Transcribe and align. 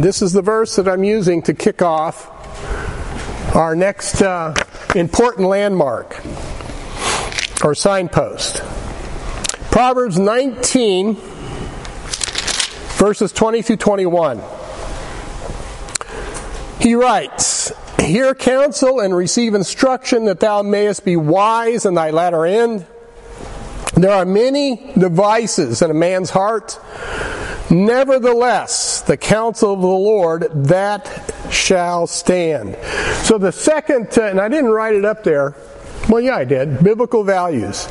this 0.00 0.22
is 0.22 0.32
the 0.32 0.40
verse 0.40 0.76
that 0.76 0.88
I'm 0.88 1.04
using 1.04 1.42
to 1.42 1.52
kick 1.52 1.82
off 1.82 2.26
our 3.54 3.76
next 3.76 4.22
uh, 4.22 4.54
important 4.94 5.46
landmark 5.46 6.24
or 7.62 7.74
signpost. 7.74 8.62
Proverbs 9.70 10.18
19, 10.18 11.16
verses 12.96 13.30
20 13.32 13.60
through 13.62 13.76
21. 13.76 14.40
He 16.80 16.94
writes, 16.94 17.72
Hear 18.00 18.34
counsel 18.34 19.00
and 19.00 19.14
receive 19.14 19.54
instruction 19.54 20.24
that 20.24 20.40
thou 20.40 20.62
mayest 20.62 21.04
be 21.04 21.16
wise 21.16 21.84
in 21.84 21.92
thy 21.94 22.10
latter 22.10 22.46
end. 22.46 22.86
There 23.94 24.12
are 24.12 24.24
many 24.24 24.92
devices 24.98 25.82
in 25.82 25.90
a 25.90 25.94
man's 25.94 26.30
heart. 26.30 26.78
Nevertheless, 27.70 28.89
the 29.10 29.16
counsel 29.16 29.72
of 29.72 29.80
the 29.80 29.88
Lord, 29.88 30.42
that 30.68 31.34
shall 31.50 32.06
stand. 32.06 32.76
So 33.24 33.38
the 33.38 33.50
second, 33.50 34.16
and 34.16 34.40
I 34.40 34.48
didn't 34.48 34.70
write 34.70 34.94
it 34.94 35.04
up 35.04 35.24
there. 35.24 35.56
Well, 36.08 36.20
yeah, 36.20 36.36
I 36.36 36.44
did. 36.44 36.84
Biblical 36.84 37.24
values. 37.24 37.88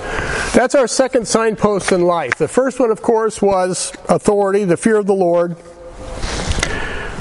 That's 0.53 0.75
our 0.75 0.87
second 0.87 1.27
signpost 1.27 1.91
in 1.91 2.03
life. 2.03 2.35
The 2.35 2.47
first 2.47 2.79
one, 2.79 2.89
of 2.89 3.01
course, 3.01 3.41
was 3.41 3.91
authority, 4.07 4.63
the 4.63 4.77
fear 4.77 4.95
of 4.95 5.07
the 5.07 5.13
Lord. 5.13 5.57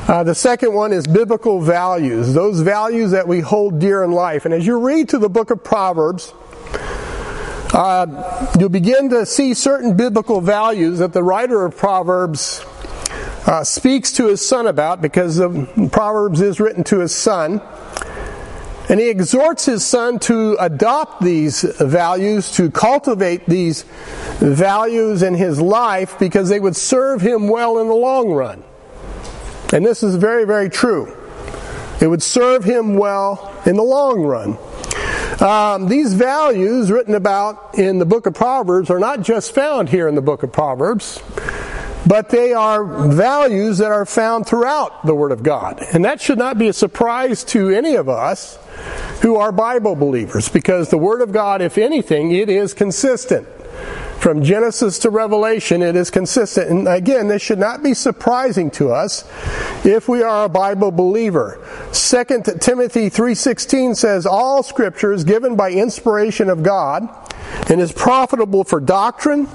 Uh, 0.06 0.22
the 0.22 0.34
second 0.34 0.74
one 0.74 0.92
is 0.92 1.04
biblical 1.04 1.60
values, 1.60 2.34
those 2.34 2.60
values 2.60 3.10
that 3.10 3.26
we 3.26 3.40
hold 3.40 3.80
dear 3.80 4.04
in 4.04 4.12
life. 4.12 4.44
And 4.44 4.54
as 4.54 4.64
you 4.64 4.78
read 4.78 5.10
through 5.10 5.18
the 5.18 5.28
book 5.28 5.50
of 5.50 5.64
Proverbs, 5.64 6.32
uh, 7.74 8.52
you'll 8.60 8.68
begin 8.68 9.10
to 9.10 9.26
see 9.26 9.54
certain 9.54 9.96
biblical 9.96 10.40
values 10.40 11.00
that 11.00 11.12
the 11.12 11.24
writer 11.24 11.64
of 11.64 11.76
Proverbs 11.76 12.64
uh, 13.48 13.64
speaks 13.64 14.12
to 14.12 14.26
his 14.26 14.46
son 14.46 14.66
about 14.66 15.00
because 15.00 15.36
the 15.36 15.88
Proverbs 15.90 16.42
is 16.42 16.60
written 16.60 16.84
to 16.84 17.00
his 17.00 17.14
son. 17.14 17.62
And 18.90 19.00
he 19.00 19.08
exhorts 19.08 19.66
his 19.66 19.84
son 19.84 20.18
to 20.20 20.56
adopt 20.60 21.22
these 21.22 21.62
values, 21.62 22.52
to 22.52 22.70
cultivate 22.70 23.46
these 23.46 23.82
values 24.38 25.22
in 25.22 25.34
his 25.34 25.60
life 25.60 26.18
because 26.18 26.48
they 26.48 26.60
would 26.60 26.76
serve 26.76 27.20
him 27.20 27.48
well 27.48 27.78
in 27.78 27.88
the 27.88 27.94
long 27.94 28.30
run. 28.30 28.62
And 29.72 29.84
this 29.84 30.02
is 30.02 30.16
very, 30.16 30.44
very 30.44 30.70
true. 30.70 31.14
It 32.00 32.06
would 32.06 32.22
serve 32.22 32.64
him 32.64 32.96
well 32.96 33.54
in 33.66 33.76
the 33.76 33.82
long 33.82 34.22
run. 34.22 34.58
Um, 35.40 35.88
these 35.88 36.14
values 36.14 36.90
written 36.90 37.14
about 37.14 37.78
in 37.78 37.98
the 37.98 38.06
book 38.06 38.26
of 38.26 38.34
Proverbs 38.34 38.90
are 38.90 38.98
not 38.98 39.22
just 39.22 39.54
found 39.54 39.88
here 39.88 40.08
in 40.08 40.14
the 40.14 40.22
book 40.22 40.42
of 40.42 40.52
Proverbs, 40.52 41.20
but 42.08 42.30
they 42.30 42.54
are 42.54 42.84
values 42.84 43.78
that 43.78 43.92
are 43.92 44.06
found 44.06 44.46
throughout 44.46 45.04
the 45.04 45.14
Word 45.14 45.30
of 45.30 45.42
God. 45.42 45.84
And 45.92 46.04
that 46.06 46.22
should 46.22 46.38
not 46.38 46.58
be 46.58 46.68
a 46.68 46.72
surprise 46.72 47.44
to 47.44 47.68
any 47.68 47.94
of 47.96 48.08
us 48.08 48.58
who 49.20 49.36
are 49.36 49.52
Bible 49.52 49.94
believers, 49.94 50.48
because 50.48 50.88
the 50.88 50.98
Word 50.98 51.20
of 51.20 51.32
God, 51.32 51.60
if 51.60 51.76
anything, 51.76 52.32
it 52.32 52.48
is 52.48 52.72
consistent. 52.72 53.46
From 54.20 54.42
Genesis 54.42 54.98
to 55.00 55.10
Revelation, 55.10 55.82
it 55.82 55.94
is 55.94 56.10
consistent. 56.10 56.70
And 56.70 56.88
again, 56.88 57.28
this 57.28 57.42
should 57.42 57.58
not 57.58 57.82
be 57.82 57.94
surprising 57.94 58.70
to 58.72 58.90
us 58.90 59.24
if 59.84 60.08
we 60.08 60.22
are 60.22 60.46
a 60.46 60.48
Bible 60.48 60.90
believer. 60.90 61.60
2 61.92 62.24
Timothy 62.58 63.10
3.16 63.10 63.96
says, 63.96 64.26
All 64.26 64.64
scripture 64.64 65.12
is 65.12 65.22
given 65.22 65.54
by 65.54 65.70
inspiration 65.70 66.50
of 66.50 66.64
God 66.64 67.08
and 67.70 67.80
is 67.80 67.92
profitable 67.92 68.64
for 68.64 68.80
doctrine, 68.80 69.46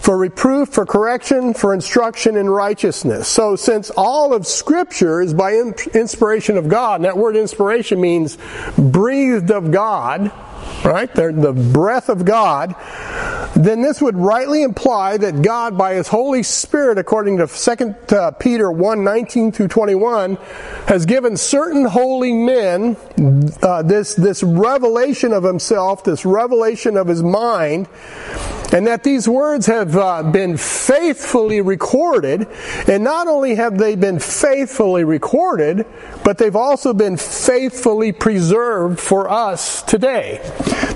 for 0.00 0.16
reproof, 0.16 0.70
for 0.70 0.86
correction, 0.86 1.52
for 1.52 1.74
instruction 1.74 2.36
in 2.36 2.48
righteousness. 2.48 3.28
So 3.28 3.54
since 3.54 3.90
all 3.90 4.32
of 4.32 4.46
scripture 4.46 5.20
is 5.20 5.34
by 5.34 5.52
inspiration 5.52 6.56
of 6.56 6.68
God, 6.68 6.96
and 6.96 7.04
that 7.04 7.18
word 7.18 7.36
inspiration 7.36 8.00
means 8.00 8.38
breathed 8.78 9.50
of 9.50 9.70
God, 9.70 10.32
right? 10.84 11.14
They're 11.14 11.32
the 11.32 11.52
breath 11.52 12.08
of 12.08 12.24
God, 12.24 12.74
then 13.54 13.82
this 13.82 14.00
would 14.00 14.16
rightly 14.16 14.62
imply 14.62 15.18
that 15.18 15.42
God, 15.42 15.76
by 15.76 15.94
His 15.94 16.08
Holy 16.08 16.42
Spirit, 16.42 16.96
according 16.96 17.36
to 17.36 17.46
2 17.46 18.16
uh, 18.16 18.30
Peter 18.32 18.72
1 18.72 19.04
19 19.04 19.52
through 19.52 19.68
21, 19.68 20.36
has 20.86 21.04
given 21.04 21.36
certain 21.36 21.84
holy 21.84 22.32
men 22.32 22.96
uh, 23.62 23.82
this, 23.82 24.14
this 24.14 24.42
revelation 24.42 25.34
of 25.34 25.42
Himself, 25.42 26.04
this 26.04 26.24
revelation 26.24 26.96
of 26.96 27.06
His 27.06 27.22
mind, 27.22 27.86
and 28.72 28.86
that 28.86 29.02
these 29.02 29.28
words 29.28 29.66
have 29.66 29.96
uh, 29.96 30.22
been 30.22 30.56
faithfully 30.56 31.60
recorded. 31.60 32.46
And 32.86 33.02
not 33.02 33.26
only 33.26 33.54
have 33.56 33.78
they 33.78 33.96
been 33.96 34.18
faithfully 34.18 35.04
recorded, 35.04 35.86
but 36.24 36.38
they've 36.38 36.56
also 36.56 36.94
been 36.94 37.16
faithfully 37.16 38.12
preserved 38.12 39.00
for 39.00 39.28
us 39.28 39.82
today. 39.82 40.40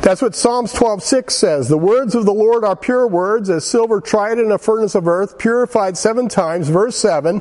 That's 0.03 0.21
what 0.21 0.35
Psalms 0.35 0.73
12:6 0.75 1.35
says. 1.35 1.69
The 1.69 1.79
words 1.79 2.15
of 2.15 2.27
the 2.27 2.35
Lord 2.35 2.63
are 2.63 2.77
pure 2.77 3.07
words, 3.07 3.49
as 3.49 3.65
silver 3.65 4.01
tried 4.01 4.39
in 4.39 4.53
a 4.53 4.59
furnace 4.59 4.95
of 4.95 5.09
earth, 5.09 5.39
purified 5.39 5.97
seven 5.97 6.29
times. 6.29 6.69
Verse 6.69 6.97
7 6.97 7.41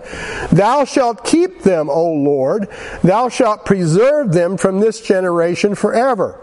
Thou 0.51 0.85
shalt 0.85 1.25
keep 1.25 1.63
them, 1.63 1.89
O 1.89 2.13
Lord. 2.13 2.69
Thou 3.03 3.27
shalt 3.29 3.65
preserve 3.65 4.31
them 4.31 4.57
from 4.57 4.79
this 4.79 5.01
generation 5.01 5.75
forever. 5.75 6.39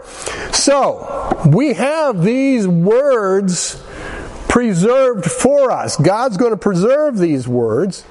So, 0.51 1.41
we 1.51 1.73
have 1.73 2.23
these 2.23 2.67
words 2.67 3.80
preserved 4.51 5.23
for 5.23 5.71
us. 5.71 5.95
God's 5.95 6.35
going 6.35 6.51
to 6.51 6.57
preserve 6.57 7.17
these 7.17 7.47
words. 7.47 8.03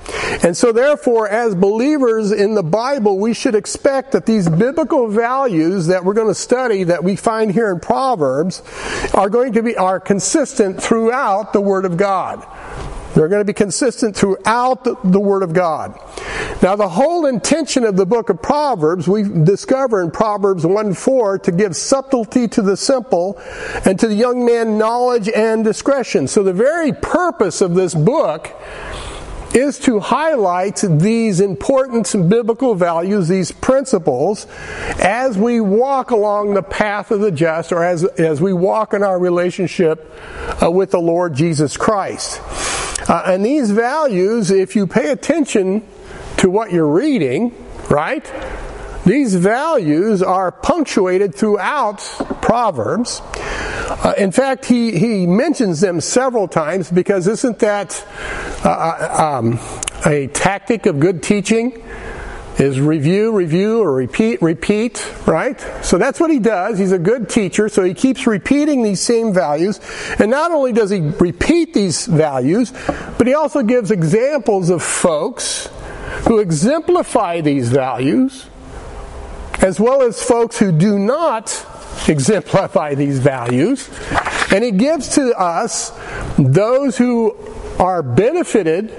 And 0.43 0.57
so 0.57 0.73
therefore, 0.73 1.29
as 1.29 1.55
believers 1.55 2.33
in 2.33 2.55
the 2.55 2.63
Bible, 2.63 3.19
we 3.19 3.35
should 3.35 3.55
expect 3.55 4.13
that 4.13 4.25
these 4.25 4.49
biblical 4.49 5.09
values 5.09 5.89
that 5.89 6.03
we're 6.03 6.15
going 6.15 6.29
to 6.29 6.35
study 6.35 6.85
that 6.85 7.05
we 7.05 7.15
find 7.15 7.53
here 7.53 7.71
in 7.71 7.79
Proverbs 7.79 8.63
are 9.13 9.29
going 9.29 9.53
to 9.53 9.63
be, 9.63 9.77
are 9.77 10.01
consistent 10.01 10.83
throughout 10.83 11.53
the 11.53 11.61
Word 11.61 11.85
of 11.85 11.99
God. 11.99 12.43
They're 13.15 13.29
going 13.29 13.41
to 13.41 13.45
be 13.45 13.53
consistent 13.53 14.17
throughout 14.17 14.85
the, 14.85 15.21
Word 15.21 15.43
of 15.43 15.53
God. 15.53 15.99
Now, 16.63 16.77
the 16.77 16.89
whole 16.89 17.27
intention 17.27 17.85
of 17.85 17.97
the 17.97 18.07
book 18.07 18.31
of 18.31 18.41
Proverbs, 18.41 19.09
we 19.09 19.23
discover 19.23 20.01
in 20.01 20.11
Proverbs 20.11 20.65
1 20.65 20.95
4 20.95 21.39
to 21.41 21.53
give 21.53 21.75
subtlety 21.75 22.47
to 22.49 22.63
the 22.63 22.77
simple 22.77 23.41
and 23.85 23.99
to 23.99 24.09
the 24.09 24.15
young 24.15 24.45
man 24.45 24.79
knowledge 24.79 25.29
and 25.29 25.65
discretion. 25.65 26.29
So, 26.29 26.43
the 26.43 26.53
very 26.53 26.93
purpose 26.93 27.61
of 27.61 27.75
this 27.75 27.95
book 27.95 28.55
is 29.55 29.79
to 29.81 29.99
highlight 29.99 30.77
these 30.77 31.41
important 31.41 32.13
biblical 32.29 32.75
values, 32.75 33.29
these 33.29 33.51
principles, 33.51 34.47
as 35.01 35.37
we 35.37 35.61
walk 35.61 36.13
along 36.13 36.55
the 36.55 36.63
path 36.63 37.11
of 37.11 37.21
the 37.21 37.33
just 37.33 37.73
or 37.73 37.83
as, 37.83 38.05
as 38.05 38.41
we 38.41 38.53
walk 38.53 38.95
in 38.95 39.03
our 39.03 39.19
relationship 39.19 40.13
uh, 40.63 40.71
with 40.71 40.93
the 40.93 41.01
Lord 41.01 41.35
Jesus 41.35 41.77
Christ. 41.77 42.41
Uh, 43.11 43.25
and 43.27 43.45
these 43.45 43.73
values, 43.73 44.53
if 44.53 44.77
you 44.77 44.87
pay 44.87 45.11
attention 45.11 45.83
to 46.37 46.49
what 46.49 46.71
you're 46.71 46.87
reading, 46.87 47.53
right? 47.91 48.25
These 49.05 49.35
values 49.35 50.23
are 50.23 50.53
punctuated 50.53 51.35
throughout 51.35 51.99
Proverbs. 52.41 53.21
Uh, 53.35 54.15
in 54.17 54.31
fact, 54.31 54.65
he, 54.65 54.97
he 54.97 55.27
mentions 55.27 55.81
them 55.81 56.01
several 56.01 56.47
times 56.47 56.89
because 56.89 57.27
isn't 57.27 57.59
that 57.59 58.07
uh, 58.65 58.69
uh 58.69 59.39
um, 59.39 59.59
a 60.07 60.29
tactic 60.29 60.87
of 60.87 61.01
good 61.01 61.21
teaching? 61.21 61.83
Is 62.61 62.79
review, 62.79 63.33
review, 63.33 63.81
or 63.81 63.93
repeat, 63.93 64.43
repeat, 64.43 65.11
right? 65.27 65.59
So 65.83 65.97
that's 65.97 66.21
what 66.21 66.31
he 66.31 66.39
does. 66.39 66.79
He's 66.79 66.93
a 66.93 66.99
good 66.99 67.29
teacher, 67.29 67.69
so 67.69 67.83
he 67.83 67.95
keeps 67.95 68.27
repeating 68.27 68.83
these 68.83 69.01
same 69.01 69.33
values. 69.33 69.81
And 70.19 70.31
not 70.31 70.51
only 70.51 70.73
does 70.73 70.91
he 70.91 71.01
repeat 71.01 71.73
these 71.73 72.07
values, 72.07 72.73
but 73.17 73.27
he 73.27 73.35
also 73.35 73.63
gives 73.63 73.91
examples 73.91 74.69
of 74.69 74.83
folks 74.83 75.69
who 76.27 76.39
exemplify 76.39 77.41
these 77.41 77.71
values, 77.71 78.47
as 79.63 79.81
well 79.81 80.03
as 80.03 80.23
folks 80.23 80.59
who 80.59 80.71
do 80.71 80.99
not 80.99 81.67
exemplify 82.09 82.95
these 82.95 83.19
values. 83.21 83.89
And 84.53 84.63
he 84.63 84.71
gives 84.71 85.15
to 85.15 85.33
us 85.39 85.93
those 86.39 86.99
who 86.99 87.37
are 87.79 88.03
benefited 88.03 88.91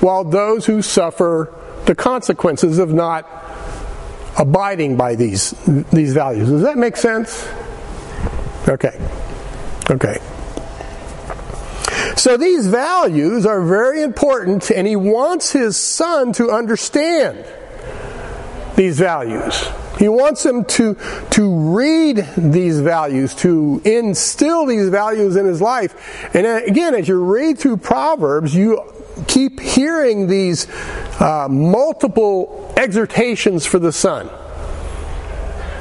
while 0.00 0.24
those 0.24 0.66
who 0.66 0.82
suffer 0.82 1.54
the 1.90 1.94
consequences 1.96 2.78
of 2.78 2.92
not 2.92 3.26
abiding 4.38 4.96
by 4.96 5.16
these 5.16 5.50
these 5.90 6.14
values. 6.14 6.48
Does 6.48 6.62
that 6.62 6.78
make 6.78 6.96
sense? 6.96 7.48
Okay. 8.68 8.96
Okay. 9.90 10.18
So 12.16 12.36
these 12.36 12.68
values 12.68 13.44
are 13.44 13.60
very 13.64 14.02
important 14.02 14.70
and 14.70 14.86
he 14.86 14.94
wants 14.94 15.50
his 15.50 15.76
son 15.76 16.32
to 16.34 16.52
understand 16.52 17.44
these 18.76 18.96
values. 18.96 19.68
He 19.98 20.08
wants 20.08 20.46
him 20.46 20.64
to, 20.66 20.96
to 21.30 21.74
read 21.76 22.24
these 22.36 22.78
values, 22.78 23.34
to 23.36 23.82
instill 23.84 24.64
these 24.64 24.88
values 24.88 25.34
in 25.34 25.44
his 25.44 25.60
life. 25.60 25.92
And 26.34 26.46
uh, 26.46 26.60
again, 26.64 26.94
as 26.94 27.08
you 27.08 27.22
read 27.22 27.58
through 27.58 27.78
Proverbs, 27.78 28.54
you 28.54 28.80
keep 29.26 29.60
hearing 29.60 30.26
these 30.26 30.68
uh, 31.20 31.48
multiple 31.50 32.72
exhortations 32.76 33.66
for 33.66 33.78
the 33.78 33.92
son 33.92 34.30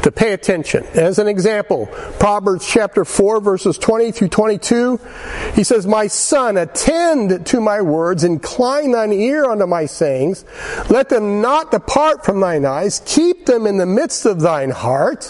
to 0.04 0.12
pay 0.12 0.34
attention. 0.34 0.86
As 0.94 1.20
an 1.20 1.28
example, 1.28 1.88
Proverbs 2.20 2.68
chapter 2.68 3.04
4 3.06 3.42
verses 3.42 3.78
20 3.78 4.12
through 4.12 4.30
22, 4.30 5.00
he 5.54 5.64
says, 5.64 5.86
My 5.86 6.08
son, 6.08 6.58
attend 6.58 7.46
to 7.48 7.62
my 7.62 7.82
words, 7.82 8.24
incline 8.24 8.92
thine 8.92 9.14
ear 9.14 9.46
unto 9.46 9.66
my 9.66 9.86
sayings, 9.86 10.46
let 10.90 11.10
them 11.10 11.42
not 11.42 11.72
depart 11.72 12.26
from 12.26 12.40
thine 12.40 12.66
eyes, 12.66 13.02
keep 13.06 13.46
them 13.46 13.68
in 13.68 13.78
the 13.78 13.86
midst 13.86 14.26
of 14.26 14.40
thine 14.40 14.72
heart, 14.72 15.26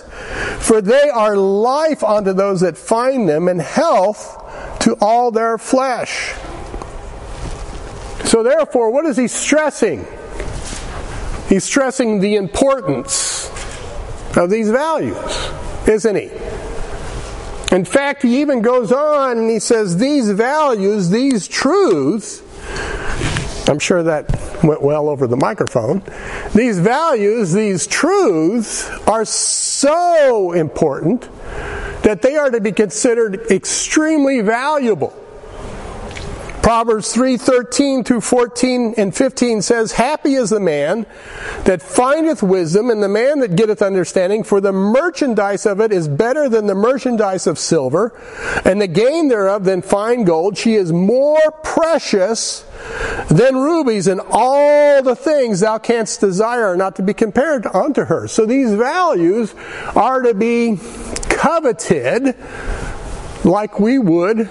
for 0.59 0.81
they 0.81 1.09
are 1.09 1.35
life 1.35 2.03
unto 2.03 2.33
those 2.33 2.61
that 2.61 2.77
find 2.77 3.27
them, 3.27 3.47
and 3.47 3.61
health 3.61 4.35
to 4.79 4.95
all 5.01 5.31
their 5.31 5.57
flesh. 5.57 6.33
So 8.29 8.43
therefore, 8.43 8.91
what 8.91 9.07
is 9.07 9.17
he 9.17 9.27
stressing? 9.27 10.05
He's 11.47 11.63
stressing 11.63 12.19
the 12.19 12.35
importance 12.35 13.49
of 14.37 14.51
these 14.51 14.69
values, 14.69 15.49
isn't 15.87 16.15
he? 16.15 16.29
In 17.75 17.85
fact, 17.85 18.21
he 18.21 18.41
even 18.41 18.61
goes 18.61 18.91
on 18.91 19.39
and 19.39 19.49
he 19.49 19.57
says, 19.57 19.97
These 19.97 20.29
values, 20.29 21.09
these 21.09 21.47
truths, 21.47 22.43
I'm 23.67 23.79
sure 23.79 24.03
that 24.03 24.29
went 24.63 24.83
well 24.83 25.09
over 25.09 25.25
the 25.25 25.35
microphone. 25.35 26.03
These 26.53 26.77
values, 26.77 27.51
these 27.51 27.87
truths 27.87 28.87
are 29.07 29.25
so 29.25 30.51
important 30.51 31.27
that 32.03 32.21
they 32.21 32.35
are 32.35 32.51
to 32.51 32.61
be 32.61 32.73
considered 32.73 33.49
extremely 33.49 34.41
valuable. 34.41 35.18
Proverbs 36.69 37.11
3:13 37.15 38.03
through 38.03 38.21
14 38.21 38.93
and 38.95 39.15
15 39.15 39.63
says, 39.63 39.93
"Happy 39.93 40.35
is 40.35 40.51
the 40.51 40.59
man 40.59 41.07
that 41.63 41.81
findeth 41.81 42.43
wisdom 42.43 42.91
and 42.91 43.01
the 43.01 43.09
man 43.09 43.39
that 43.39 43.55
getteth 43.55 43.81
understanding, 43.81 44.43
for 44.43 44.61
the 44.61 44.71
merchandise 44.71 45.65
of 45.65 45.81
it 45.81 45.91
is 45.91 46.07
better 46.07 46.47
than 46.47 46.67
the 46.67 46.75
merchandise 46.75 47.47
of 47.47 47.57
silver, 47.57 48.13
and 48.63 48.79
the 48.79 48.85
gain 48.85 49.29
thereof 49.29 49.63
than 49.63 49.81
fine 49.81 50.25
gold. 50.25 50.59
She 50.59 50.75
is 50.75 50.93
more 50.93 51.41
precious 51.63 52.65
than 53.31 53.57
rubies, 53.57 54.05
and 54.05 54.21
all 54.29 55.01
the 55.01 55.15
things 55.15 55.61
thou 55.61 55.79
canst 55.79 56.21
desire 56.21 56.67
are 56.67 56.77
not 56.77 56.95
to 56.97 57.01
be 57.01 57.15
compared 57.15 57.65
unto 57.73 58.05
her." 58.05 58.27
So 58.27 58.45
these 58.45 58.73
values 58.73 59.55
are 59.95 60.21
to 60.21 60.35
be 60.35 60.79
coveted 61.29 62.35
like 63.43 63.79
we 63.79 63.97
would 63.97 64.47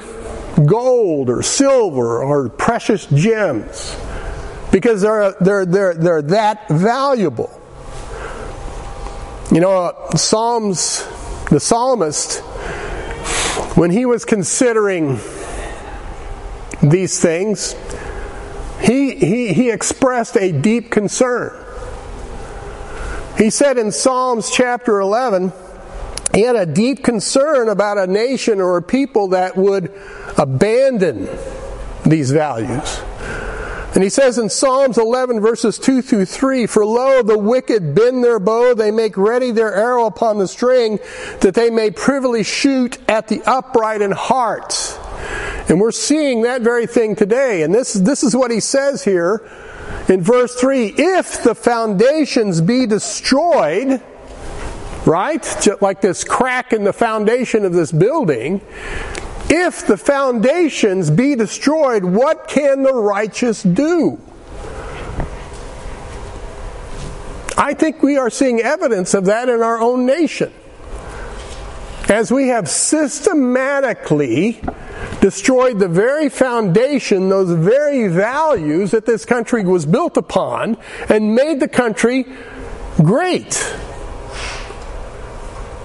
gold 0.67 1.31
or 1.31 1.43
silver 1.43 2.23
or 2.23 2.49
precious 2.49 3.07
gems 3.07 3.97
because 4.71 5.03
they're, 5.03 5.35
they're, 5.41 5.67
they're, 5.67 5.95
they're 5.95 6.23
that 6.23 6.69
valuable. 6.69 7.51
You 9.51 9.61
know, 9.61 9.71
uh, 9.71 10.17
Psalms, 10.17 11.07
the 11.51 11.59
psalmist, 11.59 12.41
when 13.77 13.91
he 13.91 14.05
was 14.05 14.25
considering 14.25 15.19
these 16.83 17.19
things, 17.21 17.75
he, 18.81 19.15
he, 19.15 19.53
he 19.53 19.71
expressed 19.71 20.37
a 20.37 20.53
deep 20.53 20.91
concern. 20.91 21.65
He 23.39 23.51
said 23.51 23.79
in 23.79 23.93
Psalms 23.93 24.51
chapter 24.51 25.01
11, 25.01 25.53
he 26.35 26.43
had 26.43 26.57
a 26.57 26.67
deep 26.67 27.03
concern 27.03 27.69
about 27.69 27.99
a 27.99 28.07
nation 28.07 28.61
or 28.61 28.77
a 28.77 28.83
people 28.83 29.29
that 29.29 29.57
would 29.57 29.93
abandon 30.37 31.29
these 32.05 32.31
values. 32.31 33.01
And 33.95 34.05
he 34.05 34.11
says 34.11 34.39
in 34.39 34.51
Psalms 34.51 34.99
11 34.99 35.41
verses 35.41 35.79
2 35.79 36.03
through 36.03 36.27
3, 36.27 36.67
For 36.67 36.85
lo, 36.85 37.23
the 37.23 37.39
wicked 37.39 37.95
bend 37.95 38.23
their 38.23 38.39
bow, 38.39 38.75
they 38.75 38.91
make 38.91 39.17
ready 39.17 39.51
their 39.51 39.75
arrow 39.75 40.05
upon 40.05 40.39
the 40.39 40.47
string, 40.47 40.99
that 41.41 41.55
they 41.55 41.71
may 41.71 41.91
privily 41.91 42.45
shoot 42.45 42.99
at 43.09 43.29
the 43.29 43.43
upright 43.47 44.03
in 44.03 44.11
heart. 44.11 44.99
And 45.69 45.81
we're 45.81 45.93
seeing 45.93 46.43
that 46.43 46.63
very 46.63 46.87
thing 46.87 47.17
today. 47.17 47.63
And 47.63 47.75
this, 47.75 47.95
this 47.95 48.23
is 48.23 48.37
what 48.37 48.51
he 48.51 48.61
says 48.61 49.05
here 49.05 49.49
in 50.09 50.23
verse 50.23 50.55
3, 50.55 50.95
If 50.97 51.43
the 51.43 51.55
foundations 51.55 52.61
be 52.61 52.87
destroyed, 52.87 54.03
right? 55.09 55.43
Just 55.63 55.81
like 55.81 56.03
this 56.03 56.23
crack 56.23 56.73
in 56.73 56.85
the 56.85 56.93
foundation 56.93 57.65
of 57.65 57.73
this 57.73 57.91
building, 57.91 58.61
if 59.49 59.87
the 59.87 59.97
foundations 59.97 61.11
be 61.11 61.35
destroyed, 61.35 62.05
what 62.05 62.47
can 62.47 62.83
the 62.83 62.95
righteous 62.95 63.63
do? 63.63 64.21
I 67.57 67.75
think 67.75 68.03
we 68.03 68.19
are 68.19 68.29
seeing 68.29 68.61
evidence 68.61 69.15
of 69.15 69.25
that 69.25 69.49
in 69.49 69.63
our 69.63 69.81
own 69.81 70.05
nation. 70.05 70.53
As 72.09 72.31
we 72.31 72.49
have 72.49 72.69
systematically 72.69 74.61
destroyed 75.21 75.79
the 75.79 75.89
very 75.89 76.29
foundation, 76.29 77.31
those 77.31 77.51
very 77.51 78.09
values 78.09 78.91
that 78.91 79.07
this 79.07 79.25
country 79.25 79.65
was 79.65 79.87
built 79.87 80.17
upon, 80.19 80.77
and 81.09 81.35
made 81.35 81.61
the 81.61 81.69
country 81.69 82.27
great. 83.03 83.55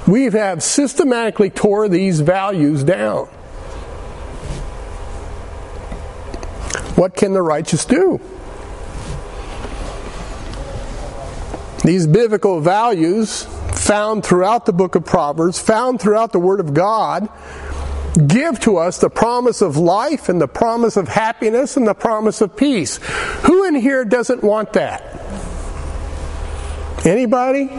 We 0.08 0.26
have 0.26 0.62
systematically 0.62 1.50
tore 1.50 1.88
these 1.88 2.20
values 2.20 2.84
down. 2.84 3.28
What 6.96 7.16
can 7.16 7.34
the 7.34 7.42
righteous 7.42 7.86
do? 7.86 8.20
These 11.84 12.08
biblical 12.08 12.62
values 12.62 13.44
found 13.74 14.26
throughout 14.26 14.66
the 14.66 14.74
book 14.74 14.96
of 14.96 15.06
Proverbs, 15.06 15.60
found 15.60 16.00
throughout 16.00 16.32
the 16.32 16.40
Word 16.40 16.60
of 16.60 16.74
God, 16.74 17.28
give 18.28 18.60
to 18.62 18.78
us 18.78 19.00
the 19.00 19.10
promise 19.10 19.62
of 19.62 19.76
life 19.76 20.30
and 20.30 20.40
the 20.40 20.48
promise 20.48 20.98
of 20.98 21.08
happiness 21.08 21.76
and 21.76 21.88
the 21.88 21.94
promise 21.94 22.42
of 22.42 22.56
peace. 22.56 22.98
Who 23.44 23.66
in 23.66 23.76
here 23.76 24.06
doesn't 24.06 24.44
want 24.44 24.74
that? 24.74 25.02
Anybody? 27.06 27.70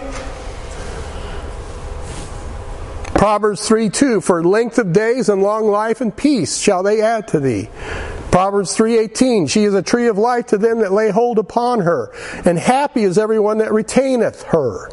Proverbs 3.25 3.67
3 3.67 3.89
2 3.89 4.21
For 4.21 4.45
length 4.45 4.77
of 4.77 4.93
days 4.93 5.31
and 5.31 5.43
long 5.43 5.67
life 5.67 6.03
and 6.03 6.15
peace 6.15 6.59
shall 6.59 6.83
they 6.83 7.01
add 7.01 7.27
to 7.29 7.41
thee. 7.41 7.71
Proverbs 8.31 8.77
3:18 8.77 9.49
She 9.49 9.65
is 9.65 9.73
a 9.73 9.81
tree 9.81 10.09
of 10.09 10.19
life 10.19 10.49
to 10.49 10.59
them 10.59 10.81
that 10.81 10.93
lay 10.93 11.09
hold 11.09 11.39
upon 11.39 11.81
her 11.81 12.13
and 12.45 12.59
happy 12.59 13.03
is 13.03 13.17
everyone 13.17 13.57
that 13.59 13.73
retaineth 13.73 14.43
her. 14.43 14.91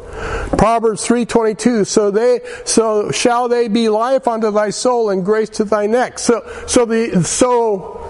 Proverbs 0.56 1.06
3:22 1.06 1.84
So 1.84 2.10
they 2.10 2.40
so 2.64 3.10
shall 3.10 3.48
they 3.48 3.68
be 3.68 3.90
life 3.90 4.26
unto 4.26 4.50
thy 4.50 4.70
soul 4.70 5.10
and 5.10 5.22
grace 5.22 5.50
to 5.50 5.64
thy 5.64 5.86
neck. 5.86 6.18
So 6.18 6.42
so 6.66 6.86
the 6.86 7.22
so 7.24 8.00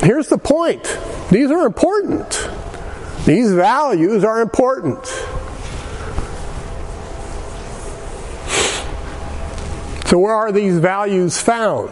here's 0.00 0.28
the 0.28 0.38
point. 0.38 0.84
These 1.30 1.50
are 1.50 1.66
important. 1.66 2.48
These 3.26 3.52
values 3.52 4.24
are 4.24 4.40
important. 4.40 5.04
So 10.06 10.18
where 10.18 10.34
are 10.34 10.52
these 10.52 10.78
values 10.78 11.40
found? 11.40 11.90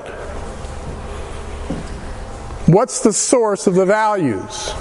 What's 2.67 3.01
the 3.01 3.13
source 3.13 3.67
of 3.67 3.75
the 3.75 3.87
values? 3.87 4.73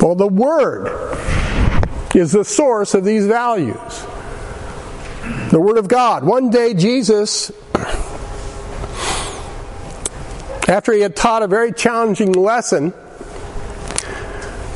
Well, 0.00 0.14
the 0.14 0.28
Word 0.28 0.88
is 2.14 2.32
the 2.32 2.44
source 2.44 2.94
of 2.94 3.04
these 3.04 3.26
values. 3.26 4.06
The 5.50 5.60
Word 5.60 5.78
of 5.78 5.88
God. 5.88 6.24
One 6.24 6.50
day, 6.50 6.74
Jesus, 6.74 7.52
after 10.68 10.92
he 10.92 11.00
had 11.00 11.16
taught 11.16 11.42
a 11.42 11.48
very 11.48 11.72
challenging 11.72 12.32
lesson 12.32 12.94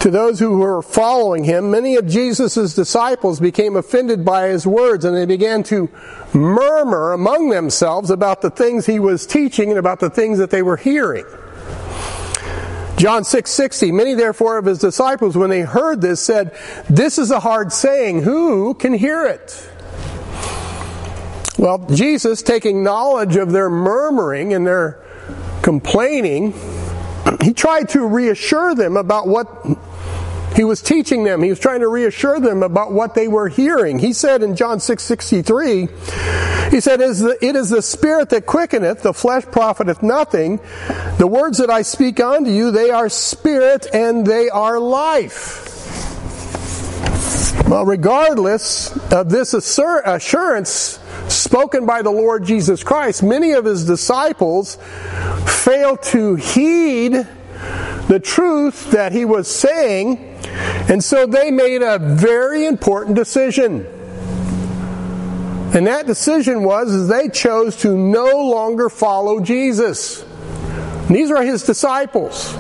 to 0.05 0.11
those 0.11 0.39
who 0.39 0.59
were 0.59 0.83
following 0.83 1.45
him, 1.45 1.71
many 1.71 1.97
of 1.97 2.07
Jesus' 2.07 2.75
disciples 2.75 3.41
became 3.41 3.75
offended 3.75 4.23
by 4.23 4.49
his 4.49 4.67
words 4.67 5.07
and 5.07 5.17
they 5.17 5.25
began 5.25 5.63
to 5.63 5.89
murmur 6.35 7.15
among 7.15 7.49
themselves 7.49 8.11
about 8.11 8.43
the 8.43 8.51
things 8.51 8.85
he 8.85 8.99
was 8.99 9.25
teaching 9.25 9.71
and 9.71 9.79
about 9.79 10.01
the 10.01 10.11
things 10.11 10.37
that 10.37 10.51
they 10.51 10.61
were 10.61 10.77
hearing. 10.77 11.25
John 12.99 13.23
6:60 13.23 13.93
Many 13.93 14.13
therefore 14.13 14.59
of 14.59 14.67
his 14.67 14.79
disciples 14.79 15.39
when 15.39 15.49
they 15.49 15.63
heard 15.63 16.03
this 16.03 16.21
said, 16.21 16.53
"This 16.91 17.17
is 17.17 17.31
a 17.31 17.41
hard 17.41 17.73
saying, 17.73 18.25
who 18.25 18.75
can 18.75 18.93
hear 18.93 19.25
it?" 19.25 19.59
Well, 21.57 21.79
Jesus 21.79 22.43
taking 22.43 22.85
knowledge 22.85 23.37
of 23.37 23.53
their 23.53 23.71
murmuring 23.71 24.53
and 24.53 24.67
their 24.67 24.99
complaining, 25.63 26.53
he 27.41 27.55
tried 27.55 27.89
to 27.91 28.07
reassure 28.07 28.75
them 28.75 28.99
about 28.99 29.27
what 29.27 29.49
He 30.55 30.65
was 30.65 30.81
teaching 30.81 31.25
them. 31.25 31.43
He 31.43 31.51
was 31.51 31.59
trying 31.59 31.81
to 31.81 31.89
reassure 31.89 32.39
them 32.39 32.63
about 32.63 32.93
what 32.93 33.15
they 33.15 33.27
were 33.27 33.49
hearing. 33.49 33.99
He 33.99 34.13
said 34.13 34.43
in 34.43 34.55
John 34.55 34.79
6:63, 34.79 35.89
he 36.71 36.81
said, 36.81 37.01
"It 37.01 37.57
is 37.57 37.71
the 37.71 37.83
spirit 37.83 38.31
that 38.31 38.47
quickeneth; 38.47 39.03
the 39.03 39.13
flesh 39.13 39.45
profiteth 39.51 40.03
nothing. 40.03 40.61
The 41.19 41.27
words 41.27 41.59
that 41.59 41.71
I 41.71 41.83
speak 41.83 42.21
unto 42.21 42.51
you, 42.51 42.71
they 42.71 42.91
are 42.91 43.09
spirit 43.09 43.87
and 43.93 44.25
they 44.27 44.49
are 44.49 44.79
life." 44.79 45.71
Well, 47.69 47.85
regardless 47.85 48.97
of 49.11 49.31
this 49.31 49.55
assurance 49.55 50.99
spoken 51.29 51.87
by 51.87 52.03
the 52.03 52.11
Lord 52.11 52.45
Jesus 52.45 52.83
Christ, 52.83 53.23
many 53.23 53.53
of 53.53 53.65
his 53.65 53.85
disciples 53.85 54.77
failed 55.47 56.03
to 56.03 56.35
heed 56.37 57.27
the 58.09 58.21
truth 58.21 58.91
that 58.91 59.13
he 59.13 59.25
was 59.25 59.49
saying, 59.49 60.34
and 60.47 61.03
so 61.03 61.27
they 61.27 61.51
made 61.51 61.83
a 61.83 61.99
very 61.99 62.67
important 62.67 63.17
decision. 63.17 63.87
And 65.75 65.87
that 65.89 66.07
decision 66.07 66.63
was 66.63 66.93
is 66.93 67.09
they 67.09 67.29
chose 67.29 67.77
to 67.79 67.97
no 67.97 68.27
longer 68.45 68.89
follow 68.89 69.41
Jesus. 69.41 70.23
And 70.23 71.17
these 71.17 71.31
are 71.31 71.43
his 71.43 71.65
disciples. 71.65 72.53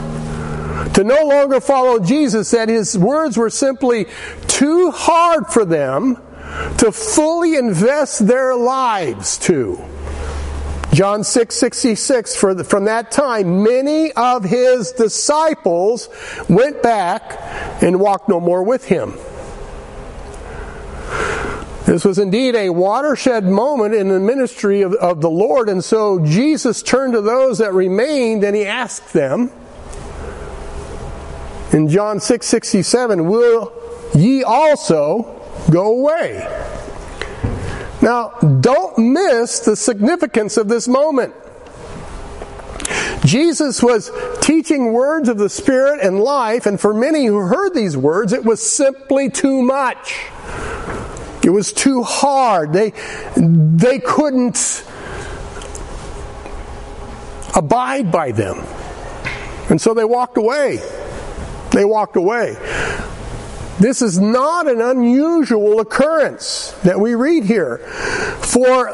To 0.95 1.05
no 1.05 1.25
longer 1.26 1.61
follow 1.61 2.00
Jesus, 2.00 2.50
that 2.50 2.69
his 2.69 2.99
words 2.99 3.37
were 3.37 3.50
simply 3.50 4.07
too 4.49 4.91
hard 4.91 5.47
for 5.47 5.64
them 5.64 6.17
to 6.79 6.91
fully 6.93 7.57
invest 7.57 8.26
their 8.26 8.55
lives 8.57 9.38
to. 9.38 9.83
John 10.95 11.25
6 11.25 11.55
66, 11.55 12.41
the, 12.41 12.63
from 12.63 12.85
that 12.85 13.11
time, 13.11 13.65
many 13.65 14.13
of 14.13 14.45
his 14.45 14.93
disciples 14.93 16.09
went 16.49 16.85
back 16.85 17.83
and 17.83 17.99
walked 17.99 18.29
no 18.29 18.39
more 18.39 18.63
with 18.63 18.85
him. 18.85 19.15
This 21.85 22.05
was 22.05 22.19
indeed 22.21 22.55
a 22.55 22.71
watershed 22.71 23.45
moment 23.45 23.95
in 23.95 24.09
the 24.09 24.21
ministry 24.21 24.83
of, 24.83 24.95
of 24.95 25.21
the 25.21 25.29
Lord, 25.29 25.69
and 25.69 25.83
so 25.83 26.25
Jesus 26.25 26.81
turned 26.81 27.15
to 27.15 27.21
those 27.21 27.59
that 27.59 27.75
remained 27.75 28.45
and 28.45 28.55
he 28.55 28.65
asked 28.65 29.13
them 29.13 29.51
in 31.73 31.89
John 31.89 32.21
6 32.21 32.47
67, 32.47 33.27
Will 33.27 33.73
ye 34.15 34.45
also 34.45 35.41
go 35.71 35.87
away? 35.87 36.74
Now, 38.03 38.31
don't 38.61 39.13
miss 39.13 39.61
the 39.61 39.77
significance 39.77 40.57
of 40.57 40.69
this 40.69 40.87
moment. 40.89 41.35
Jesus 43.25 43.83
was 43.83 44.11
teaching 44.43 44.93
words 44.93 45.29
of 45.29 45.39
the 45.39 45.49
Spirit 45.49 46.01
and 46.03 46.21
life, 46.21 46.67
and 46.67 46.79
for 46.79 46.93
many 46.93 47.25
who 47.25 47.39
heard 47.39 47.73
these 47.73 47.97
words, 47.97 48.33
it 48.33 48.45
was 48.45 48.63
simply 48.63 49.31
too 49.31 49.63
much. 49.63 50.27
It 51.43 51.51
was 51.51 51.73
too 51.73 52.03
hard. 52.03 52.73
They, 52.73 52.93
they 53.37 53.99
couldn't 53.99 54.85
abide 57.55 58.13
by 58.13 58.33
them. 58.33 58.65
And 59.71 59.81
so 59.81 59.95
they 59.95 60.05
walked 60.05 60.37
away. 60.37 60.81
They 61.71 61.85
walked 61.85 62.17
away. 62.17 62.57
This 63.78 64.02
is 64.02 64.19
not 64.19 64.69
an 64.69 64.81
unusual 64.81 65.81
occurrence 65.81 66.73
that 66.85 67.00
we 67.00 67.14
read 67.14 67.45
here. 67.45 67.78
For 67.78 68.88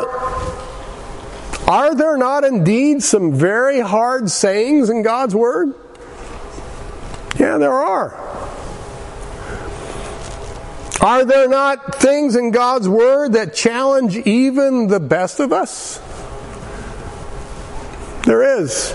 are 1.70 1.94
there 1.94 2.16
not 2.16 2.44
indeed 2.44 3.02
some 3.02 3.32
very 3.32 3.80
hard 3.80 4.30
sayings 4.30 4.90
in 4.90 5.02
God's 5.02 5.36
Word? 5.36 5.74
Yeah, 7.38 7.58
there 7.58 7.72
are. 7.72 8.16
Are 11.00 11.24
there 11.24 11.48
not 11.48 11.94
things 11.94 12.34
in 12.34 12.50
God's 12.50 12.88
Word 12.88 13.34
that 13.34 13.54
challenge 13.54 14.16
even 14.16 14.88
the 14.88 15.00
best 15.00 15.40
of 15.40 15.52
us? 15.52 16.00
There 18.24 18.58
is. 18.58 18.92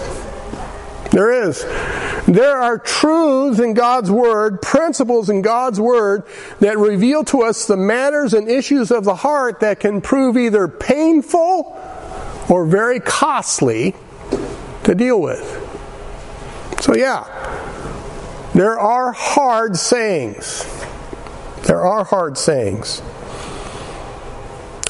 There 1.12 1.48
is. 1.48 1.64
There 2.28 2.58
are 2.58 2.80
truths 2.80 3.60
in 3.60 3.76
God's 3.76 4.10
Word, 4.10 4.62
principles 4.62 5.30
in 5.30 5.44
God's 5.44 5.80
Word 5.80 6.24
that 6.60 6.78
reveal 6.78 7.24
to 7.26 7.44
us 7.44 7.68
the 7.68 7.78
matters 7.78 8.34
and 8.34 8.50
issues 8.50 8.90
of 8.90 9.04
the 9.04 9.16
heart 9.16 9.60
that 9.60 9.80
can 9.80 10.02
prove 10.02 10.36
either 10.36 10.68
painful 10.68 11.80
or 12.50 12.66
very 12.66 13.00
costly 13.00 13.96
to 14.84 14.96
deal 14.96 15.22
with. 15.22 15.44
So, 16.82 16.96
yeah, 16.96 17.26
there 18.56 18.80
are 18.80 19.12
hard 19.12 19.78
sayings. 19.78 20.66
There 21.64 21.82
are 21.82 22.04
hard 22.04 22.38
sayings. 22.38 23.02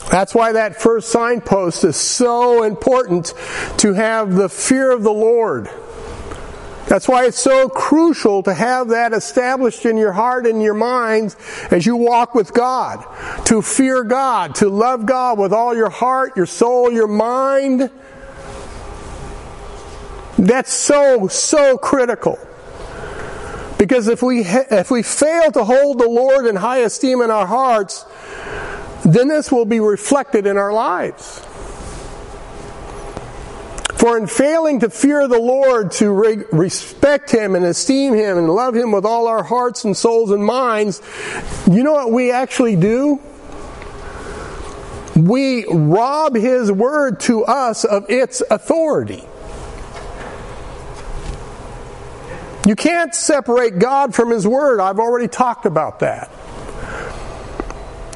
That's 0.10 0.34
why 0.34 0.54
that 0.54 0.82
first 0.82 1.10
signpost 1.10 1.84
is 1.84 1.98
so 1.98 2.63
important 2.63 3.34
to 3.77 3.94
have 3.94 4.36
the 4.36 4.48
fear 4.48 4.92
of 4.92 5.04
the 5.04 5.12
Lord 5.12 5.70
that's 6.88 7.08
why 7.08 7.25
it's 7.25 7.39
so 7.39 7.68
crucial 7.68 8.44
to 8.44 8.54
have 8.54 8.89
that 8.89 9.12
established 9.12 9.86
in 9.86 9.98
your 9.98 10.12
heart 10.12 10.46
and 10.46 10.62
your 10.62 10.75
minds 10.75 11.36
as 11.72 11.86
you 11.86 11.96
walk 11.96 12.36
with 12.36 12.54
God. 12.54 13.04
To 13.46 13.62
fear 13.62 14.04
God, 14.04 14.56
to 14.56 14.70
love 14.70 15.06
God 15.06 15.39
with 15.39 15.51
all 15.51 15.75
your 15.75 15.89
heart, 15.89 16.38
your 16.38 16.46
soul, 16.46 16.92
your 16.92 17.08
mind. 17.08 17.89
That's 20.38 20.72
so, 20.72 21.27
so 21.27 21.77
critical. 21.77 22.38
Because 23.80 24.08
if 24.08 24.22
we, 24.22 24.42
if 24.42 24.92
we 24.92 25.01
fail 25.01 25.51
to 25.51 25.63
hold 25.63 26.00
the 26.00 26.08
Lord 26.08 26.46
in 26.46 26.56
high 26.56 26.80
esteem 26.80 27.22
in 27.22 27.32
our 27.32 27.48
hearts, 27.48 28.06
then 29.04 29.27
this 29.27 29.51
will 29.51 29.65
be 29.65 29.80
reflected 29.80 30.46
in 30.46 30.58
our 30.58 30.72
lives. 30.72 31.46
For 33.98 34.18
in 34.18 34.28
failing 34.28 34.82
to 34.82 34.90
fear 34.90 35.28
the 35.28 35.40
Lord, 35.40 35.92
to 35.94 36.12
re- 36.12 36.44
respect 36.52 37.32
Him 37.32 37.56
and 37.56 37.66
esteem 37.66 38.14
Him 38.14 38.38
and 38.38 38.50
love 38.50 38.75
Him 38.75 38.92
with 38.92 39.06
all 39.06 39.28
our 39.28 39.44
hearts 39.44 39.86
and 39.86 39.96
souls 39.96 40.32
and 40.32 40.44
minds, 40.44 41.02
you 41.70 41.82
know 41.82 41.94
what 41.94 42.12
we 42.12 42.32
actually 42.32 42.75
do? 42.75 43.22
We 45.16 45.66
rob 45.68 46.36
His 46.36 46.72
Word 46.72 47.22
to 47.22 47.46
us 47.46 47.86
of 47.86 48.10
its 48.10 48.42
authority. 48.52 49.24
You 52.68 52.75
can't 52.75 53.14
separate 53.14 53.80
God 53.80 54.14
from 54.14 54.32
His 54.32 54.46
Word. 54.46 54.80
I've 54.80 55.00
already 55.00 55.28
talked 55.28 55.66
about 55.66 56.00
that. 56.00 56.30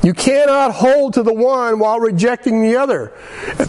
You 0.01 0.13
cannot 0.13 0.71
hold 0.71 1.15
to 1.15 1.23
the 1.23 1.33
one 1.33 1.79
while 1.79 1.99
rejecting 1.99 2.61
the 2.61 2.77
other. 2.77 3.11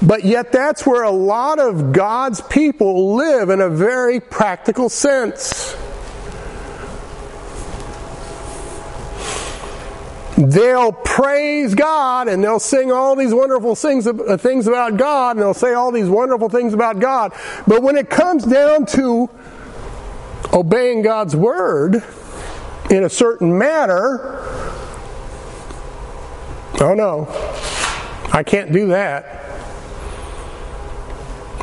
But 0.01 0.25
yet 0.25 0.53
that's 0.53 0.87
where 0.87 1.03
a 1.03 1.11
lot 1.11 1.59
of 1.59 1.93
God's 1.93 2.41
people 2.43 3.17
live 3.17 3.51
in 3.51 3.61
a 3.61 3.69
very 3.69 4.21
practical 4.21 4.89
sense. 4.89 5.77
They'll 10.39 10.93
praise 10.93 11.75
God 11.75 12.29
and 12.29 12.43
they'll 12.43 12.61
sing 12.61 12.91
all 12.91 13.15
these 13.15 13.35
wonderful 13.35 13.75
things, 13.75 14.07
uh, 14.07 14.39
things 14.39 14.67
about 14.67 14.97
God 14.97 15.33
and 15.33 15.41
they'll 15.41 15.53
say 15.53 15.75
all 15.75 15.93
these 15.93 16.09
wonderful 16.09 16.49
things 16.49 16.73
about 16.73 16.99
God. 16.99 17.33
But 17.67 17.83
when 17.83 17.97
it 17.97 18.09
comes 18.09 18.45
down 18.45 18.87
to 18.87 19.29
obeying 20.53 21.03
God's 21.03 21.37
word 21.37 22.03
in 22.89 23.05
a 23.05 23.11
certain 23.11 23.59
manner, 23.59 24.40
Oh 26.83 26.95
no, 26.95 27.29
I 28.33 28.43
can't 28.43 28.73
do 28.73 28.89
that. 28.89 29.37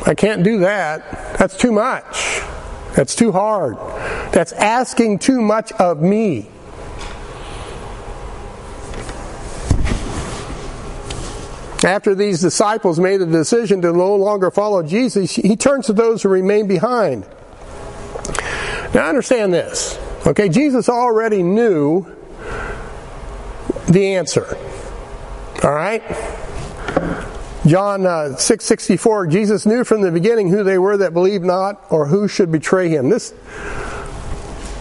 I 0.06 0.14
can't 0.14 0.44
do 0.44 0.60
that. 0.60 1.36
That's 1.38 1.56
too 1.56 1.72
much. 1.72 2.40
That's 2.94 3.16
too 3.16 3.32
hard. 3.32 3.76
That's 4.32 4.52
asking 4.52 5.18
too 5.18 5.40
much 5.40 5.72
of 5.72 6.00
me. 6.00 6.48
After 11.84 12.14
these 12.14 12.40
disciples 12.40 12.98
made 12.98 13.18
the 13.18 13.26
decision 13.26 13.82
to 13.82 13.92
no 13.92 14.16
longer 14.16 14.50
follow 14.50 14.82
Jesus, 14.82 15.34
he 15.34 15.56
turns 15.56 15.86
to 15.86 15.92
those 15.92 16.22
who 16.22 16.28
remain 16.28 16.66
behind. 16.66 17.26
Now 18.94 19.08
understand 19.08 19.52
this. 19.52 19.98
Okay, 20.26 20.48
Jesus 20.48 20.88
already 20.88 21.42
knew 21.42 22.06
the 23.88 24.14
answer. 24.14 24.56
All 25.62 25.72
right? 25.72 26.02
John 27.66 28.06
uh, 28.06 28.36
664, 28.36 29.26
Jesus 29.26 29.66
knew 29.66 29.84
from 29.84 30.00
the 30.00 30.10
beginning 30.10 30.48
who 30.48 30.64
they 30.64 30.78
were 30.78 30.96
that 30.98 31.12
believed 31.12 31.44
not 31.44 31.84
or 31.90 32.06
who 32.06 32.28
should 32.28 32.50
betray 32.50 32.88
him. 32.88 33.10
This, 33.10 33.34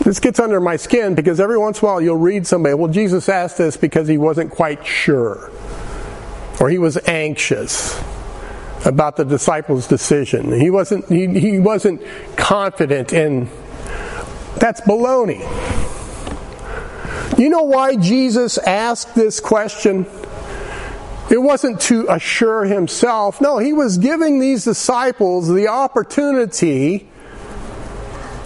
this 0.03 0.19
gets 0.19 0.39
under 0.39 0.61
my 0.61 0.77
skin 0.77 1.15
because 1.15 1.39
every 1.39 1.57
once 1.57 1.81
in 1.81 1.85
a 1.85 1.91
while 1.91 2.01
you'll 2.01 2.15
read 2.15 2.47
somebody, 2.47 2.75
well, 2.75 2.91
Jesus 2.91 3.27
asked 3.27 3.57
this 3.57 3.75
because 3.75 4.07
he 4.07 4.17
wasn't 4.17 4.51
quite 4.51 4.85
sure 4.85 5.51
or 6.59 6.69
he 6.69 6.77
was 6.77 6.97
anxious 7.07 7.99
about 8.85 9.17
the 9.17 9.25
disciples' 9.25 9.87
decision. 9.87 10.51
He 10.51 10.69
wasn't, 10.69 11.05
he, 11.07 11.27
he 11.39 11.59
wasn't 11.59 12.01
confident 12.35 13.11
in, 13.11 13.49
that's 14.57 14.81
baloney. 14.81 15.41
You 17.37 17.49
know 17.49 17.63
why 17.63 17.95
Jesus 17.95 18.57
asked 18.57 19.13
this 19.13 19.39
question? 19.39 20.05
It 21.29 21.41
wasn't 21.41 21.81
to 21.81 22.05
assure 22.09 22.63
himself. 22.63 23.41
No, 23.41 23.57
he 23.57 23.73
was 23.73 23.97
giving 23.97 24.39
these 24.39 24.63
disciples 24.63 25.49
the 25.49 25.67
opportunity 25.67 27.07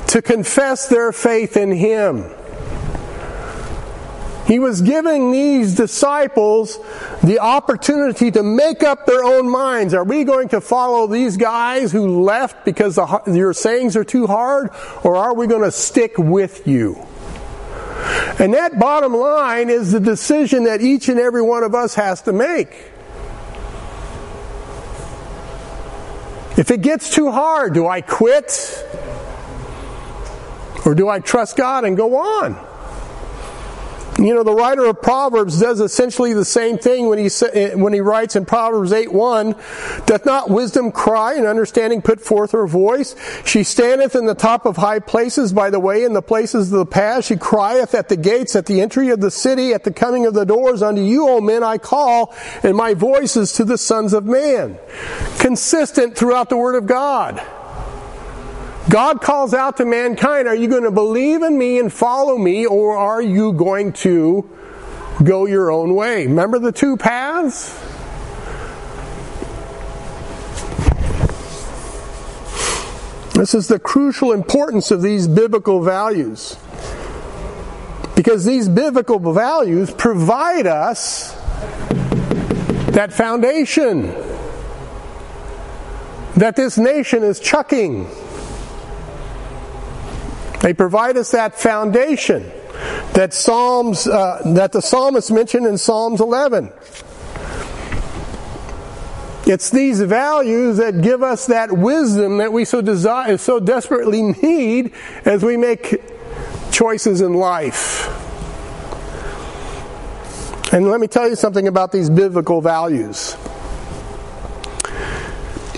to 0.07 0.21
confess 0.21 0.87
their 0.87 1.11
faith 1.11 1.55
in 1.55 1.71
him. 1.71 2.25
He 4.47 4.59
was 4.59 4.81
giving 4.81 5.31
these 5.31 5.75
disciples 5.75 6.77
the 7.23 7.39
opportunity 7.39 8.31
to 8.31 8.43
make 8.43 8.83
up 8.83 9.05
their 9.05 9.23
own 9.23 9.49
minds. 9.49 9.93
Are 9.93 10.03
we 10.03 10.25
going 10.25 10.49
to 10.49 10.59
follow 10.59 11.07
these 11.07 11.37
guys 11.37 11.91
who 11.91 12.23
left 12.23 12.65
because 12.65 12.95
the, 12.95 13.23
your 13.27 13.53
sayings 13.53 13.95
are 13.95 14.03
too 14.03 14.27
hard, 14.27 14.71
or 15.03 15.15
are 15.15 15.33
we 15.33 15.47
going 15.47 15.61
to 15.61 15.71
stick 15.71 16.17
with 16.17 16.67
you? 16.67 17.01
And 18.39 18.53
that 18.53 18.79
bottom 18.79 19.13
line 19.13 19.69
is 19.69 19.91
the 19.91 19.99
decision 19.99 20.63
that 20.63 20.81
each 20.81 21.09
and 21.09 21.19
every 21.19 21.41
one 21.41 21.63
of 21.63 21.75
us 21.75 21.95
has 21.95 22.21
to 22.23 22.33
make. 22.33 22.69
If 26.57 26.69
it 26.71 26.81
gets 26.81 27.13
too 27.13 27.31
hard, 27.31 27.73
do 27.73 27.87
I 27.87 28.01
quit? 28.01 28.85
Or 30.85 30.95
do 30.95 31.07
I 31.07 31.19
trust 31.19 31.57
God 31.57 31.85
and 31.85 31.95
go 31.95 32.17
on? 32.17 32.70
You 34.21 34.35
know, 34.35 34.43
the 34.43 34.53
writer 34.53 34.85
of 34.85 35.01
Proverbs 35.01 35.59
does 35.59 35.79
essentially 35.79 36.33
the 36.33 36.45
same 36.45 36.77
thing 36.77 37.09
when 37.09 37.17
he 37.17 37.27
eh, 37.53 37.73
when 37.73 37.91
he 37.91 38.01
writes 38.01 38.35
in 38.35 38.45
Proverbs 38.45 38.93
8 38.93 39.11
1 39.11 39.55
"Doth 40.05 40.25
not 40.27 40.47
wisdom 40.47 40.91
cry 40.91 41.33
and 41.33 41.47
understanding 41.47 42.03
put 42.03 42.21
forth 42.21 42.51
her 42.51 42.67
voice? 42.67 43.15
She 43.45 43.63
standeth 43.63 44.15
in 44.15 44.27
the 44.27 44.35
top 44.35 44.67
of 44.67 44.77
high 44.77 44.99
places 44.99 45.53
by 45.53 45.71
the 45.71 45.79
way 45.79 46.03
in 46.03 46.13
the 46.13 46.21
places 46.21 46.71
of 46.71 46.77
the 46.77 46.85
path. 46.85 47.25
She 47.25 47.35
crieth 47.35 47.95
at 47.95 48.09
the 48.09 48.15
gates, 48.15 48.55
at 48.55 48.67
the 48.67 48.79
entry 48.79 49.09
of 49.09 49.21
the 49.21 49.31
city, 49.31 49.73
at 49.73 49.85
the 49.85 49.91
coming 49.91 50.27
of 50.27 50.35
the 50.35 50.45
doors. 50.45 50.83
Unto 50.83 51.01
you, 51.01 51.27
O 51.27 51.41
men, 51.41 51.63
I 51.63 51.79
call, 51.79 52.31
and 52.61 52.77
my 52.77 52.93
voice 52.93 53.35
is 53.35 53.53
to 53.53 53.65
the 53.65 53.77
sons 53.77 54.13
of 54.13 54.25
man." 54.25 54.77
Consistent 55.39 56.15
throughout 56.15 56.49
the 56.49 56.57
Word 56.57 56.75
of 56.75 56.85
God. 56.85 57.41
God 58.89 59.21
calls 59.21 59.53
out 59.53 59.77
to 59.77 59.85
mankind, 59.85 60.47
are 60.47 60.55
you 60.55 60.67
going 60.67 60.83
to 60.83 60.91
believe 60.91 61.43
in 61.43 61.57
me 61.57 61.79
and 61.79 61.93
follow 61.93 62.37
me, 62.37 62.65
or 62.65 62.97
are 62.97 63.21
you 63.21 63.53
going 63.53 63.93
to 63.93 64.49
go 65.23 65.45
your 65.45 65.71
own 65.71 65.93
way? 65.95 66.25
Remember 66.25 66.59
the 66.59 66.71
two 66.71 66.97
paths? 66.97 67.79
This 73.35 73.53
is 73.55 73.67
the 73.67 73.79
crucial 73.79 74.33
importance 74.33 74.91
of 74.91 75.01
these 75.01 75.27
biblical 75.27 75.81
values. 75.81 76.57
Because 78.15 78.45
these 78.45 78.69
biblical 78.69 79.19
values 79.33 79.89
provide 79.91 80.67
us 80.67 81.33
that 82.91 83.13
foundation 83.13 84.13
that 86.35 86.55
this 86.55 86.77
nation 86.77 87.23
is 87.23 87.39
chucking. 87.39 88.07
They 90.61 90.73
provide 90.73 91.17
us 91.17 91.31
that 91.31 91.59
foundation 91.59 92.51
that 93.13 93.33
Psalms 93.33 94.07
uh, 94.07 94.41
that 94.53 94.71
the 94.71 94.81
psalmist 94.81 95.31
mentioned 95.31 95.65
in 95.65 95.77
Psalms 95.77 96.21
11. 96.21 96.71
It's 99.45 99.71
these 99.71 99.99
values 100.01 100.77
that 100.77 101.01
give 101.01 101.23
us 101.23 101.47
that 101.47 101.71
wisdom 101.71 102.37
that 102.37 102.53
we 102.53 102.63
so 102.63 102.81
desire, 102.81 103.37
so 103.37 103.59
desperately 103.59 104.21
need 104.21 104.93
as 105.25 105.43
we 105.43 105.57
make 105.57 106.01
choices 106.71 107.21
in 107.21 107.33
life. 107.33 108.07
And 110.73 110.87
let 110.87 111.01
me 111.01 111.07
tell 111.07 111.27
you 111.27 111.35
something 111.35 111.67
about 111.67 111.91
these 111.91 112.09
biblical 112.09 112.61
values. 112.61 113.35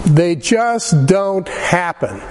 They 0.06 0.36
just 0.36 1.08
don't 1.08 1.48
happen. 1.48 2.22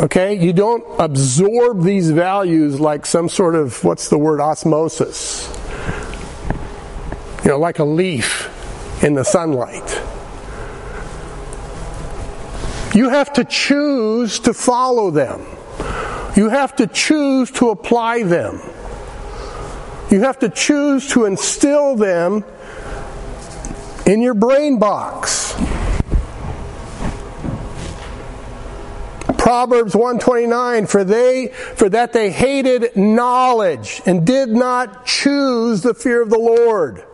Okay? 0.00 0.34
You 0.34 0.52
don't 0.52 0.84
absorb 0.98 1.82
these 1.82 2.10
values 2.10 2.80
like 2.80 3.06
some 3.06 3.28
sort 3.28 3.54
of, 3.54 3.82
what's 3.84 4.08
the 4.08 4.18
word, 4.18 4.40
osmosis. 4.40 5.48
You 7.44 7.50
know, 7.50 7.58
like 7.58 7.78
a 7.78 7.84
leaf 7.84 8.50
in 9.02 9.14
the 9.14 9.24
sunlight. 9.24 10.02
You 12.94 13.08
have 13.10 13.32
to 13.34 13.44
choose 13.44 14.38
to 14.40 14.54
follow 14.54 15.10
them. 15.10 15.44
You 16.36 16.48
have 16.48 16.76
to 16.76 16.86
choose 16.86 17.50
to 17.52 17.70
apply 17.70 18.22
them. 18.22 18.60
You 20.10 20.20
have 20.20 20.38
to 20.40 20.48
choose 20.48 21.08
to 21.10 21.24
instill 21.24 21.96
them 21.96 22.44
in 24.06 24.22
your 24.22 24.34
brain 24.34 24.78
box. 24.78 25.43
Proverbs 29.44 29.94
129 29.94 30.86
for 30.86 31.04
they 31.04 31.48
for 31.48 31.90
that 31.90 32.14
they 32.14 32.32
hated 32.32 32.96
knowledge 32.96 34.00
and 34.06 34.26
did 34.26 34.48
not 34.48 35.04
choose 35.04 35.82
the 35.82 35.92
fear 35.92 36.22
of 36.22 36.30
the 36.30 36.38
Lord. 36.38 37.04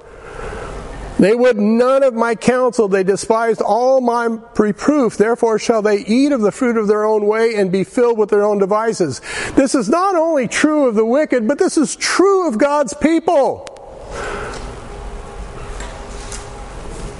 They 1.19 1.35
would 1.35 1.59
none 1.59 2.05
of 2.05 2.15
my 2.15 2.37
counsel, 2.37 2.87
they 2.87 3.03
despised 3.03 3.61
all 3.61 4.01
my 4.01 4.39
reproof, 4.57 5.17
therefore 5.17 5.59
shall 5.59 5.83
they 5.83 6.05
eat 6.05 6.31
of 6.31 6.41
the 6.41 6.53
fruit 6.53 6.77
of 6.77 6.87
their 6.87 7.05
own 7.05 7.27
way 7.27 7.57
and 7.57 7.73
be 7.73 7.83
filled 7.83 8.17
with 8.17 8.31
their 8.31 8.45
own 8.45 8.61
devices. 8.61 9.21
This 9.57 9.75
is 9.75 9.89
not 9.89 10.15
only 10.15 10.47
true 10.47 10.87
of 10.87 10.95
the 10.95 11.05
wicked, 11.05 11.49
but 11.49 11.59
this 11.59 11.77
is 11.77 11.97
true 11.97 12.47
of 12.47 12.59
God's 12.59 12.95
people. 12.95 13.67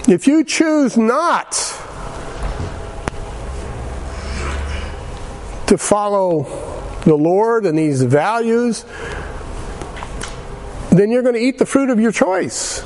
If 0.07 0.29
you 0.29 0.45
choose 0.45 0.97
not 0.97 1.80
to 5.71 5.79
follow 5.79 6.43
the 7.05 7.15
Lord 7.15 7.65
and 7.65 7.79
these 7.79 8.03
values, 8.03 8.85
then 10.91 11.13
you're 11.13 11.23
going 11.23 11.37
to 11.37 11.41
eat 11.41 11.59
the 11.59 11.65
fruit 11.67 11.91
of 11.91 12.01
your 12.01 12.11
choice. 12.11 12.83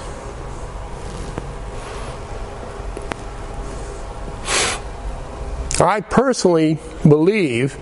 I 5.80 6.02
personally 6.02 6.78
believe 7.08 7.78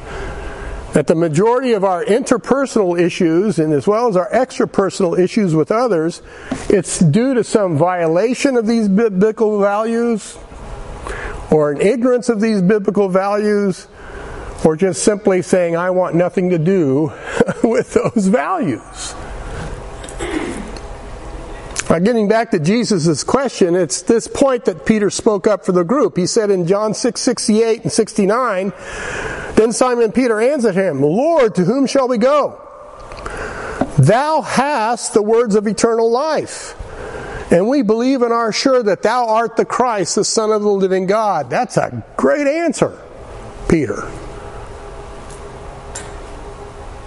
that 0.92 1.08
the 1.08 1.16
majority 1.16 1.72
of 1.72 1.82
our 1.82 2.04
interpersonal 2.04 2.96
issues 2.96 3.58
and 3.58 3.72
as 3.72 3.88
well 3.88 4.06
as 4.06 4.16
our 4.16 4.30
extrapersonal 4.30 5.18
issues 5.18 5.52
with 5.52 5.72
others, 5.72 6.22
it's 6.68 7.00
due 7.00 7.34
to 7.34 7.42
some 7.42 7.76
violation 7.76 8.56
of 8.56 8.68
these 8.68 8.88
biblical 8.88 9.60
values 9.60 10.38
or 11.50 11.72
an 11.72 11.80
ignorance 11.80 12.28
of 12.28 12.40
these 12.40 12.62
biblical 12.62 13.08
values 13.08 13.88
or 14.64 14.76
just 14.76 15.02
simply 15.02 15.42
saying, 15.42 15.76
I 15.76 15.90
want 15.90 16.14
nothing 16.14 16.50
to 16.50 16.58
do 16.58 17.12
with 17.64 17.94
those 17.94 18.26
values. 18.26 19.14
Now, 21.90 21.98
getting 21.98 22.26
back 22.26 22.52
to 22.52 22.58
Jesus' 22.58 23.22
question, 23.22 23.74
it's 23.74 24.00
this 24.00 24.26
point 24.26 24.64
that 24.64 24.86
Peter 24.86 25.10
spoke 25.10 25.46
up 25.46 25.66
for 25.66 25.72
the 25.72 25.84
group. 25.84 26.16
He 26.16 26.26
said 26.26 26.50
in 26.50 26.66
John 26.66 26.94
6, 26.94 27.20
68 27.20 27.82
and 27.82 27.92
69, 27.92 28.72
Then 29.56 29.72
Simon 29.72 30.10
Peter 30.10 30.40
answered 30.40 30.74
him, 30.74 31.02
Lord, 31.02 31.54
to 31.56 31.64
whom 31.64 31.86
shall 31.86 32.08
we 32.08 32.16
go? 32.16 32.58
Thou 33.98 34.40
hast 34.40 35.12
the 35.12 35.22
words 35.22 35.54
of 35.54 35.66
eternal 35.66 36.10
life. 36.10 36.74
And 37.52 37.68
we 37.68 37.82
believe 37.82 38.22
and 38.22 38.32
are 38.32 38.52
sure 38.52 38.82
that 38.82 39.02
thou 39.02 39.26
art 39.26 39.56
the 39.56 39.66
Christ, 39.66 40.14
the 40.14 40.24
Son 40.24 40.50
of 40.50 40.62
the 40.62 40.70
living 40.70 41.04
God. 41.04 41.50
That's 41.50 41.76
a 41.76 42.02
great 42.16 42.46
answer, 42.46 42.98
Peter. 43.68 44.10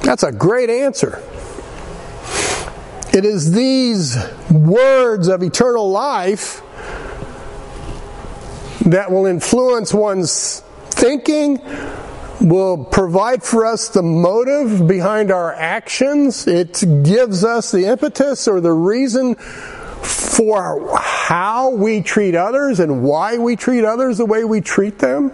That's 0.06 0.22
a 0.22 0.32
great 0.32 0.70
answer. 0.70 1.20
It 3.12 3.26
is 3.26 3.52
these 3.52 4.16
words 4.52 5.28
of 5.28 5.42
eternal 5.42 5.90
life 5.90 6.62
that 8.86 9.12
will 9.12 9.26
influence 9.26 9.96
one's 9.96 10.60
thinking, 10.92 11.60
will 12.40 12.86
provide 12.86 13.42
for 13.42 13.66
us 13.66 13.90
the 13.90 14.04
motive 14.04 14.88
behind 14.88 15.32
our 15.32 15.52
actions. 15.56 16.46
It 16.46 16.84
gives 17.02 17.44
us 17.44 17.72
the 17.72 17.86
impetus 17.86 18.48
or 18.48 18.62
the 18.62 18.74
reason 18.74 19.34
for 20.04 20.96
how 21.00 21.72
we 21.72 22.02
treat 22.02 22.36
others 22.36 22.80
and 22.80 23.02
why 23.02 23.40
we 23.40 23.56
treat 23.56 23.84
others 23.84 24.20
the 24.20 24.26
way 24.26 24.44
we 24.44 24.62
treat 24.62 25.00
them. 25.00 25.32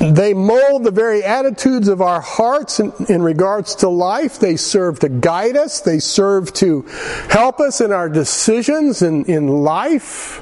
They 0.00 0.32
mold 0.32 0.84
the 0.84 0.92
very 0.92 1.24
attitudes 1.24 1.88
of 1.88 2.00
our 2.00 2.20
hearts 2.20 2.78
in, 2.78 2.92
in, 3.08 3.22
regards 3.22 3.74
to 3.76 3.88
life. 3.88 4.38
They 4.38 4.56
serve 4.56 5.00
to 5.00 5.08
guide 5.08 5.56
us. 5.56 5.80
They 5.80 5.98
serve 5.98 6.52
to 6.54 6.82
help 7.28 7.58
us 7.58 7.80
in 7.80 7.90
our 7.90 8.08
decisions 8.08 9.02
in, 9.02 9.24
in 9.24 9.48
life. 9.48 10.40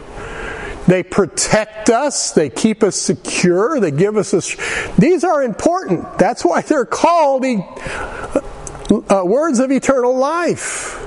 They 0.86 1.02
protect 1.02 1.88
us. 1.88 2.32
They 2.32 2.50
keep 2.50 2.82
us 2.82 2.96
secure. 2.96 3.80
They 3.80 3.90
give 3.90 4.18
us 4.18 4.34
a. 4.34 5.00
These 5.00 5.24
are 5.24 5.42
important. 5.42 6.18
That's 6.18 6.44
why 6.44 6.60
they're 6.60 6.84
called 6.84 7.46
uh, 7.46 9.22
words 9.24 9.58
of 9.58 9.72
eternal 9.72 10.14
life. 10.14 11.00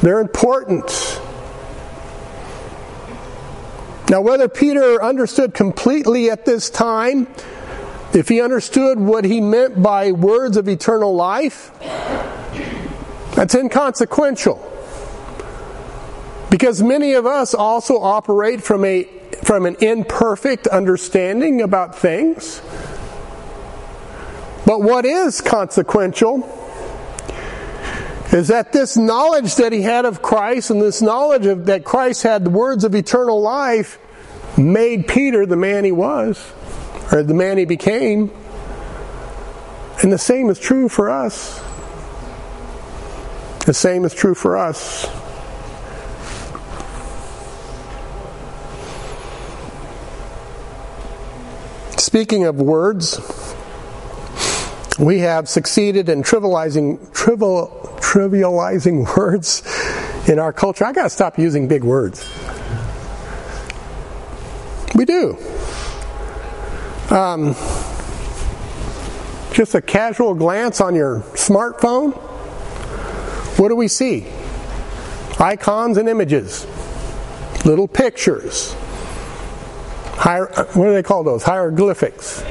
They're 0.00 0.20
important. 0.20 1.20
Now, 4.10 4.22
whether 4.22 4.48
Peter 4.48 5.02
understood 5.02 5.52
completely 5.52 6.30
at 6.30 6.46
this 6.46 6.70
time, 6.70 7.26
if 8.14 8.28
he 8.28 8.40
understood 8.40 8.98
what 8.98 9.24
he 9.26 9.40
meant 9.40 9.82
by 9.82 10.12
words 10.12 10.56
of 10.56 10.66
eternal 10.66 11.14
life, 11.14 11.70
that's 13.34 13.54
inconsequential. 13.54 14.64
Because 16.50 16.82
many 16.82 17.12
of 17.12 17.26
us 17.26 17.52
also 17.54 17.98
operate 17.98 18.62
from 18.62 18.84
a 18.84 19.06
from 19.42 19.66
an 19.66 19.76
imperfect 19.80 20.66
understanding 20.66 21.60
about 21.60 21.96
things. 21.96 22.60
But 24.66 24.82
what 24.82 25.04
is 25.04 25.40
consequential 25.40 26.57
is 28.32 28.48
that 28.48 28.72
this 28.72 28.96
knowledge 28.96 29.54
that 29.56 29.72
he 29.72 29.82
had 29.82 30.04
of 30.04 30.20
Christ 30.20 30.70
and 30.70 30.80
this 30.80 31.00
knowledge 31.00 31.46
of 31.46 31.66
that 31.66 31.84
Christ 31.84 32.22
had 32.22 32.44
the 32.44 32.50
words 32.50 32.84
of 32.84 32.94
eternal 32.94 33.40
life 33.40 33.98
made 34.58 35.08
Peter 35.08 35.46
the 35.46 35.56
man 35.56 35.84
he 35.84 35.92
was, 35.92 36.52
or 37.10 37.22
the 37.22 37.34
man 37.34 37.56
he 37.56 37.64
became. 37.64 38.30
And 40.02 40.12
the 40.12 40.18
same 40.18 40.50
is 40.50 40.58
true 40.58 40.88
for 40.88 41.10
us. 41.10 41.62
The 43.64 43.74
same 43.74 44.04
is 44.04 44.14
true 44.14 44.34
for 44.34 44.56
us. 44.56 45.06
Speaking 51.98 52.44
of 52.44 52.56
words, 52.56 53.18
we 54.98 55.18
have 55.20 55.48
succeeded 55.48 56.08
in 56.08 56.22
trivializing, 56.22 57.12
trivial, 57.12 57.77
trivializing 58.00 59.16
words 59.16 59.62
in 60.28 60.38
our 60.38 60.52
culture. 60.52 60.84
I 60.84 60.92
got 60.92 61.04
to 61.04 61.10
stop 61.10 61.38
using 61.38 61.68
big 61.68 61.84
words. 61.84 62.26
We 64.94 65.04
do. 65.04 65.38
Um, 67.10 67.54
just 69.52 69.74
a 69.74 69.80
casual 69.80 70.34
glance 70.34 70.80
on 70.80 70.94
your 70.94 71.20
smartphone. 71.34 72.12
What 73.58 73.68
do 73.68 73.76
we 73.76 73.88
see? 73.88 74.26
Icons 75.40 75.96
and 75.98 76.08
images, 76.08 76.66
little 77.64 77.88
pictures. 77.88 78.72
Hier- 80.18 80.50
what 80.74 80.86
do 80.86 80.92
they 80.92 81.02
call 81.02 81.22
those? 81.22 81.44
Hieroglyphics, 81.44 82.42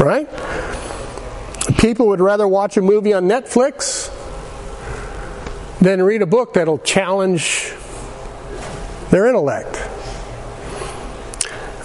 right? 0.00 0.28
People 1.78 2.08
would 2.08 2.20
rather 2.20 2.48
watch 2.48 2.76
a 2.76 2.82
movie 2.82 3.12
on 3.12 3.24
Netflix 3.24 4.03
than 5.84 6.02
read 6.02 6.22
a 6.22 6.26
book 6.26 6.54
that'll 6.54 6.78
challenge 6.78 7.72
their 9.10 9.26
intellect. 9.26 9.76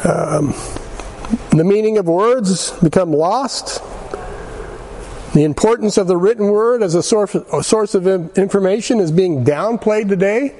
Um, 0.05 0.53
the 1.51 1.65
meaning 1.65 1.97
of 1.97 2.07
words 2.07 2.71
become 2.79 3.11
lost. 3.11 3.83
The 5.33 5.43
importance 5.43 5.97
of 5.97 6.07
the 6.07 6.15
written 6.15 6.49
word 6.49 6.81
as 6.81 6.95
a 6.95 7.03
source, 7.03 7.35
a 7.35 7.61
source 7.61 7.93
of 7.93 8.07
information 8.37 8.99
is 8.99 9.11
being 9.11 9.43
downplayed 9.43 10.07
today. 10.07 10.55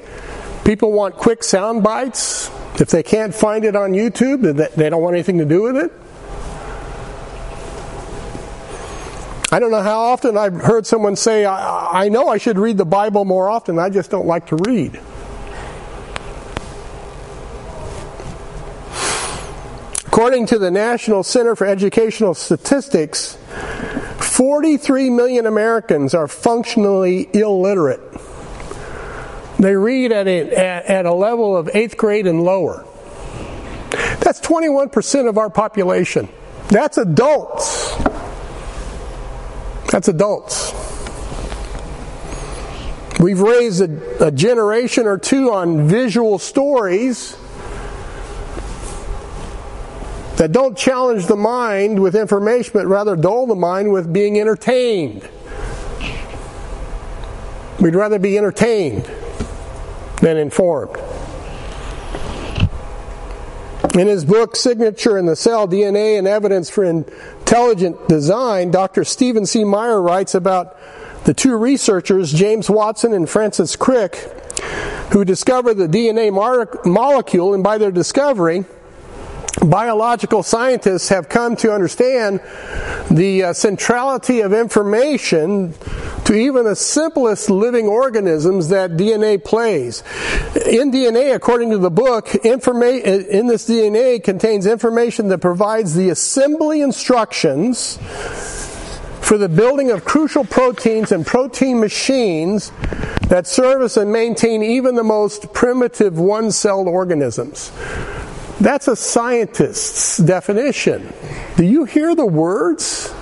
People 0.65 0.91
want 0.91 1.15
quick 1.15 1.41
sound 1.43 1.81
bites. 1.81 2.51
If 2.79 2.89
they 2.89 3.03
can't 3.03 3.33
find 3.33 3.63
it 3.63 3.75
on 3.75 3.93
YouTube, 3.93 4.75
they 4.75 4.89
don't 4.89 5.01
want 5.01 5.15
anything 5.15 5.37
to 5.37 5.45
do 5.45 5.63
with 5.63 5.77
it. 5.77 5.91
I 9.51 9.59
don't 9.59 9.71
know 9.71 9.81
how 9.81 9.99
often 9.99 10.37
I've 10.37 10.53
heard 10.53 10.85
someone 10.85 11.15
say, 11.15 11.43
I, 11.43 12.03
I 12.05 12.09
know 12.09 12.27
I 12.27 12.37
should 12.37 12.59
read 12.59 12.77
the 12.77 12.85
Bible 12.85 13.25
more 13.25 13.49
often, 13.49 13.79
I 13.79 13.89
just 13.89 14.11
don't 14.11 14.27
like 14.27 14.47
to 14.47 14.55
read. 14.57 14.99
According 20.05 20.47
to 20.47 20.59
the 20.59 20.69
National 20.69 21.23
Center 21.23 21.55
for 21.55 21.65
Educational 21.65 22.35
Statistics, 22.35 23.37
43 24.19 25.09
million 25.09 25.47
Americans 25.47 26.13
are 26.13 26.27
functionally 26.27 27.29
illiterate. 27.33 28.01
They 29.57 29.75
read 29.75 30.11
at 30.11 30.27
a, 30.27 30.89
at 30.91 31.05
a 31.05 31.13
level 31.13 31.57
of 31.57 31.69
eighth 31.73 31.97
grade 31.97 32.27
and 32.27 32.43
lower. 32.43 32.85
That's 34.19 34.39
21% 34.41 35.27
of 35.27 35.37
our 35.37 35.49
population. 35.49 36.29
That's 36.67 36.97
adults. 36.97 37.95
That's 39.91 40.07
adults. 40.07 40.73
We've 43.19 43.41
raised 43.41 43.81
a, 43.81 44.27
a 44.27 44.31
generation 44.31 45.07
or 45.07 45.17
two 45.17 45.51
on 45.51 45.87
visual 45.87 46.39
stories 46.39 47.35
that 50.37 50.53
don't 50.53 50.77
challenge 50.77 51.25
the 51.25 51.35
mind 51.35 52.01
with 52.01 52.15
information, 52.15 52.71
but 52.73 52.85
rather 52.85 53.17
dull 53.17 53.45
the 53.45 53.55
mind 53.55 53.91
with 53.91 54.13
being 54.13 54.39
entertained. 54.39 55.27
We'd 57.81 57.95
rather 57.95 58.19
be 58.19 58.37
entertained 58.37 59.09
than 60.21 60.37
informed. 60.37 60.97
In 63.95 64.07
his 64.07 64.23
book, 64.23 64.55
Signature 64.55 65.17
in 65.17 65.25
the 65.25 65.35
Cell 65.35 65.67
DNA 65.67 66.17
and 66.17 66.27
Evidence 66.27 66.69
for 66.69 66.85
Intelligent 67.49 68.07
Design, 68.07 68.69
Dr. 68.69 69.03
Stephen 69.03 69.43
C. 69.43 69.63
Meyer 69.63 69.99
writes 69.99 70.35
about 70.35 70.77
the 71.23 71.33
two 71.33 71.57
researchers, 71.57 72.31
James 72.31 72.69
Watson 72.69 73.11
and 73.11 73.27
Francis 73.27 73.75
Crick, 73.75 74.17
who 75.13 75.25
discovered 75.25 75.73
the 75.73 75.87
DNA 75.87 76.31
molecule, 76.85 77.55
and 77.55 77.63
by 77.63 77.79
their 77.79 77.89
discovery, 77.89 78.65
biological 79.61 80.43
scientists 80.43 81.09
have 81.09 81.29
come 81.29 81.55
to 81.57 81.73
understand 81.73 82.41
the 83.11 83.43
uh, 83.43 83.53
centrality 83.53 84.41
of 84.41 84.53
information 84.53 85.73
to 86.25 86.33
even 86.33 86.63
the 86.63 86.75
simplest 86.75 87.49
living 87.49 87.87
organisms 87.87 88.69
that 88.69 88.91
DNA 88.91 89.43
plays. 89.43 90.03
In 90.67 90.91
DNA, 90.91 91.33
according 91.35 91.71
to 91.71 91.77
the 91.77 91.91
book, 91.91 92.33
in 92.35 92.59
this 92.59 93.67
DNA 93.67 94.23
contains 94.23 94.65
information 94.65 95.27
that 95.29 95.39
provides 95.39 95.95
the 95.95 96.09
assembly 96.09 96.81
instructions 96.81 97.97
for 99.21 99.37
the 99.37 99.49
building 99.49 99.91
of 99.91 100.05
crucial 100.05 100.43
proteins 100.43 101.11
and 101.11 101.25
protein 101.25 101.79
machines 101.79 102.71
that 103.27 103.45
service 103.45 103.97
and 103.97 104.11
maintain 104.11 104.63
even 104.63 104.95
the 104.95 105.03
most 105.03 105.53
primitive 105.53 106.17
one-celled 106.17 106.87
organisms. 106.87 107.71
That's 108.59 108.87
a 108.89 108.95
scientist's 108.95 110.17
definition. 110.17 111.13
Do 111.55 111.63
you 111.63 111.85
hear 111.85 112.13
the 112.13 112.25
words? 112.25 113.13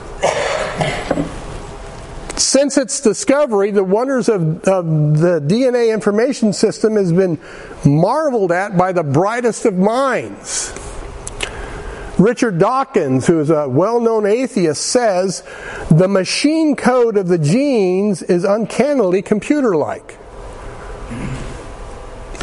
Since 2.35 2.77
its 2.77 3.01
discovery, 3.01 3.71
the 3.71 3.83
wonders 3.83 4.29
of, 4.29 4.63
of, 4.63 5.19
the 5.19 5.39
DNA 5.39 5.93
information 5.93 6.53
system 6.53 6.95
has 6.95 7.11
been 7.11 7.39
marveled 7.85 8.51
at 8.51 8.77
by 8.77 8.91
the 8.91 9.03
brightest 9.03 9.65
of 9.65 9.75
minds. 9.75 10.73
Richard 12.17 12.57
Dawkins, 12.57 13.27
who 13.27 13.39
is 13.39 13.51
a 13.51 13.69
well 13.69 13.99
known 13.99 14.25
atheist, 14.25 14.83
says 14.83 15.43
the 15.91 16.07
machine 16.07 16.75
code 16.75 17.15
of 17.15 17.27
the 17.27 17.37
genes 17.37 18.23
is 18.23 18.43
uncannily 18.43 19.21
computer 19.21 19.75
like. 19.75 20.17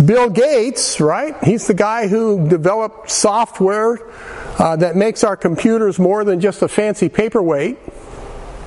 Bill 0.03 0.29
Gates, 0.29 1.01
right? 1.01 1.37
He's 1.45 1.67
the 1.67 1.75
guy 1.75 2.09
who 2.09 2.49
developed 2.49 3.11
software 3.11 3.99
uh, 4.59 4.77
that 4.77 4.97
makes 4.97 5.23
our 5.23 5.37
computers 5.37 5.99
more 5.99 6.25
than 6.25 6.41
just 6.41 6.63
a 6.63 6.69
fancy 6.69 7.09
paperweight, 7.09 7.79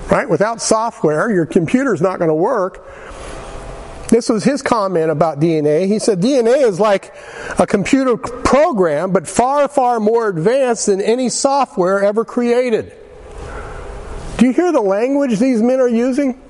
right? 0.09 0.29
Without 0.29 0.61
software, 0.61 1.29
your 1.31 1.45
computer's 1.45 2.01
not 2.01 2.19
going 2.19 2.29
to 2.29 2.35
work. 2.35 2.87
This 4.07 4.29
was 4.29 4.45
his 4.45 4.61
comment 4.61 5.11
about 5.11 5.41
DNA. 5.41 5.85
He 5.85 5.99
said 5.99 6.21
DNA 6.21 6.65
is 6.65 6.79
like 6.79 7.13
a 7.59 7.67
computer 7.67 8.15
program, 8.15 9.11
but 9.11 9.27
far, 9.27 9.67
far 9.67 9.99
more 9.99 10.29
advanced 10.29 10.85
than 10.85 11.01
any 11.01 11.27
software 11.27 12.01
ever 12.03 12.23
created. 12.23 12.93
Do 14.37 14.45
you 14.45 14.53
hear 14.53 14.71
the 14.71 14.81
language 14.81 15.39
these 15.39 15.61
men 15.61 15.81
are 15.81 15.89
using? 15.89 16.41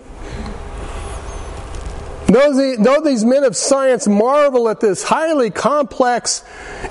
Though, 2.27 3.01
these 3.03 3.23
men 3.23 3.45
of 3.45 3.55
science 3.55 4.05
marvel 4.05 4.67
at 4.67 4.81
this 4.81 5.03
highly 5.03 5.49
complex 5.49 6.43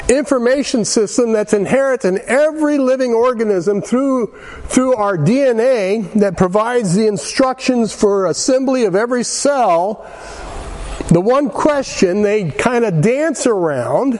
information 0.08 0.86
system 0.86 1.32
that's 1.32 1.52
inherent 1.52 2.06
in 2.06 2.18
every 2.26 2.78
living 2.78 3.12
organism 3.12 3.82
through, 3.82 4.28
through 4.64 4.96
our 4.96 5.18
DNA 5.18 6.10
that 6.14 6.38
provides 6.38 6.94
the 6.94 7.06
instructions 7.06 7.94
for 7.94 8.26
assembly 8.26 8.84
of 8.84 8.96
every 8.96 9.24
cell, 9.24 10.10
the 11.08 11.20
one 11.20 11.50
question 11.50 12.22
they 12.22 12.50
kind 12.50 12.84
of 12.84 13.02
dance 13.02 13.46
around 13.46 14.18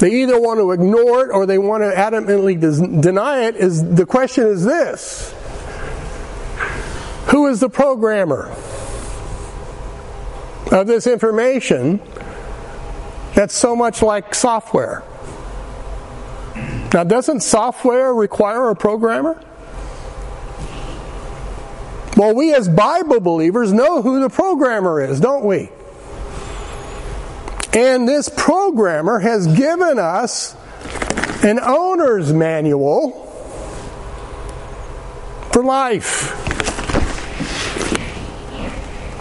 They 0.00 0.22
either 0.22 0.40
want 0.40 0.58
to 0.60 0.72
ignore 0.72 1.26
it 1.26 1.30
or 1.30 1.44
they 1.44 1.58
want 1.58 1.82
to 1.82 1.90
adamantly 1.90 2.58
deny 3.00 3.42
it. 3.44 3.54
Is 3.56 3.84
the 3.94 4.06
question 4.06 4.46
is 4.46 4.64
this: 4.64 5.34
Who 7.26 7.46
is 7.46 7.60
the 7.60 7.68
programmer 7.68 8.50
of 10.70 10.86
this 10.86 11.06
information 11.06 12.00
that's 13.34 13.54
so 13.54 13.74
much 13.76 14.02
like 14.02 14.34
software? 14.34 15.02
Now, 16.92 17.04
doesn't 17.04 17.40
software 17.40 18.12
require 18.12 18.70
a 18.70 18.76
programmer? 18.76 19.40
Well, 22.16 22.34
we 22.34 22.52
as 22.52 22.68
Bible 22.68 23.20
believers 23.20 23.72
know 23.72 24.02
who 24.02 24.20
the 24.20 24.28
programmer 24.28 25.00
is, 25.00 25.20
don't 25.20 25.44
we? 25.44 25.70
And 27.72 28.08
this 28.08 28.28
programmer 28.28 29.20
has 29.20 29.46
given 29.46 29.98
us 29.98 30.56
an 31.44 31.60
owner's 31.60 32.32
manual 32.32 33.26
for 35.52 35.64
life. 35.64 36.59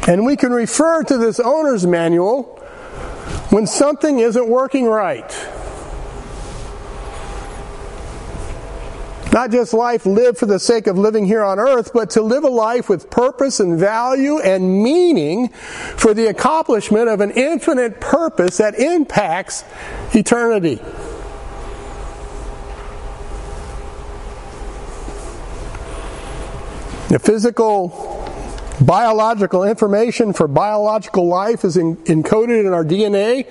And 0.10 0.26
we 0.26 0.36
can 0.36 0.52
refer 0.52 1.04
to 1.04 1.20
this 1.20 1.40
owner's 1.40 1.86
manual 1.86 2.46
when 3.52 3.68
something 3.68 4.18
isn't 4.18 4.50
working 4.50 4.88
right. 4.88 5.30
Not 9.32 9.52
just 9.52 9.72
life 9.72 10.08
lived 10.08 10.40
for 10.40 10.48
the 10.48 10.58
sake 10.58 10.88
of 10.88 10.98
living 10.98 11.26
here 11.26 11.44
on 11.44 11.60
earth, 11.60 11.92
but 11.94 12.10
to 12.12 12.24
live 12.24 12.44
a 12.44 12.50
life 12.50 12.90
with 12.90 13.12
purpose 13.12 13.60
and 13.60 13.80
value 13.80 14.40
and 14.40 14.82
meaning 14.82 15.50
for 15.50 16.16
the 16.16 16.26
accomplishment 16.26 17.08
of 17.08 17.22
an 17.22 17.30
infinite 17.30 18.02
purpose 18.02 18.58
that 18.58 18.80
impacts 18.80 19.64
eternity. 20.16 20.78
The 27.10 27.20
physical 27.20 28.29
biological 28.82 29.64
information 29.64 30.34
for 30.34 30.48
biological 30.48 31.28
life 31.28 31.64
is 31.64 31.78
in, 31.78 31.98
encoded 31.98 32.66
in 32.66 32.74
our 32.74 32.86
DNA. 32.86 33.46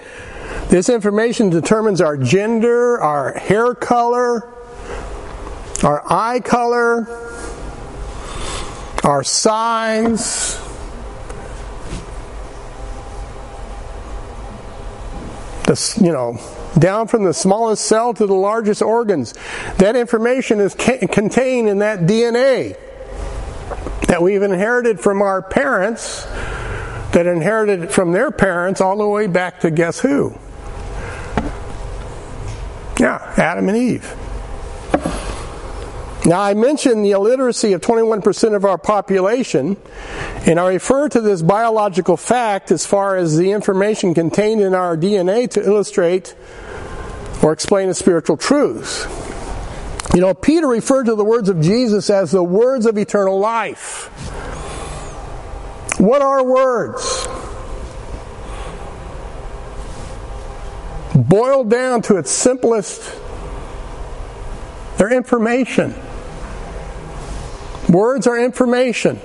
This 0.68 0.88
information 0.88 1.50
determines 1.50 2.00
our 2.00 2.16
gender, 2.16 3.00
our 3.00 3.34
hair 3.34 3.74
color, 3.74 4.48
our 5.82 6.02
eye 6.10 6.40
color, 6.40 7.06
our 9.04 9.22
size, 9.22 10.58
the, 15.64 16.00
you 16.02 16.12
know, 16.12 16.38
down 16.78 17.06
from 17.06 17.24
the 17.24 17.34
smallest 17.34 17.84
cell 17.84 18.14
to 18.14 18.26
the 18.26 18.34
largest 18.34 18.82
organs. 18.82 19.34
That 19.78 19.96
information 19.96 20.60
is 20.60 20.74
ca- 20.74 21.06
contained 21.06 21.68
in 21.68 21.78
that 21.78 22.00
DNA 22.00 22.76
that 24.08 24.22
we've 24.22 24.42
inherited 24.42 24.98
from 24.98 25.22
our 25.22 25.40
parents, 25.42 26.24
that 27.12 27.26
inherited 27.26 27.90
from 27.90 28.12
their 28.12 28.30
parents 28.30 28.80
all 28.80 28.96
the 28.96 29.06
way 29.06 29.26
back 29.26 29.60
to 29.60 29.70
guess 29.70 30.00
who? 30.00 30.36
Yeah, 32.98 33.32
Adam 33.36 33.68
and 33.68 33.76
Eve. 33.76 34.16
Now, 36.26 36.40
I 36.40 36.54
mentioned 36.54 37.04
the 37.04 37.12
illiteracy 37.12 37.74
of 37.74 37.80
21% 37.80 38.56
of 38.56 38.64
our 38.64 38.76
population, 38.76 39.76
and 40.46 40.58
I 40.58 40.72
refer 40.72 41.08
to 41.10 41.20
this 41.20 41.42
biological 41.42 42.16
fact 42.16 42.70
as 42.70 42.86
far 42.86 43.16
as 43.16 43.36
the 43.36 43.52
information 43.52 44.14
contained 44.14 44.60
in 44.60 44.74
our 44.74 44.96
DNA 44.96 45.48
to 45.50 45.64
illustrate 45.64 46.34
or 47.42 47.52
explain 47.52 47.88
a 47.88 47.94
spiritual 47.94 48.36
truth. 48.36 49.27
You 50.14 50.20
know, 50.22 50.34
Peter 50.34 50.66
referred 50.66 51.04
to 51.04 51.14
the 51.14 51.24
words 51.24 51.48
of 51.48 51.60
Jesus 51.60 52.08
as 52.08 52.30
the 52.30 52.42
words 52.42 52.86
of 52.86 52.96
eternal 52.96 53.38
life. 53.38 54.06
What 55.98 56.22
are 56.22 56.42
words? 56.44 57.26
Boiled 61.14 61.68
down 61.68 62.02
to 62.02 62.16
its 62.16 62.30
simplest, 62.30 63.20
they're 64.96 65.12
information. 65.12 65.94
Words 67.88 68.26
are 68.26 68.38
information. 68.38 69.20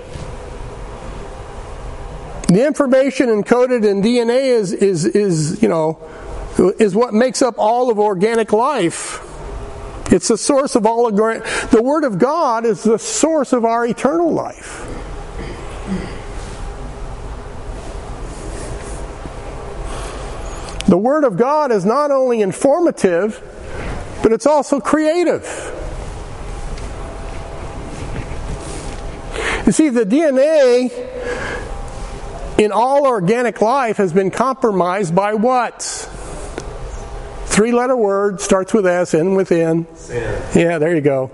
The 2.47 2.65
information 2.65 3.29
encoded 3.29 3.83
in 3.85 4.01
DNA 4.01 4.45
is, 4.45 4.73
is, 4.73 5.05
is, 5.05 5.61
you 5.61 5.69
know, 5.69 5.99
is 6.57 6.95
what 6.95 7.13
makes 7.13 7.41
up 7.41 7.55
all 7.57 7.89
of 7.89 7.99
organic 7.99 8.53
life. 8.53 9.32
It's 10.13 10.27
the 10.27 10.37
source 10.37 10.75
of 10.75 10.85
all. 10.85 11.09
The 11.11 11.81
Word 11.83 12.03
of 12.03 12.19
God 12.19 12.67
is 12.67 12.83
the 12.83 12.99
source 12.99 13.51
of 13.51 13.65
our 13.65 13.83
eternal 13.83 14.31
life. 14.31 14.87
The 20.87 20.99
Word 20.99 21.23
of 21.23 21.35
God 21.35 21.71
is 21.71 21.83
not 21.83 22.11
only 22.11 22.41
informative, 22.41 23.41
but 24.21 24.31
it's 24.31 24.45
also 24.45 24.79
creative. 24.79 25.41
You 29.65 29.71
see, 29.71 29.89
the 29.89 30.05
DNA 30.05 30.91
in 32.59 32.71
all 32.71 33.07
organic 33.07 33.61
life 33.61 33.97
has 33.97 34.13
been 34.13 34.29
compromised 34.29 35.15
by 35.15 35.33
what? 35.33 36.07
Three 37.53 37.71
letter 37.71 37.95
word, 37.95 38.41
starts 38.41 38.73
with 38.73 38.87
S, 38.87 39.13
end 39.13 39.35
with 39.35 39.51
N. 39.51 39.85
Sin. 39.93 40.41
Yeah, 40.55 40.79
there 40.79 40.95
you 40.95 41.01
go. 41.01 41.29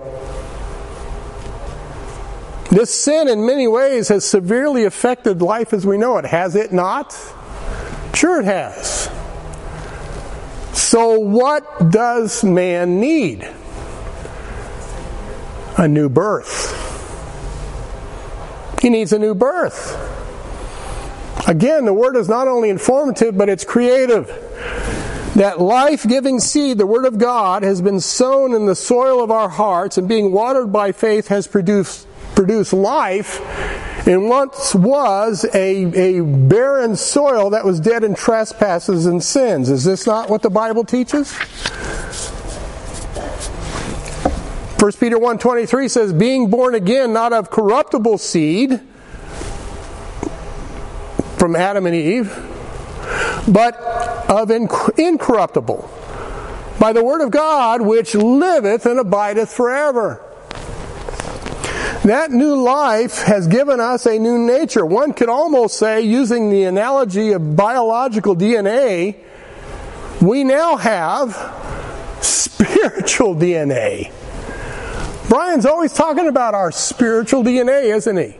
This 2.70 2.94
sin, 2.94 3.26
in 3.26 3.46
many 3.46 3.66
ways, 3.66 4.08
has 4.08 4.26
severely 4.26 4.84
affected 4.84 5.40
life 5.40 5.72
as 5.72 5.86
we 5.86 5.96
know 5.96 6.18
it. 6.18 6.26
Has 6.26 6.56
it 6.56 6.74
not? 6.74 7.16
Sure, 8.12 8.38
it 8.38 8.44
has. 8.44 9.10
So, 10.74 11.18
what 11.18 11.90
does 11.90 12.44
man 12.44 13.00
need? 13.00 13.48
A 15.78 15.88
new 15.88 16.10
birth. 16.10 16.76
He 18.82 18.90
needs 18.90 19.14
a 19.14 19.18
new 19.18 19.34
birth. 19.34 19.96
Again, 21.48 21.86
the 21.86 21.94
word 21.94 22.14
is 22.14 22.28
not 22.28 22.46
only 22.46 22.68
informative, 22.68 23.38
but 23.38 23.48
it's 23.48 23.64
creative. 23.64 24.28
That 25.40 25.58
life 25.58 26.06
giving 26.06 26.38
seed, 26.38 26.76
the 26.76 26.84
Word 26.84 27.06
of 27.06 27.16
God, 27.16 27.62
has 27.62 27.80
been 27.80 27.98
sown 27.98 28.52
in 28.54 28.66
the 28.66 28.74
soil 28.74 29.24
of 29.24 29.30
our 29.30 29.48
hearts 29.48 29.96
and 29.96 30.06
being 30.06 30.32
watered 30.32 30.70
by 30.70 30.92
faith 30.92 31.28
has 31.28 31.46
produced, 31.46 32.06
produced 32.34 32.74
life 32.74 33.40
in 34.06 34.28
once 34.28 34.74
was 34.74 35.46
a, 35.54 36.18
a 36.18 36.22
barren 36.22 36.94
soil 36.94 37.48
that 37.48 37.64
was 37.64 37.80
dead 37.80 38.04
in 38.04 38.14
trespasses 38.14 39.06
and 39.06 39.24
sins. 39.24 39.70
Is 39.70 39.82
this 39.82 40.06
not 40.06 40.28
what 40.28 40.42
the 40.42 40.50
Bible 40.50 40.84
teaches? 40.84 41.32
1 44.78 44.92
Peter 45.00 45.16
1.23 45.16 45.88
says, 45.90 46.12
being 46.12 46.50
born 46.50 46.74
again, 46.74 47.14
not 47.14 47.32
of 47.32 47.50
corruptible 47.50 48.18
seed, 48.18 48.78
from 51.38 51.56
Adam 51.56 51.86
and 51.86 51.96
Eve, 51.96 52.49
but 53.50 53.76
of 54.30 54.50
incorruptible, 54.50 55.90
by 56.78 56.92
the 56.92 57.04
word 57.04 57.20
of 57.20 57.30
God, 57.30 57.82
which 57.82 58.14
liveth 58.14 58.86
and 58.86 58.98
abideth 58.98 59.52
forever. 59.52 60.22
That 62.04 62.30
new 62.30 62.54
life 62.54 63.22
has 63.24 63.46
given 63.46 63.78
us 63.78 64.06
a 64.06 64.18
new 64.18 64.38
nature. 64.38 64.86
One 64.86 65.12
could 65.12 65.28
almost 65.28 65.76
say, 65.78 66.00
using 66.00 66.48
the 66.48 66.64
analogy 66.64 67.32
of 67.32 67.56
biological 67.56 68.34
DNA, 68.34 69.16
we 70.22 70.42
now 70.42 70.76
have 70.76 71.34
spiritual 72.22 73.34
DNA. 73.34 74.10
Brian's 75.28 75.66
always 75.66 75.92
talking 75.92 76.26
about 76.26 76.54
our 76.54 76.72
spiritual 76.72 77.44
DNA, 77.44 77.94
isn't 77.94 78.16
he? 78.16 78.39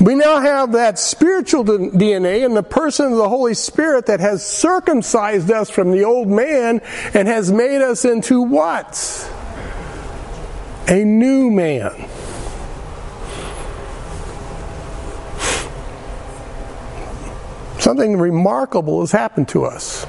We 0.00 0.14
now 0.14 0.40
have 0.40 0.72
that 0.72 0.98
spiritual 0.98 1.62
DNA 1.62 2.42
in 2.42 2.54
the 2.54 2.62
person 2.62 3.12
of 3.12 3.18
the 3.18 3.28
Holy 3.28 3.52
Spirit 3.52 4.06
that 4.06 4.20
has 4.20 4.44
circumcised 4.44 5.50
us 5.50 5.68
from 5.68 5.90
the 5.90 6.04
old 6.04 6.26
man 6.26 6.80
and 7.12 7.28
has 7.28 7.52
made 7.52 7.82
us 7.82 8.06
into 8.06 8.40
what? 8.40 9.30
A 10.88 11.04
new 11.04 11.50
man. 11.50 12.08
Something 17.78 18.16
remarkable 18.18 19.00
has 19.00 19.12
happened 19.12 19.48
to 19.48 19.64
us. 19.64 20.06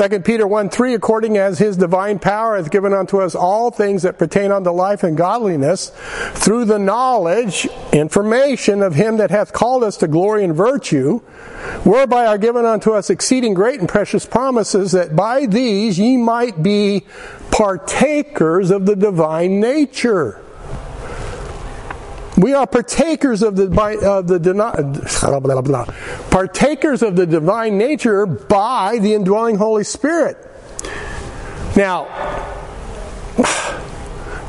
2 0.00 0.20
Peter 0.20 0.46
1 0.46 0.70
3, 0.70 0.94
according 0.94 1.36
as 1.36 1.58
his 1.58 1.76
divine 1.76 2.18
power 2.18 2.56
hath 2.56 2.70
given 2.70 2.94
unto 2.94 3.20
us 3.20 3.34
all 3.34 3.70
things 3.70 4.00
that 4.00 4.16
pertain 4.16 4.50
unto 4.50 4.70
life 4.70 5.02
and 5.02 5.14
godliness, 5.14 5.92
through 6.32 6.64
the 6.64 6.78
knowledge 6.78 7.68
information 7.92 8.80
of 8.80 8.94
him 8.94 9.18
that 9.18 9.30
hath 9.30 9.52
called 9.52 9.84
us 9.84 9.98
to 9.98 10.08
glory 10.08 10.42
and 10.42 10.54
virtue, 10.54 11.18
whereby 11.84 12.24
are 12.24 12.38
given 12.38 12.64
unto 12.64 12.92
us 12.92 13.10
exceeding 13.10 13.52
great 13.52 13.78
and 13.78 13.90
precious 13.90 14.24
promises, 14.24 14.92
that 14.92 15.14
by 15.14 15.44
these 15.44 15.98
ye 15.98 16.16
might 16.16 16.62
be 16.62 17.04
partakers 17.50 18.70
of 18.70 18.86
the 18.86 18.96
divine 18.96 19.60
nature. 19.60 20.42
We 22.40 22.54
are 22.54 22.66
partakers 22.66 23.42
of 23.42 23.56
the, 23.56 23.64
of 24.08 24.26
the 24.26 25.94
partakers 26.30 27.02
of 27.02 27.16
the 27.16 27.26
divine 27.26 27.76
nature 27.76 28.24
by 28.24 28.98
the 28.98 29.12
indwelling 29.12 29.56
Holy 29.56 29.84
Spirit. 29.84 30.38
Now, 31.76 32.06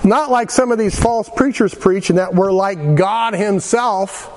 not 0.05 0.31
like 0.31 0.51
some 0.51 0.71
of 0.71 0.77
these 0.77 0.97
false 0.97 1.29
preachers 1.35 1.73
preach, 1.73 2.09
and 2.09 2.19
that 2.19 2.33
we're 2.33 2.51
like 2.51 2.95
God 2.95 3.33
Himself. 3.33 4.29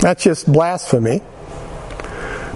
That's 0.00 0.22
just 0.22 0.50
blasphemy. 0.50 1.22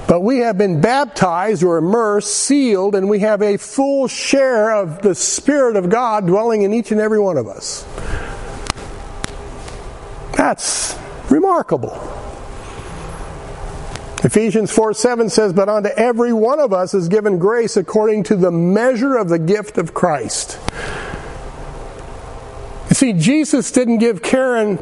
But 0.08 0.20
we 0.20 0.38
have 0.38 0.58
been 0.58 0.80
baptized 0.80 1.62
or 1.62 1.78
immersed, 1.78 2.34
sealed, 2.34 2.94
and 2.94 3.08
we 3.08 3.20
have 3.20 3.40
a 3.40 3.56
full 3.56 4.08
share 4.08 4.74
of 4.74 5.00
the 5.02 5.14
Spirit 5.14 5.76
of 5.76 5.88
God 5.88 6.26
dwelling 6.26 6.62
in 6.62 6.74
each 6.74 6.92
and 6.92 7.00
every 7.00 7.20
one 7.20 7.36
of 7.36 7.46
us. 7.46 7.86
That's 10.36 10.98
remarkable. 11.30 11.92
Ephesians 14.24 14.70
4 14.70 14.94
7 14.94 15.28
says, 15.30 15.52
But 15.52 15.68
unto 15.68 15.88
every 15.88 16.32
one 16.32 16.60
of 16.60 16.72
us 16.72 16.94
is 16.94 17.08
given 17.08 17.38
grace 17.38 17.76
according 17.76 18.24
to 18.24 18.36
the 18.36 18.52
measure 18.52 19.16
of 19.16 19.28
the 19.28 19.38
gift 19.38 19.78
of 19.78 19.94
Christ. 19.94 20.58
You 22.88 22.94
see, 22.94 23.12
Jesus 23.14 23.72
didn't 23.72 23.98
give 23.98 24.22
Karen, 24.22 24.78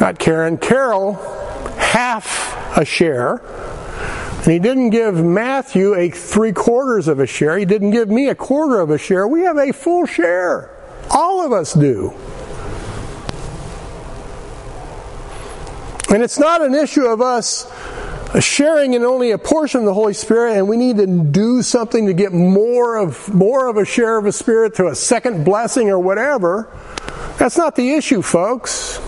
not 0.00 0.18
Karen, 0.18 0.56
Carol, 0.56 1.14
half 1.76 2.78
a 2.78 2.84
share. 2.84 3.42
And 4.42 4.50
he 4.50 4.58
didn't 4.58 4.90
give 4.90 5.24
Matthew 5.24 5.94
a 5.94 6.10
three 6.10 6.52
quarters 6.52 7.06
of 7.06 7.20
a 7.20 7.26
share. 7.26 7.56
He 7.56 7.64
didn't 7.64 7.92
give 7.92 8.08
me 8.08 8.28
a 8.28 8.34
quarter 8.34 8.80
of 8.80 8.90
a 8.90 8.98
share. 8.98 9.28
We 9.28 9.42
have 9.42 9.56
a 9.56 9.72
full 9.72 10.04
share. 10.04 10.70
All 11.10 11.46
of 11.46 11.52
us 11.52 11.74
do. 11.74 12.12
And 16.12 16.24
it's 16.24 16.40
not 16.40 16.60
an 16.60 16.74
issue 16.74 17.06
of 17.06 17.20
us 17.22 17.70
sharing 18.40 18.94
in 18.94 19.04
only 19.04 19.30
a 19.30 19.38
portion 19.38 19.80
of 19.80 19.86
the 19.86 19.94
Holy 19.94 20.12
Spirit, 20.12 20.56
and 20.56 20.68
we 20.68 20.76
need 20.76 20.96
to 20.96 21.06
do 21.06 21.62
something 21.62 22.06
to 22.06 22.12
get 22.12 22.32
more 22.32 22.96
of 22.96 23.32
more 23.32 23.68
of 23.68 23.76
a 23.76 23.84
share 23.84 24.18
of 24.18 24.26
a 24.26 24.32
spirit 24.32 24.74
to 24.74 24.88
a 24.88 24.94
second 24.94 25.44
blessing 25.44 25.88
or 25.88 25.98
whatever. 25.98 26.68
That's 27.38 27.56
not 27.56 27.76
the 27.76 27.92
issue, 27.92 28.22
folks. 28.22 29.00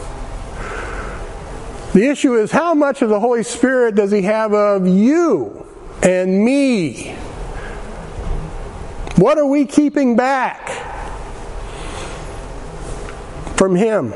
The 1.94 2.08
issue 2.08 2.34
is 2.34 2.50
how 2.50 2.74
much 2.74 3.02
of 3.02 3.08
the 3.08 3.20
Holy 3.20 3.44
Spirit 3.44 3.94
does 3.94 4.10
He 4.10 4.22
have 4.22 4.52
of 4.52 4.84
you 4.84 5.64
and 6.02 6.44
me? 6.44 7.12
What 9.14 9.38
are 9.38 9.46
we 9.46 9.64
keeping 9.64 10.16
back 10.16 10.70
from 13.56 13.76
Him? 13.76 14.12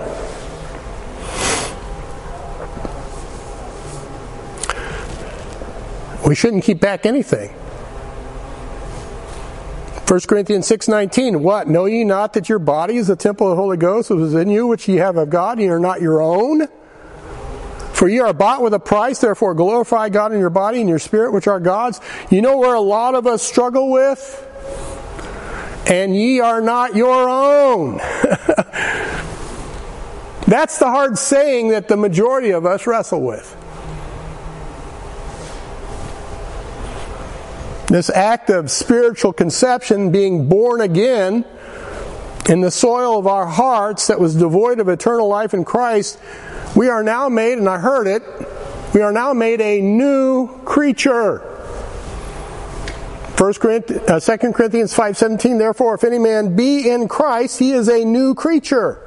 We 6.26 6.34
shouldn't 6.34 6.64
keep 6.64 6.80
back 6.80 7.06
anything. 7.06 7.50
1 10.08 10.20
Corinthians 10.26 10.66
6:19 10.66 11.42
What 11.42 11.68
know 11.68 11.84
ye 11.84 12.02
not 12.02 12.32
that 12.32 12.48
your 12.48 12.58
body 12.58 12.96
is 12.96 13.06
the 13.06 13.14
temple 13.14 13.46
of 13.46 13.56
the 13.56 13.62
Holy 13.62 13.76
Ghost 13.76 14.10
which 14.10 14.18
is 14.18 14.34
in 14.34 14.50
you 14.50 14.66
which 14.66 14.88
ye 14.88 14.96
have 14.96 15.16
of 15.16 15.30
God 15.30 15.60
ye 15.60 15.68
are 15.68 15.78
not 15.78 16.02
your 16.02 16.20
own 16.20 16.66
for 17.98 18.08
ye 18.08 18.20
are 18.20 18.32
bought 18.32 18.62
with 18.62 18.72
a 18.74 18.78
price 18.78 19.18
therefore 19.20 19.54
glorify 19.54 20.08
God 20.08 20.32
in 20.32 20.38
your 20.38 20.50
body 20.50 20.78
and 20.78 20.88
your 20.88 21.00
spirit 21.00 21.32
which 21.32 21.48
are 21.48 21.58
God's. 21.58 22.00
You 22.30 22.40
know 22.42 22.58
where 22.58 22.76
a 22.76 22.80
lot 22.80 23.16
of 23.16 23.26
us 23.26 23.42
struggle 23.42 23.90
with? 23.90 24.44
And 25.90 26.14
ye 26.14 26.38
are 26.38 26.61
not 26.61 26.94
your 26.94 27.28
own. 27.28 27.96
That's 30.46 30.78
the 30.78 30.87
hard 30.87 31.18
saying 31.18 31.70
that 31.70 31.88
the 31.88 31.96
majority 31.96 32.50
of 32.50 32.64
us 32.64 32.87
wrestle 32.87 33.20
with. 33.20 33.56
This 37.88 38.11
act 38.11 38.48
of 38.48 38.70
spiritual 38.70 39.32
conception, 39.32 40.12
being 40.12 40.48
born 40.48 40.82
again 40.82 41.44
in 42.48 42.61
the 42.61 42.70
soil 42.70 43.18
of 43.18 43.26
our 43.26 43.46
hearts 43.46 44.06
that 44.06 44.20
was 44.20 44.37
devoid 44.37 44.78
of 44.78 44.88
eternal 44.88 45.26
life 45.26 45.52
in 45.52 45.64
Christ, 45.64 46.20
we 46.76 46.88
are 46.88 47.02
now 47.02 47.28
made, 47.28 47.59
and 47.59 47.68
I 47.68 47.78
heard 47.78 48.07
it, 48.07 48.22
we 48.94 49.02
are 49.02 49.12
now 49.12 49.33
made 49.33 49.61
a 49.61 49.81
new 49.81 50.48
creature. 50.64 51.38
1 53.38 53.54
Corinthians, 53.54 54.02
uh, 54.11 54.18
2 54.18 54.52
Corinthians 54.52 54.92
5.17, 54.94 55.59
therefore 55.59 55.94
if 55.94 56.02
any 56.02 56.18
man 56.18 56.57
be 56.57 56.90
in 56.90 57.07
Christ, 57.07 57.59
he 57.59 57.72
is 57.72 57.88
a 57.88 58.04
new 58.04 58.35
creature. 58.35 59.00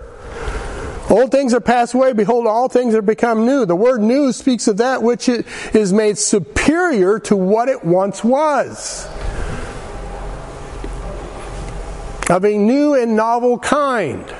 Old 1.09 1.29
things 1.29 1.53
are 1.53 1.59
passed 1.59 1.93
away. 1.93 2.13
Behold, 2.13 2.47
all 2.47 2.69
things 2.69 2.95
are 2.95 3.01
become 3.01 3.45
new. 3.45 3.65
The 3.65 3.75
word 3.75 4.01
new 4.01 4.31
speaks 4.31 4.69
of 4.69 4.77
that 4.77 5.03
which 5.03 5.27
is 5.27 5.91
made 5.91 6.17
superior 6.17 7.19
to 7.19 7.35
what 7.35 7.67
it 7.67 7.83
once 7.83 8.23
was. 8.23 9.09
Of 12.29 12.45
a 12.45 12.57
new 12.57 12.93
and 12.93 13.17
novel 13.17 13.59
kind. 13.59 14.33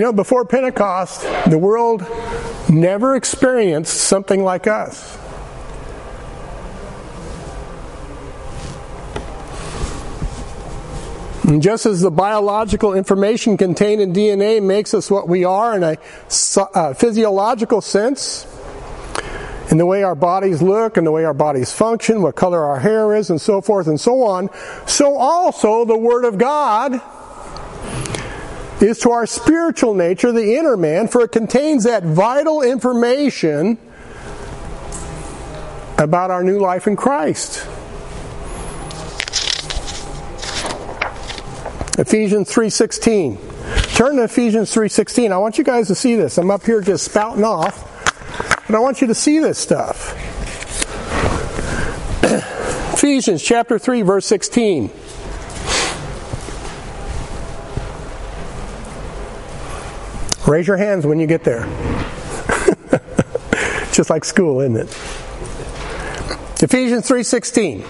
You 0.00 0.06
know, 0.06 0.12
before 0.14 0.46
Pentecost, 0.46 1.26
the 1.46 1.58
world 1.58 2.06
never 2.70 3.16
experienced 3.16 3.92
something 3.92 4.42
like 4.42 4.66
us. 4.66 5.18
And 11.44 11.60
just 11.60 11.84
as 11.84 12.00
the 12.00 12.10
biological 12.10 12.94
information 12.94 13.58
contained 13.58 14.00
in 14.00 14.14
DNA 14.14 14.62
makes 14.62 14.94
us 14.94 15.10
what 15.10 15.28
we 15.28 15.44
are 15.44 15.76
in 15.76 15.82
a 15.82 15.98
uh, 16.56 16.94
physiological 16.94 17.82
sense, 17.82 18.46
in 19.70 19.76
the 19.76 19.84
way 19.84 20.02
our 20.02 20.14
bodies 20.14 20.62
look 20.62 20.96
and 20.96 21.06
the 21.06 21.12
way 21.12 21.26
our 21.26 21.34
bodies 21.34 21.74
function, 21.74 22.22
what 22.22 22.36
color 22.36 22.64
our 22.64 22.80
hair 22.80 23.14
is, 23.14 23.28
and 23.28 23.38
so 23.38 23.60
forth 23.60 23.86
and 23.86 24.00
so 24.00 24.22
on, 24.22 24.48
so 24.86 25.18
also 25.18 25.84
the 25.84 25.98
Word 25.98 26.24
of 26.24 26.38
God 26.38 27.02
is 28.82 28.98
to 29.00 29.10
our 29.10 29.26
spiritual 29.26 29.94
nature, 29.94 30.32
the 30.32 30.56
inner 30.56 30.76
man, 30.76 31.08
for 31.08 31.22
it 31.22 31.32
contains 31.32 31.84
that 31.84 32.02
vital 32.02 32.62
information 32.62 33.78
about 35.98 36.30
our 36.30 36.42
new 36.42 36.58
life 36.58 36.86
in 36.86 36.96
Christ. 36.96 37.66
Ephesians 41.98 42.50
3:16. 42.50 43.38
Turn 43.94 44.16
to 44.16 44.22
Ephesians 44.24 44.70
3:16. 44.70 45.32
I 45.32 45.36
want 45.36 45.58
you 45.58 45.64
guys 45.64 45.88
to 45.88 45.94
see 45.94 46.16
this. 46.16 46.38
I'm 46.38 46.50
up 46.50 46.64
here 46.64 46.80
just 46.80 47.04
spouting 47.04 47.44
off, 47.44 47.84
but 48.66 48.74
I 48.74 48.78
want 48.78 49.02
you 49.02 49.06
to 49.08 49.14
see 49.14 49.38
this 49.38 49.58
stuff. 49.58 50.14
Ephesians 52.94 53.42
chapter 53.42 53.78
3 53.78 54.00
verse 54.00 54.24
16. 54.24 54.90
Raise 60.46 60.66
your 60.66 60.76
hands 60.76 61.06
when 61.06 61.20
you 61.20 61.26
get 61.26 61.44
there. 61.44 61.64
just 63.92 64.10
like 64.10 64.24
school, 64.24 64.60
isn't 64.60 64.76
it? 64.76 64.88
Ephesians 66.62 67.08
3:16 67.08 67.84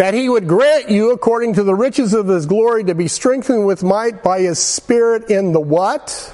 that 0.00 0.14
he 0.14 0.30
would 0.30 0.48
grant 0.48 0.88
you, 0.88 1.10
according 1.10 1.52
to 1.52 1.62
the 1.62 1.74
riches 1.74 2.14
of 2.14 2.26
his 2.26 2.46
glory, 2.46 2.84
to 2.84 2.94
be 2.94 3.06
strengthened 3.06 3.66
with 3.66 3.82
might 3.82 4.22
by 4.22 4.40
his 4.40 4.58
Spirit 4.58 5.28
in 5.28 5.52
the 5.52 5.60
what? 5.60 6.32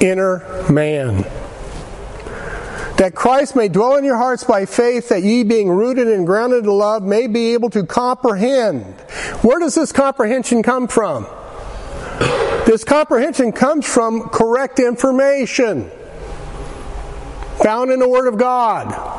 Inner 0.00 0.64
man. 0.70 1.24
That 2.98 3.16
Christ 3.16 3.56
may 3.56 3.66
dwell 3.66 3.96
in 3.96 4.04
your 4.04 4.16
hearts 4.16 4.44
by 4.44 4.66
faith, 4.66 5.08
that 5.08 5.24
ye, 5.24 5.42
being 5.42 5.70
rooted 5.70 6.06
and 6.06 6.24
grounded 6.24 6.62
in 6.62 6.70
love, 6.70 7.02
may 7.02 7.26
be 7.26 7.54
able 7.54 7.70
to 7.70 7.84
comprehend. 7.84 8.84
Where 9.42 9.58
does 9.58 9.74
this 9.74 9.90
comprehension 9.90 10.62
come 10.62 10.86
from? 10.86 11.26
This 12.66 12.84
comprehension 12.84 13.52
comes 13.52 13.86
from 13.86 14.28
correct 14.28 14.78
information 14.78 15.90
found 17.62 17.90
in 17.90 17.98
the 17.98 18.08
Word 18.08 18.26
of 18.26 18.38
God 18.38 19.12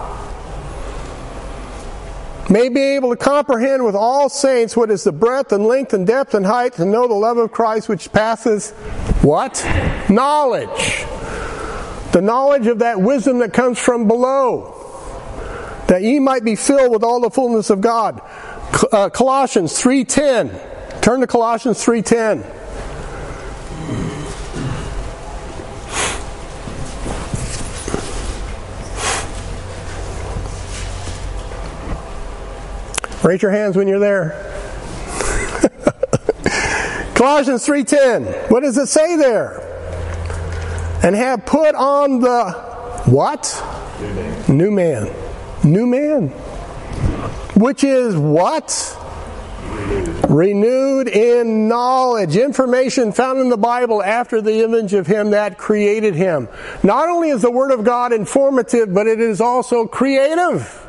may 2.49 2.69
be 2.69 2.81
able 2.81 3.09
to 3.09 3.15
comprehend 3.15 3.83
with 3.85 3.95
all 3.95 4.29
saints 4.29 4.75
what 4.75 4.91
is 4.91 5.03
the 5.03 5.11
breadth 5.11 5.51
and 5.51 5.65
length 5.65 5.93
and 5.93 6.05
depth 6.05 6.33
and 6.33 6.45
height 6.45 6.73
to 6.73 6.85
know 6.85 7.07
the 7.07 7.13
love 7.13 7.37
of 7.37 7.51
Christ 7.51 7.89
which 7.89 8.11
passes 8.11 8.71
what? 9.21 9.65
Knowledge. 10.09 11.05
The 12.11 12.21
knowledge 12.21 12.67
of 12.67 12.79
that 12.79 13.01
wisdom 13.01 13.39
that 13.39 13.53
comes 13.53 13.79
from 13.79 14.07
below. 14.07 14.79
That 15.87 16.03
ye 16.03 16.19
might 16.19 16.43
be 16.43 16.55
filled 16.55 16.91
with 16.91 17.03
all 17.03 17.21
the 17.21 17.29
fullness 17.29 17.69
of 17.69 17.81
God. 17.81 18.21
Uh, 18.91 19.09
Colossians 19.09 19.73
3:10. 19.81 21.01
Turn 21.01 21.21
to 21.21 21.27
Colossians 21.27 21.83
3:10. 21.83 22.43
Raise 33.23 33.41
your 33.41 33.51
hands 33.51 33.77
when 33.77 33.87
you're 33.87 33.99
there. 33.99 34.31
Colossians 37.15 37.65
3:10. 37.65 38.51
What 38.51 38.63
does 38.63 38.77
it 38.77 38.87
say 38.87 39.15
there? 39.15 39.61
And 41.03 41.15
have 41.15 41.45
put 41.45 41.75
on 41.75 42.19
the 42.19 42.51
what? 43.05 43.63
New 44.49 44.71
man. 44.71 45.13
New 45.63 45.85
man. 45.85 46.29
Which 47.55 47.83
is 47.83 48.15
what? 48.15 48.97
Renewed 50.27 51.07
in 51.07 51.67
knowledge. 51.67 52.35
Information 52.35 53.11
found 53.11 53.39
in 53.39 53.49
the 53.49 53.57
Bible 53.57 54.03
after 54.03 54.41
the 54.41 54.63
image 54.63 54.93
of 54.93 55.07
Him 55.07 55.31
that 55.31 55.57
created 55.57 56.15
Him. 56.15 56.49
Not 56.83 57.07
only 57.07 57.29
is 57.29 57.41
the 57.41 57.51
Word 57.51 57.71
of 57.71 57.85
God 57.85 58.11
informative, 58.11 58.93
but 58.93 59.07
it 59.07 59.21
is 59.21 59.39
also 59.39 59.87
creative. 59.87 60.79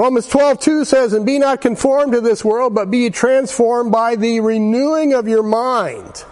Romans 0.00 0.26
12, 0.28 0.60
2 0.60 0.84
says, 0.86 1.12
And 1.12 1.26
be 1.26 1.38
not 1.38 1.60
conformed 1.60 2.12
to 2.12 2.22
this 2.22 2.42
world, 2.42 2.74
but 2.74 2.90
be 2.90 3.10
transformed 3.10 3.92
by 3.92 4.16
the 4.16 4.40
renewing 4.40 5.12
of 5.12 5.28
your 5.28 5.42
mind, 5.42 6.24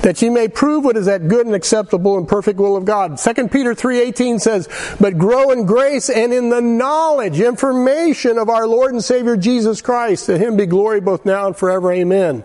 that 0.00 0.20
ye 0.20 0.28
may 0.28 0.48
prove 0.48 0.84
what 0.84 0.96
is 0.96 1.06
that 1.06 1.28
good 1.28 1.46
and 1.46 1.54
acceptable 1.54 2.18
and 2.18 2.26
perfect 2.26 2.58
will 2.58 2.76
of 2.76 2.84
God. 2.84 3.18
2 3.18 3.34
Peter 3.50 3.76
3.18 3.76 4.40
says, 4.40 4.68
But 4.98 5.16
grow 5.16 5.52
in 5.52 5.64
grace 5.64 6.10
and 6.10 6.32
in 6.32 6.50
the 6.50 6.60
knowledge, 6.60 7.38
information 7.38 8.36
of 8.36 8.48
our 8.48 8.66
Lord 8.66 8.90
and 8.90 9.04
Savior 9.04 9.36
Jesus 9.36 9.80
Christ. 9.80 10.26
To 10.26 10.36
him 10.36 10.56
be 10.56 10.66
glory 10.66 11.00
both 11.00 11.24
now 11.24 11.46
and 11.46 11.56
forever. 11.56 11.92
Amen. 11.92 12.42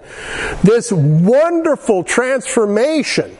This 0.61 0.91
wonderful 0.91 2.03
transformation 2.03 3.35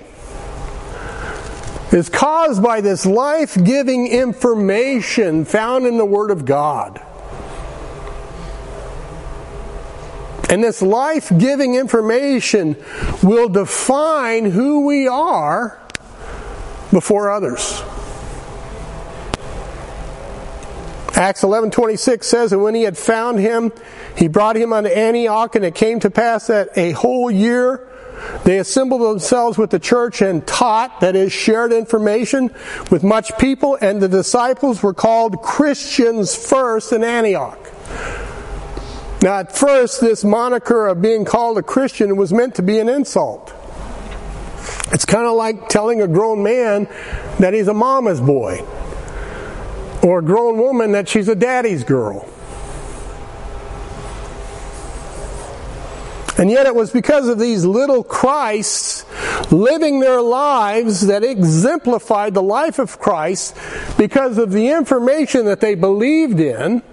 is 1.91 2.09
caused 2.09 2.61
by 2.61 2.81
this 2.81 3.05
life 3.05 3.57
giving 3.63 4.07
information 4.07 5.45
found 5.45 5.85
in 5.85 5.97
the 5.97 6.05
Word 6.05 6.31
of 6.31 6.45
God. 6.45 7.01
And 10.49 10.63
this 10.63 10.81
life 10.81 11.31
giving 11.37 11.75
information 11.75 12.77
will 13.21 13.49
define 13.49 14.45
who 14.45 14.85
we 14.85 15.07
are 15.07 15.79
before 16.91 17.29
others. 17.29 17.81
Acts 21.13 21.41
11:26 21.41 22.23
says 22.23 22.53
and 22.53 22.63
when 22.63 22.75
he 22.75 22.83
had 22.83 22.97
found 22.97 23.39
him 23.39 23.71
he 24.15 24.27
brought 24.27 24.55
him 24.55 24.71
unto 24.71 24.89
Antioch 24.89 25.55
and 25.55 25.65
it 25.65 25.73
came 25.73 25.99
to 26.01 26.11
pass 26.11 26.47
that 26.47 26.69
a 26.77 26.91
whole 26.91 27.31
year 27.31 27.86
they 28.43 28.59
assembled 28.59 29.01
themselves 29.01 29.57
with 29.57 29.69
the 29.69 29.79
church 29.79 30.21
and 30.21 30.45
taught, 30.47 31.01
that 31.01 31.15
is, 31.15 31.31
shared 31.31 31.73
information 31.73 32.53
with 32.91 33.03
much 33.03 33.37
people, 33.37 33.77
and 33.81 34.01
the 34.01 34.07
disciples 34.07 34.81
were 34.81 34.93
called 34.93 35.41
Christians 35.41 36.35
first 36.35 36.91
in 36.91 37.03
Antioch. 37.03 37.59
Now, 39.21 39.39
at 39.39 39.55
first, 39.55 39.99
this 39.99 40.23
moniker 40.23 40.87
of 40.87 41.01
being 41.01 41.25
called 41.25 41.57
a 41.57 41.63
Christian 41.63 42.15
was 42.17 42.31
meant 42.31 42.55
to 42.55 42.61
be 42.61 42.77
an 42.79 42.87
insult. 42.87 43.53
It's 44.91 45.05
kind 45.05 45.25
of 45.25 45.35
like 45.35 45.69
telling 45.69 46.01
a 46.01 46.07
grown 46.07 46.43
man 46.43 46.87
that 47.39 47.53
he's 47.53 47.67
a 47.67 47.73
mama's 47.73 48.21
boy, 48.21 48.63
or 50.03 50.19
a 50.19 50.23
grown 50.23 50.57
woman 50.57 50.91
that 50.91 51.09
she's 51.09 51.27
a 51.27 51.35
daddy's 51.35 51.83
girl. 51.83 52.29
And 56.37 56.51
yet 56.51 56.67
it 56.67 56.75
was 56.75 56.91
because 56.91 57.27
of 57.27 57.39
these 57.39 57.65
little 57.65 58.03
Christs 58.03 59.05
living 59.51 59.99
their 59.99 60.21
lives 60.21 61.07
that 61.07 61.23
exemplified 61.23 62.35
the 62.35 62.43
life 62.43 62.77
of 62.77 62.99
Christ 62.99 63.57
because 63.97 64.37
of 64.37 64.51
the 64.51 64.69
information 64.69 65.45
that 65.45 65.61
they 65.61 65.73
believed 65.73 66.39
in. 66.39 66.83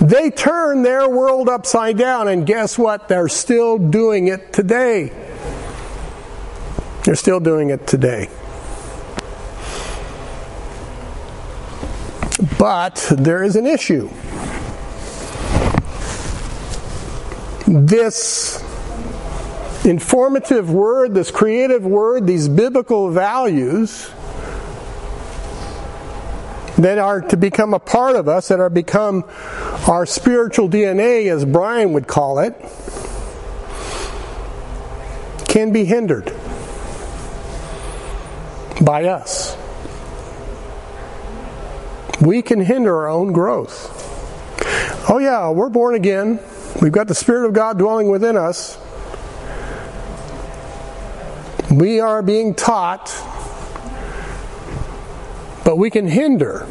They 0.00 0.30
turned 0.30 0.84
their 0.84 1.08
world 1.08 1.48
upside 1.48 1.96
down, 1.96 2.28
and 2.28 2.46
guess 2.46 2.78
what? 2.78 3.08
They're 3.08 3.28
still 3.28 3.78
doing 3.78 4.28
it 4.28 4.52
today. 4.52 5.10
They're 7.04 7.14
still 7.16 7.40
doing 7.40 7.70
it 7.70 7.86
today. 7.86 8.28
But 12.58 13.12
there 13.16 13.42
is 13.42 13.56
an 13.56 13.66
issue. 13.66 14.10
This 17.66 18.62
informative 19.84 20.70
word, 20.70 21.14
this 21.14 21.30
creative 21.30 21.84
word, 21.84 22.26
these 22.26 22.48
biblical 22.48 23.10
values 23.10 24.10
that 26.76 26.98
are 26.98 27.20
to 27.20 27.36
become 27.36 27.74
a 27.74 27.78
part 27.78 28.16
of 28.16 28.28
us, 28.28 28.48
that 28.48 28.60
are 28.60 28.70
become 28.70 29.24
our 29.88 30.06
spiritual 30.06 30.68
DNA, 30.68 31.30
as 31.30 31.44
Brian 31.44 31.92
would 31.92 32.06
call 32.06 32.38
it, 32.38 32.54
can 35.46 35.72
be 35.72 35.84
hindered 35.84 36.34
by 38.84 39.04
us. 39.04 39.56
We 42.20 42.42
can 42.42 42.60
hinder 42.60 42.96
our 42.96 43.08
own 43.08 43.32
growth. 43.32 43.90
Oh, 45.08 45.18
yeah, 45.18 45.50
we're 45.50 45.68
born 45.68 45.94
again. 45.94 46.40
We've 46.80 46.92
got 46.92 47.06
the 47.06 47.14
Spirit 47.14 47.46
of 47.46 47.52
God 47.52 47.78
dwelling 47.78 48.08
within 48.08 48.36
us. 48.36 48.78
We 51.70 52.00
are 52.00 52.22
being 52.22 52.54
taught, 52.54 53.06
but 55.64 55.76
we 55.76 55.90
can 55.90 56.06
hinder 56.06 56.66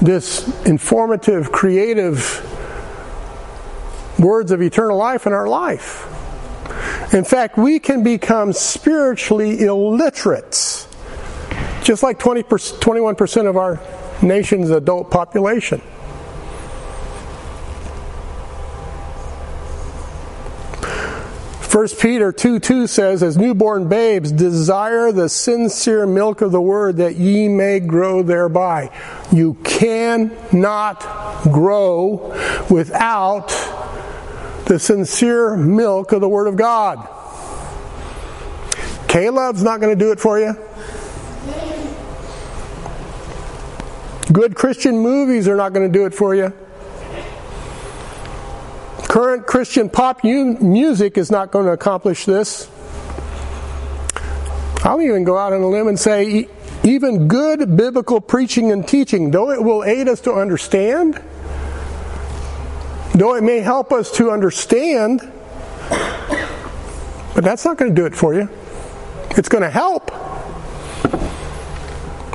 this 0.00 0.66
informative, 0.66 1.52
creative 1.52 2.42
words 4.18 4.50
of 4.50 4.60
eternal 4.60 4.96
life 4.96 5.26
in 5.26 5.32
our 5.32 5.48
life. 5.48 6.10
In 7.14 7.24
fact, 7.24 7.56
we 7.56 7.78
can 7.78 8.02
become 8.02 8.52
spiritually 8.52 9.60
illiterate, 9.60 10.86
just 11.82 12.02
like 12.02 12.18
20 12.18 12.42
21% 12.42 13.48
of 13.48 13.56
our 13.56 13.80
nation's 14.22 14.70
adult 14.70 15.10
population. 15.10 15.80
1 21.74 21.88
Peter 22.00 22.30
2 22.30 22.60
2 22.60 22.86
says, 22.86 23.20
As 23.20 23.36
newborn 23.36 23.88
babes, 23.88 24.30
desire 24.30 25.10
the 25.10 25.28
sincere 25.28 26.06
milk 26.06 26.40
of 26.40 26.52
the 26.52 26.60
word 26.60 26.98
that 26.98 27.16
ye 27.16 27.48
may 27.48 27.80
grow 27.80 28.22
thereby. 28.22 28.96
You 29.32 29.54
cannot 29.64 31.00
grow 31.50 32.32
without 32.70 33.48
the 34.66 34.78
sincere 34.78 35.56
milk 35.56 36.12
of 36.12 36.20
the 36.20 36.28
word 36.28 36.46
of 36.46 36.54
God. 36.54 37.08
K-LOVE's 39.08 39.64
not 39.64 39.80
going 39.80 39.98
to 39.98 40.04
do 40.04 40.12
it 40.12 40.20
for 40.20 40.38
you. 40.38 40.56
Good 44.32 44.54
Christian 44.54 45.00
movies 45.00 45.48
are 45.48 45.56
not 45.56 45.72
going 45.72 45.92
to 45.92 45.98
do 45.98 46.06
it 46.06 46.14
for 46.14 46.36
you. 46.36 46.52
Current 49.14 49.46
Christian 49.46 49.88
pop 49.88 50.24
music 50.24 51.16
is 51.16 51.30
not 51.30 51.52
going 51.52 51.66
to 51.66 51.70
accomplish 51.70 52.24
this. 52.24 52.68
I'll 54.82 55.00
even 55.00 55.22
go 55.22 55.38
out 55.38 55.52
on 55.52 55.60
a 55.60 55.68
limb 55.68 55.86
and 55.86 55.96
say, 55.96 56.48
even 56.82 57.28
good 57.28 57.76
biblical 57.76 58.20
preaching 58.20 58.72
and 58.72 58.88
teaching, 58.88 59.30
though 59.30 59.52
it 59.52 59.62
will 59.62 59.84
aid 59.84 60.08
us 60.08 60.20
to 60.22 60.32
understand, 60.32 61.22
though 63.14 63.36
it 63.36 63.44
may 63.44 63.60
help 63.60 63.92
us 63.92 64.10
to 64.16 64.32
understand, 64.32 65.20
but 67.36 67.44
that's 67.44 67.64
not 67.64 67.76
going 67.78 67.94
to 67.94 67.94
do 67.94 68.06
it 68.06 68.16
for 68.16 68.34
you. 68.34 68.48
It's 69.36 69.48
going 69.48 69.62
to 69.62 69.70
help, 69.70 70.10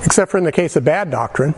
except 0.05 0.31
for 0.31 0.37
in 0.37 0.45
the 0.45 0.53
case 0.53 0.77
of 0.77 0.85
bad 0.85 1.11
doctrine. 1.11 1.55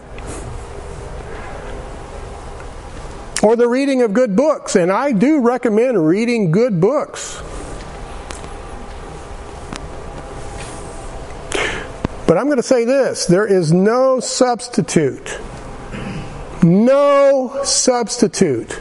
Or 3.42 3.56
the 3.56 3.68
reading 3.68 4.02
of 4.02 4.14
good 4.14 4.36
books. 4.36 4.76
And 4.76 4.92
I 4.92 5.12
do 5.12 5.42
recommend 5.42 6.06
reading 6.06 6.52
good 6.52 6.80
books. 6.80 7.42
But 12.28 12.38
I'm 12.38 12.46
going 12.46 12.58
to 12.58 12.64
say 12.64 12.86
this 12.86 13.26
there 13.26 13.46
is 13.46 13.74
no 13.74 14.20
substitute. 14.20 15.40
No 16.64 17.62
substitute 17.64 18.72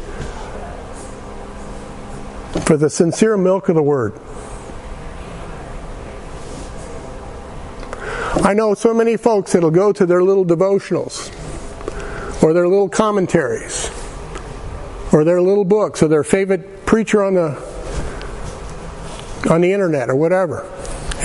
for 2.67 2.77
the 2.77 2.91
sincere 2.91 3.37
milk 3.39 3.69
of 3.71 3.75
the 3.75 3.83
Word. 3.83 4.13
I 8.45 8.55
know 8.55 8.75
so 8.75 8.93
many 8.93 9.17
folks 9.17 9.53
that'll 9.53 9.71
go 9.71 9.93
to 9.93 10.07
their 10.07 10.23
little 10.23 10.45
devotionals 10.45 11.33
or 12.43 12.53
their 12.53 12.69
little 12.69 12.89
commentaries 12.89 13.91
or 15.13 15.25
their 15.25 15.41
little 15.43 15.65
books 15.65 16.03
or 16.03 16.09
their 16.09 16.25
favorite 16.25 16.87
preacher 16.87 17.23
on 17.23 17.35
the 17.35 17.81
on 19.51 19.61
the 19.61 19.73
internet 19.73 20.11
or 20.11 20.17
whatever. 20.17 20.69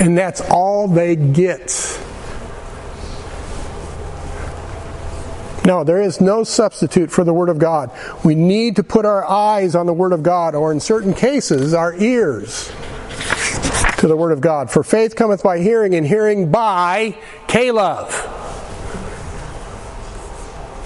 And 0.00 0.16
that's 0.16 0.40
all 0.40 0.88
they 0.88 1.16
get. 1.16 2.00
No, 5.64 5.82
there 5.82 6.00
is 6.00 6.20
no 6.20 6.44
substitute 6.44 7.10
for 7.10 7.24
the 7.24 7.34
Word 7.34 7.48
of 7.48 7.58
God. 7.58 7.90
We 8.24 8.36
need 8.36 8.76
to 8.76 8.84
put 8.84 9.04
our 9.04 9.28
eyes 9.28 9.74
on 9.74 9.86
the 9.86 9.92
Word 9.92 10.12
of 10.12 10.22
God, 10.22 10.54
or 10.54 10.70
in 10.70 10.78
certain 10.78 11.12
cases, 11.12 11.74
our 11.74 11.92
ears 11.94 12.70
to 13.98 14.06
the 14.06 14.16
Word 14.16 14.30
of 14.30 14.40
God. 14.40 14.70
For 14.70 14.84
faith 14.84 15.16
cometh 15.16 15.42
by 15.42 15.58
hearing, 15.58 15.96
and 15.96 16.06
hearing 16.06 16.52
by 16.52 17.18
K-love. 17.48 18.12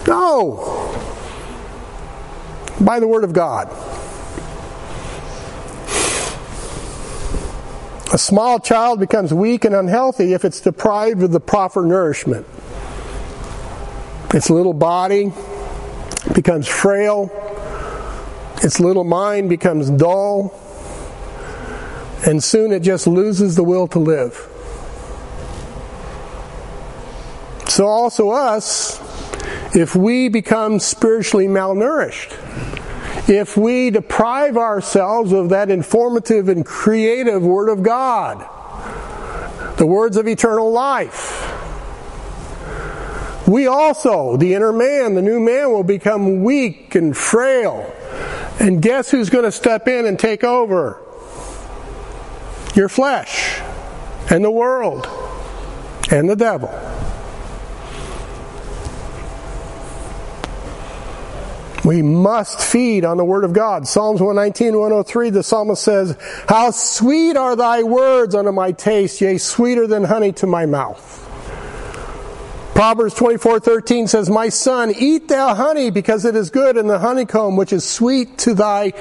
No! 0.06 0.89
By 2.80 2.98
the 2.98 3.06
Word 3.06 3.24
of 3.24 3.32
God. 3.32 3.68
A 8.12 8.18
small 8.18 8.58
child 8.58 8.98
becomes 8.98 9.32
weak 9.32 9.64
and 9.64 9.74
unhealthy 9.74 10.32
if 10.32 10.44
it's 10.44 10.60
deprived 10.60 11.22
of 11.22 11.30
the 11.30 11.38
proper 11.38 11.82
nourishment. 11.82 12.44
Its 14.34 14.50
little 14.50 14.72
body 14.72 15.32
becomes 16.34 16.66
frail, 16.66 17.30
its 18.62 18.80
little 18.80 19.04
mind 19.04 19.48
becomes 19.48 19.90
dull, 19.90 20.58
and 22.26 22.42
soon 22.42 22.72
it 22.72 22.80
just 22.80 23.06
loses 23.06 23.54
the 23.56 23.64
will 23.64 23.86
to 23.88 23.98
live. 23.98 24.48
So, 27.68 27.86
also, 27.86 28.30
us, 28.30 28.98
if 29.74 29.94
we 29.94 30.28
become 30.28 30.80
spiritually 30.80 31.46
malnourished, 31.46 32.49
if 33.28 33.56
we 33.56 33.90
deprive 33.90 34.56
ourselves 34.56 35.32
of 35.32 35.50
that 35.50 35.70
informative 35.70 36.48
and 36.48 36.64
creative 36.64 37.42
Word 37.42 37.68
of 37.68 37.82
God, 37.82 38.46
the 39.76 39.86
words 39.86 40.16
of 40.16 40.28
eternal 40.28 40.70
life. 40.70 41.46
We 43.48 43.66
also, 43.66 44.36
the 44.36 44.54
inner 44.54 44.72
man, 44.72 45.14
the 45.14 45.22
new 45.22 45.40
man, 45.40 45.72
will 45.72 45.84
become 45.84 46.42
weak 46.42 46.94
and 46.94 47.16
frail. 47.16 47.92
And 48.60 48.82
guess 48.82 49.10
who's 49.10 49.30
going 49.30 49.44
to 49.44 49.52
step 49.52 49.88
in 49.88 50.04
and 50.04 50.18
take 50.18 50.44
over? 50.44 51.00
Your 52.74 52.88
flesh, 52.88 53.60
and 54.30 54.44
the 54.44 54.50
world, 54.50 55.08
and 56.10 56.28
the 56.28 56.36
devil. 56.36 56.89
We 61.90 62.02
must 62.02 62.60
feed 62.60 63.04
on 63.04 63.16
the 63.16 63.24
Word 63.24 63.42
of 63.42 63.52
God. 63.52 63.88
Psalms 63.88 64.20
119, 64.20 64.78
103, 64.78 65.30
the 65.30 65.42
psalmist 65.42 65.82
says, 65.82 66.16
How 66.48 66.70
sweet 66.70 67.36
are 67.36 67.56
thy 67.56 67.82
words 67.82 68.36
unto 68.36 68.52
my 68.52 68.70
taste, 68.70 69.20
yea, 69.20 69.38
sweeter 69.38 69.88
than 69.88 70.04
honey 70.04 70.30
to 70.34 70.46
my 70.46 70.66
mouth. 70.66 71.16
Proverbs 72.76 73.14
24, 73.14 73.58
13 73.58 74.06
says, 74.06 74.30
My 74.30 74.50
son, 74.50 74.92
eat 74.96 75.26
thou 75.26 75.52
honey 75.52 75.90
because 75.90 76.24
it 76.24 76.36
is 76.36 76.50
good, 76.50 76.76
and 76.76 76.88
the 76.88 77.00
honeycomb 77.00 77.56
which 77.56 77.72
is 77.72 77.84
sweet 77.84 78.38
to 78.38 78.54
thy 78.54 78.92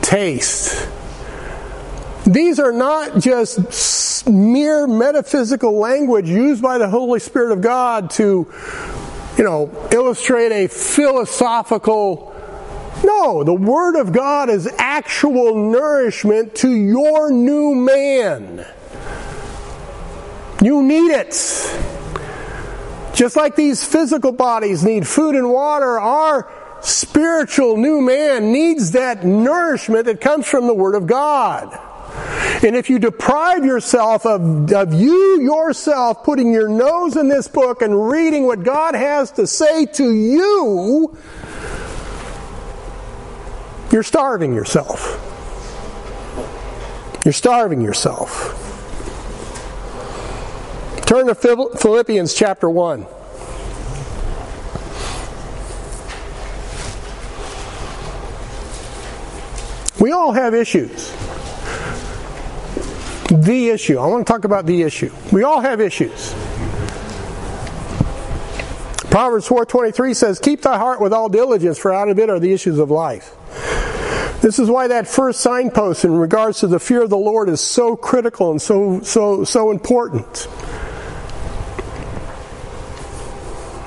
taste. 0.00 0.88
These 2.24 2.58
are 2.58 2.72
not 2.72 3.18
just 3.18 4.26
mere 4.26 4.86
metaphysical 4.86 5.78
language 5.78 6.30
used 6.30 6.62
by 6.62 6.78
the 6.78 6.88
Holy 6.88 7.20
Spirit 7.20 7.52
of 7.52 7.60
God 7.60 8.08
to 8.12 8.50
you 9.36 9.44
know, 9.44 9.70
illustrate 9.92 10.50
a 10.50 10.66
philosophical. 10.66 12.34
No, 13.04 13.44
the 13.44 13.54
Word 13.54 13.96
of 13.96 14.12
God 14.12 14.50
is 14.50 14.68
actual 14.78 15.70
nourishment 15.70 16.54
to 16.56 16.70
your 16.70 17.30
new 17.30 17.74
man. 17.74 18.66
You 20.62 20.82
need 20.82 21.12
it. 21.12 21.30
Just 23.14 23.36
like 23.36 23.56
these 23.56 23.84
physical 23.84 24.32
bodies 24.32 24.84
need 24.84 25.06
food 25.06 25.34
and 25.34 25.50
water, 25.50 25.98
our 25.98 26.50
spiritual 26.82 27.76
new 27.76 28.00
man 28.00 28.52
needs 28.52 28.92
that 28.92 29.24
nourishment 29.24 30.06
that 30.06 30.20
comes 30.20 30.46
from 30.46 30.66
the 30.66 30.74
Word 30.74 30.94
of 30.94 31.06
God. 31.06 31.76
And 32.64 32.74
if 32.74 32.90
you 32.90 32.98
deprive 32.98 33.64
yourself 33.64 34.26
of, 34.26 34.72
of 34.72 34.92
you 34.92 35.40
yourself 35.40 36.24
putting 36.24 36.52
your 36.52 36.68
nose 36.68 37.16
in 37.16 37.28
this 37.28 37.46
book 37.46 37.82
and 37.82 38.10
reading 38.10 38.46
what 38.46 38.64
God 38.64 38.94
has 38.94 39.30
to 39.32 39.46
say 39.46 39.86
to 39.86 40.12
you, 40.12 41.16
you're 43.90 44.02
starving 44.02 44.54
yourself. 44.54 45.24
You're 47.24 47.32
starving 47.32 47.80
yourself. 47.80 48.54
Turn 51.06 51.26
to 51.26 51.34
Philippians 51.34 52.34
chapter 52.34 52.68
1. 52.68 53.06
We 60.00 60.12
all 60.12 60.32
have 60.32 60.54
issues 60.54 61.12
the 63.28 63.68
issue. 63.68 63.98
I 63.98 64.06
want 64.06 64.26
to 64.26 64.32
talk 64.32 64.44
about 64.44 64.66
the 64.66 64.82
issue. 64.82 65.10
We 65.32 65.42
all 65.42 65.60
have 65.60 65.80
issues. 65.80 66.34
Proverbs 69.10 69.46
4:23 69.46 70.14
says, 70.14 70.38
"Keep 70.38 70.62
thy 70.62 70.78
heart 70.78 71.00
with 71.00 71.12
all 71.12 71.28
diligence, 71.28 71.78
for 71.78 71.92
out 71.92 72.08
of 72.08 72.18
it 72.18 72.30
are 72.30 72.38
the 72.38 72.52
issues 72.52 72.78
of 72.78 72.90
life." 72.90 73.34
This 74.40 74.58
is 74.58 74.70
why 74.70 74.88
that 74.88 75.08
first 75.08 75.40
signpost 75.40 76.04
in 76.04 76.12
regards 76.12 76.60
to 76.60 76.68
the 76.68 76.78
fear 76.78 77.02
of 77.02 77.10
the 77.10 77.18
Lord 77.18 77.48
is 77.48 77.60
so 77.60 77.96
critical 77.96 78.50
and 78.50 78.62
so 78.62 79.00
so 79.00 79.44
so 79.44 79.70
important. 79.70 80.48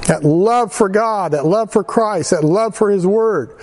That 0.08 0.26
love 0.26 0.74
for 0.74 0.90
God, 0.90 1.32
that 1.32 1.46
love 1.46 1.72
for 1.72 1.86
Christ, 1.86 2.32
that 2.32 2.44
love 2.44 2.76
for 2.76 2.90
His 2.90 3.08
Word. 3.08 3.58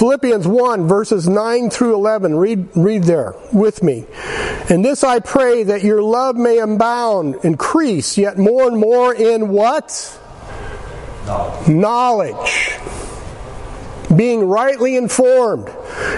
Philippians 0.00 0.46
1 0.46 0.86
verses 0.86 1.28
9 1.28 1.68
through 1.68 1.94
11. 1.94 2.36
Read, 2.36 2.68
read 2.76 3.04
there 3.04 3.34
with 3.52 3.82
me. 3.82 4.06
And 4.70 4.84
this 4.84 5.02
I 5.02 5.18
pray 5.18 5.64
that 5.64 5.82
your 5.82 6.00
love 6.00 6.36
may 6.36 6.58
abound, 6.58 7.36
increase 7.42 8.16
yet 8.16 8.38
more 8.38 8.68
and 8.68 8.78
more 8.78 9.12
in 9.12 9.48
what? 9.48 10.18
Knowledge. 11.26 11.68
Knowledge. 11.68 12.78
Being 14.14 14.48
rightly 14.48 14.96
informed. 14.96 15.68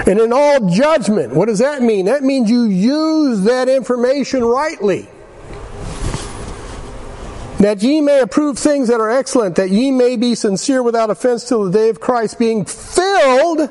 And 0.07 0.19
in 0.19 0.33
all 0.33 0.69
judgment. 0.69 1.35
What 1.35 1.47
does 1.47 1.59
that 1.59 1.83
mean? 1.83 2.07
That 2.07 2.23
means 2.23 2.51
you 2.51 2.65
use 2.65 3.43
that 3.43 3.69
information 3.69 4.45
rightly 4.45 5.09
that 7.63 7.81
ye 7.81 8.01
may 8.01 8.19
approve 8.19 8.59
things 8.59 8.89
that 8.89 9.01
are 9.01 9.11
excellent, 9.11 9.55
that 9.55 9.71
ye 9.71 9.93
may 9.93 10.17
be 10.17 10.35
sincere 10.35 10.83
without 10.83 11.11
offense 11.11 11.45
till 11.45 11.65
the 11.65 11.71
day 11.71 11.89
of 11.89 12.01
Christ, 12.01 12.37
being 12.37 12.65
filled 12.65 13.71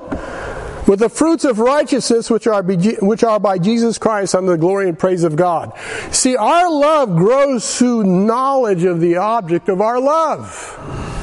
with 0.87 0.99
the 0.99 1.09
fruits 1.09 1.43
of 1.43 1.59
righteousness 1.59 2.29
which 2.29 2.47
are, 2.47 2.63
which 2.63 3.23
are 3.23 3.39
by 3.39 3.57
Jesus 3.57 3.97
Christ 3.97 4.33
unto 4.33 4.49
the 4.49 4.57
glory 4.57 4.87
and 4.87 4.97
praise 4.97 5.25
of 5.25 5.35
God. 5.35 5.73
See, 6.11 6.37
our 6.37 6.71
love 6.71 7.15
grows 7.17 7.77
through 7.77 8.05
knowledge 8.05 8.85
of 8.85 9.01
the 9.01 9.17
object 9.17 9.67
of 9.67 9.81
our 9.81 9.99
love. 9.99 11.20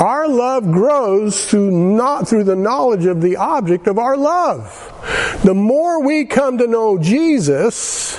Our 0.00 0.26
love 0.28 0.72
grows 0.72 1.44
through 1.44 1.70
not 1.70 2.26
through 2.26 2.44
the 2.44 2.56
knowledge 2.56 3.04
of 3.04 3.20
the 3.20 3.36
object 3.36 3.86
of 3.86 3.98
our 3.98 4.16
love. 4.16 4.86
The 5.44 5.52
more 5.52 6.02
we 6.02 6.24
come 6.24 6.56
to 6.56 6.66
know 6.66 6.96
Jesus, 6.96 8.18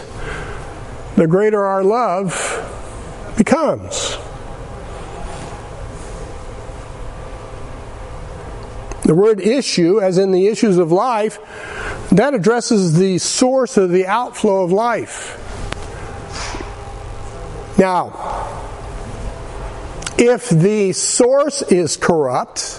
the 1.16 1.26
greater 1.26 1.66
our 1.66 1.84
love 1.84 2.34
becomes. 3.36 4.16
The 9.02 9.16
word 9.16 9.42
issue, 9.42 10.00
as 10.00 10.20
in 10.20 10.32
the 10.32 10.48
issues 10.48 10.78
of 10.78 10.92
life, 10.92 11.40
that 12.12 12.36
addresses 12.36 12.94
the 12.94 13.18
source 13.18 13.76
of 13.78 13.90
the 13.90 14.06
outflow 14.06 14.64
of 14.64 14.72
life. 14.72 15.40
Now, 17.80 18.71
if 20.22 20.50
the 20.50 20.94
source 20.94 21.64
is 21.64 21.98
corrupt, 21.98 22.78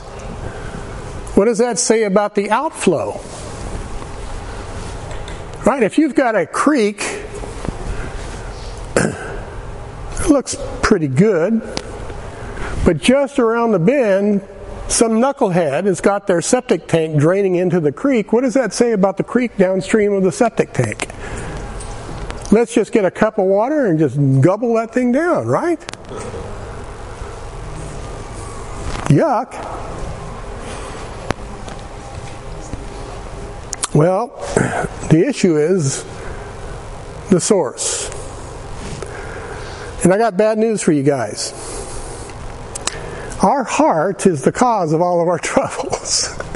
what 1.35 1.47
does 1.47 1.59
that 1.59 1.79
say 1.79 2.05
about 2.05 2.37
the 2.37 2.51
outflow? 2.51 3.21
Right? 5.67 5.83
If 5.83 5.99
you've 5.99 6.15
got 6.15 6.37
a 6.37 6.47
creek 6.47 7.03
it 10.23 10.31
looks 10.31 10.57
pretty 10.83 11.09
good. 11.09 11.61
But 12.85 12.99
just 12.99 13.39
around 13.39 13.73
the 13.73 13.79
bend, 13.79 14.47
some 14.89 15.13
knucklehead 15.13 15.87
has 15.87 16.01
got 16.01 16.27
their 16.27 16.41
septic 16.41 16.87
tank 16.87 17.19
draining 17.19 17.57
into 17.57 17.81
the 17.81 17.93
creek. 17.93 18.33
What 18.33 18.43
does 18.43 18.55
that 18.55 18.73
say 18.73 18.93
about 18.93 19.17
the 19.17 19.25
creek 19.25 19.57
downstream 19.57 20.13
of 20.13 20.23
the 20.23 20.33
septic 20.33 20.73
tank? 20.73 21.09
Let's 22.53 22.75
just 22.75 22.93
get 22.93 23.05
a 23.05 23.11
cup 23.11 23.39
of 23.39 23.47
water 23.47 23.87
and 23.87 23.99
just 23.99 24.17
gobble 24.41 24.75
that 24.75 24.93
thing 24.93 25.11
down, 25.11 25.47
right? 25.47 25.81
Yuck. 29.13 29.53
Well, 33.95 34.29
the 35.11 35.27
issue 35.29 35.59
is 35.59 36.03
the 37.29 37.39
source. 37.39 38.09
And 40.03 40.15
I 40.15 40.19
got 40.19 40.39
bad 40.39 40.57
news 40.57 40.81
for 40.81 40.93
you 40.93 41.03
guys. 41.03 41.53
Our 43.43 43.65
heart 43.65 44.25
is 44.25 44.45
the 44.45 44.53
cause 44.53 44.95
of 44.95 45.03
all 45.03 45.21
of 45.21 45.29
our 45.29 45.39
troubles. 45.51 46.39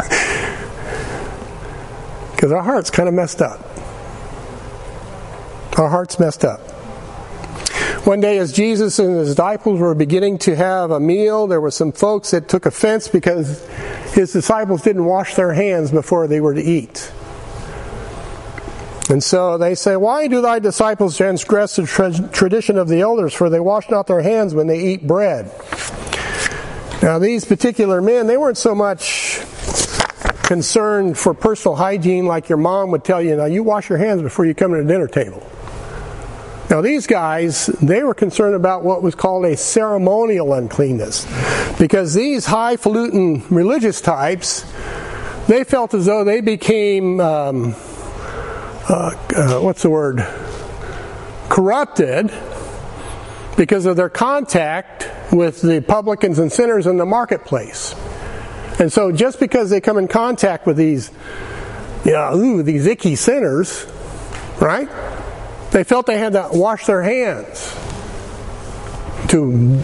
Because 2.36 2.52
our 2.52 2.62
heart's 2.62 2.90
kind 2.90 3.08
of 3.08 3.14
messed 3.14 3.40
up. 3.40 3.58
Our 5.78 5.88
heart's 5.88 6.18
messed 6.18 6.44
up. 6.44 6.60
One 8.06 8.20
day, 8.20 8.38
as 8.38 8.52
Jesus 8.52 9.00
and 9.00 9.16
his 9.16 9.30
disciples 9.30 9.80
were 9.80 9.92
beginning 9.92 10.38
to 10.38 10.54
have 10.54 10.92
a 10.92 11.00
meal, 11.00 11.48
there 11.48 11.60
were 11.60 11.72
some 11.72 11.90
folks 11.90 12.30
that 12.30 12.48
took 12.48 12.64
offense 12.64 13.08
because 13.08 13.66
his 14.12 14.32
disciples 14.32 14.82
didn't 14.82 15.06
wash 15.06 15.34
their 15.34 15.52
hands 15.52 15.90
before 15.90 16.28
they 16.28 16.40
were 16.40 16.54
to 16.54 16.62
eat. 16.62 17.10
And 19.10 19.24
so 19.24 19.58
they 19.58 19.74
say, 19.74 19.96
Why 19.96 20.28
do 20.28 20.40
thy 20.40 20.60
disciples 20.60 21.16
transgress 21.16 21.74
the 21.74 21.86
tra- 21.86 22.28
tradition 22.28 22.78
of 22.78 22.86
the 22.86 23.00
elders? 23.00 23.34
For 23.34 23.50
they 23.50 23.58
wash 23.58 23.90
not 23.90 24.06
their 24.06 24.22
hands 24.22 24.54
when 24.54 24.68
they 24.68 24.78
eat 24.78 25.04
bread. 25.04 25.46
Now, 27.02 27.18
these 27.18 27.44
particular 27.44 28.00
men, 28.00 28.28
they 28.28 28.36
weren't 28.36 28.56
so 28.56 28.72
much 28.72 29.40
concerned 30.44 31.18
for 31.18 31.34
personal 31.34 31.74
hygiene 31.74 32.26
like 32.26 32.48
your 32.48 32.58
mom 32.58 32.92
would 32.92 33.02
tell 33.02 33.20
you, 33.20 33.34
now 33.34 33.46
you 33.46 33.64
wash 33.64 33.88
your 33.88 33.98
hands 33.98 34.22
before 34.22 34.44
you 34.44 34.54
come 34.54 34.70
to 34.70 34.76
the 34.80 34.84
dinner 34.84 35.08
table. 35.08 35.44
Now, 36.68 36.80
these 36.80 37.06
guys, 37.06 37.66
they 37.66 38.02
were 38.02 38.14
concerned 38.14 38.56
about 38.56 38.82
what 38.82 39.00
was 39.00 39.14
called 39.14 39.44
a 39.44 39.56
ceremonial 39.56 40.52
uncleanness. 40.52 41.24
Because 41.78 42.12
these 42.12 42.46
highfalutin 42.46 43.44
religious 43.50 44.00
types, 44.00 44.64
they 45.46 45.62
felt 45.62 45.94
as 45.94 46.06
though 46.06 46.24
they 46.24 46.40
became, 46.40 47.20
um, 47.20 47.76
uh, 48.88 49.14
uh, 49.36 49.60
what's 49.60 49.82
the 49.82 49.90
word? 49.90 50.26
Corrupted 51.48 52.32
because 53.56 53.86
of 53.86 53.96
their 53.96 54.08
contact 54.08 55.08
with 55.32 55.62
the 55.62 55.80
publicans 55.80 56.40
and 56.40 56.52
sinners 56.52 56.88
in 56.88 56.96
the 56.96 57.06
marketplace. 57.06 57.94
And 58.80 58.92
so 58.92 59.12
just 59.12 59.38
because 59.38 59.70
they 59.70 59.80
come 59.80 59.98
in 59.98 60.08
contact 60.08 60.66
with 60.66 60.76
these, 60.76 61.12
you 62.04 62.12
know, 62.12 62.36
ooh, 62.36 62.62
these 62.64 62.86
icky 62.86 63.14
sinners, 63.14 63.86
right? 64.60 64.88
They 65.76 65.84
felt 65.84 66.06
they 66.06 66.16
had 66.16 66.32
to 66.32 66.48
wash 66.52 66.86
their 66.86 67.02
hands 67.02 67.76
to 69.28 69.82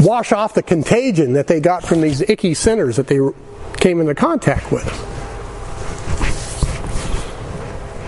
wash 0.00 0.32
off 0.32 0.54
the 0.54 0.62
contagion 0.62 1.34
that 1.34 1.48
they 1.48 1.60
got 1.60 1.84
from 1.84 2.00
these 2.00 2.22
icky 2.22 2.54
sinners 2.54 2.96
that 2.96 3.08
they 3.08 3.18
came 3.76 4.00
into 4.00 4.14
contact 4.14 4.72
with. 4.72 4.86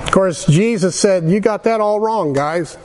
Of 0.02 0.10
course, 0.12 0.46
Jesus 0.46 0.98
said, 0.98 1.24
You 1.24 1.40
got 1.40 1.64
that 1.64 1.82
all 1.82 2.00
wrong, 2.00 2.32
guys. 2.32 2.78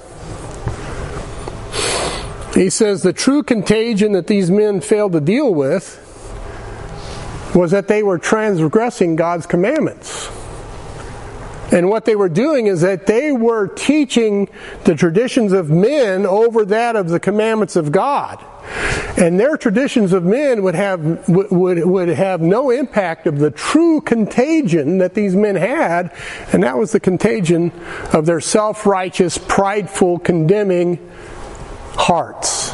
He 2.54 2.70
says 2.70 3.04
the 3.04 3.14
true 3.14 3.44
contagion 3.44 4.12
that 4.12 4.28
these 4.28 4.52
men 4.52 4.82
failed 4.82 5.14
to 5.14 5.22
deal 5.22 5.56
with 5.56 5.98
was 7.56 7.72
that 7.72 7.88
they 7.88 8.04
were 8.04 8.18
transgressing 8.18 9.16
God's 9.16 9.46
commandments. 9.46 10.30
And 11.72 11.90
what 11.90 12.06
they 12.06 12.16
were 12.16 12.30
doing 12.30 12.68
is 12.68 12.82
that 12.82 13.08
they 13.08 13.32
were 13.32 13.68
teaching 13.68 14.50
the 14.84 14.96
traditions 14.96 15.54
of 15.54 15.70
men 15.70 16.26
over 16.26 16.66
that 16.66 16.96
of 16.96 17.10
the 17.10 17.20
commandments 17.20 17.76
of 17.76 17.92
God. 17.92 18.44
And 19.18 19.40
their 19.40 19.58
traditions 19.58 20.14
of 20.14 20.24
men 20.24 20.64
would 20.64 20.76
have, 20.76 21.28
would, 21.28 21.86
would 21.86 22.10
have 22.10 22.42
no 22.42 22.70
impact 22.70 23.26
of 23.28 23.40
the 23.40 23.52
true 23.52 24.02
contagion 24.02 25.00
that 25.00 25.14
these 25.14 25.36
men 25.36 25.56
had, 25.56 26.16
and 26.54 26.64
that 26.64 26.78
was 26.78 26.92
the 26.92 27.00
contagion 27.00 27.72
of 28.14 28.26
their 28.26 28.42
self 28.42 28.86
righteous, 28.86 29.38
prideful, 29.38 30.20
condemning 30.20 31.00
hearts. 31.96 32.74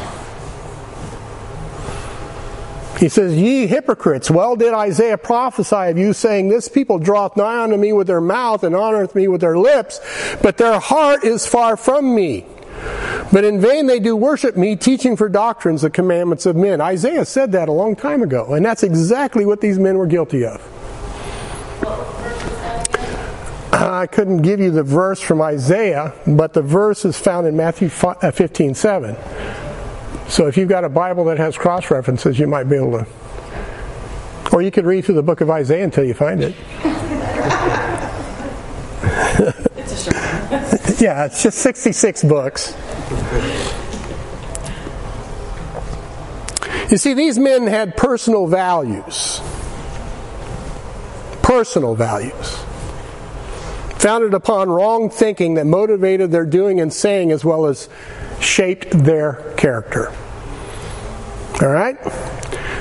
He 2.98 3.08
says, 3.08 3.36
Ye 3.36 3.68
hypocrites, 3.68 4.28
well 4.28 4.56
did 4.56 4.74
Isaiah 4.74 5.18
prophesy 5.18 5.90
of 5.90 5.98
you, 5.98 6.12
saying, 6.12 6.48
This 6.48 6.68
people 6.68 6.98
draweth 6.98 7.36
nigh 7.36 7.62
unto 7.62 7.76
me 7.76 7.92
with 7.92 8.08
their 8.08 8.20
mouth 8.20 8.64
and 8.64 8.74
honoreth 8.74 9.14
me 9.14 9.28
with 9.28 9.40
their 9.40 9.56
lips, 9.56 10.00
but 10.42 10.56
their 10.56 10.80
heart 10.80 11.22
is 11.22 11.46
far 11.46 11.76
from 11.76 12.12
me. 12.12 12.44
But 13.32 13.44
in 13.44 13.60
vain 13.60 13.86
they 13.86 14.00
do 14.00 14.16
worship 14.16 14.56
me, 14.56 14.74
teaching 14.74 15.16
for 15.16 15.28
doctrines 15.28 15.82
the 15.82 15.90
commandments 15.90 16.44
of 16.44 16.56
men. 16.56 16.80
Isaiah 16.80 17.24
said 17.24 17.52
that 17.52 17.68
a 17.68 17.72
long 17.72 17.94
time 17.94 18.22
ago, 18.22 18.54
and 18.54 18.64
that's 18.64 18.82
exactly 18.82 19.46
what 19.46 19.60
these 19.60 19.78
men 19.78 19.96
were 19.96 20.06
guilty 20.06 20.44
of. 20.44 20.60
I 23.72 24.08
couldn't 24.08 24.42
give 24.42 24.58
you 24.58 24.72
the 24.72 24.82
verse 24.82 25.20
from 25.20 25.40
Isaiah, 25.40 26.14
but 26.26 26.52
the 26.52 26.62
verse 26.62 27.04
is 27.04 27.16
found 27.16 27.46
in 27.46 27.56
Matthew 27.56 27.90
uh, 28.02 28.30
15 28.32 28.74
7. 28.74 29.16
So 30.28 30.46
if 30.46 30.56
you've 30.56 30.68
got 30.68 30.84
a 30.84 30.88
Bible 30.88 31.24
that 31.24 31.38
has 31.38 31.56
cross 31.56 31.90
references, 31.90 32.38
you 32.38 32.46
might 32.46 32.64
be 32.64 32.76
able 32.76 32.92
to. 32.92 33.06
Or 34.52 34.62
you 34.62 34.70
could 34.70 34.84
read 34.84 35.04
through 35.04 35.16
the 35.16 35.22
book 35.22 35.40
of 35.40 35.50
Isaiah 35.50 35.84
until 35.84 36.04
you 36.04 36.14
find 36.14 36.42
it. 36.42 36.54
yeah, 41.00 41.26
it's 41.26 41.42
just 41.42 41.58
66 41.58 42.24
books. 42.24 42.74
You 46.90 46.96
see, 46.96 47.14
these 47.14 47.38
men 47.38 47.66
had 47.66 47.96
personal 47.96 48.46
values. 48.46 49.40
Personal 51.42 51.94
values. 51.94 52.56
Founded 53.98 54.32
upon 54.34 54.68
wrong 54.68 55.10
thinking 55.10 55.54
that 55.54 55.66
motivated 55.66 56.30
their 56.30 56.46
doing 56.46 56.80
and 56.80 56.92
saying 56.92 57.32
as 57.32 57.44
well 57.44 57.66
as 57.66 57.88
shaped 58.40 58.90
their 58.90 59.54
character. 59.56 60.12
All 61.60 61.68
right? 61.68 61.98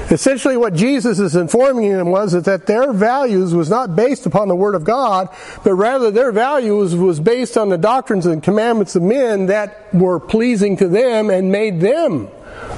Essentially, 0.09 0.55
what 0.55 0.73
Jesus 0.73 1.19
is 1.19 1.35
informing 1.35 1.91
them 1.91 2.11
was 2.11 2.31
that 2.31 2.65
their 2.65 2.93
values 2.93 3.53
was 3.53 3.69
not 3.69 3.95
based 3.95 4.25
upon 4.25 4.47
the 4.47 4.55
Word 4.55 4.73
of 4.73 4.85
God, 4.85 5.27
but 5.63 5.73
rather 5.73 6.11
their 6.11 6.31
values 6.31 6.95
was 6.95 7.19
based 7.19 7.57
on 7.57 7.69
the 7.69 7.77
doctrines 7.77 8.25
and 8.25 8.41
commandments 8.41 8.95
of 8.95 9.01
men 9.01 9.47
that 9.47 9.93
were 9.93 10.19
pleasing 10.19 10.77
to 10.77 10.87
them 10.87 11.29
and 11.29 11.51
made 11.51 11.81
them 11.81 12.29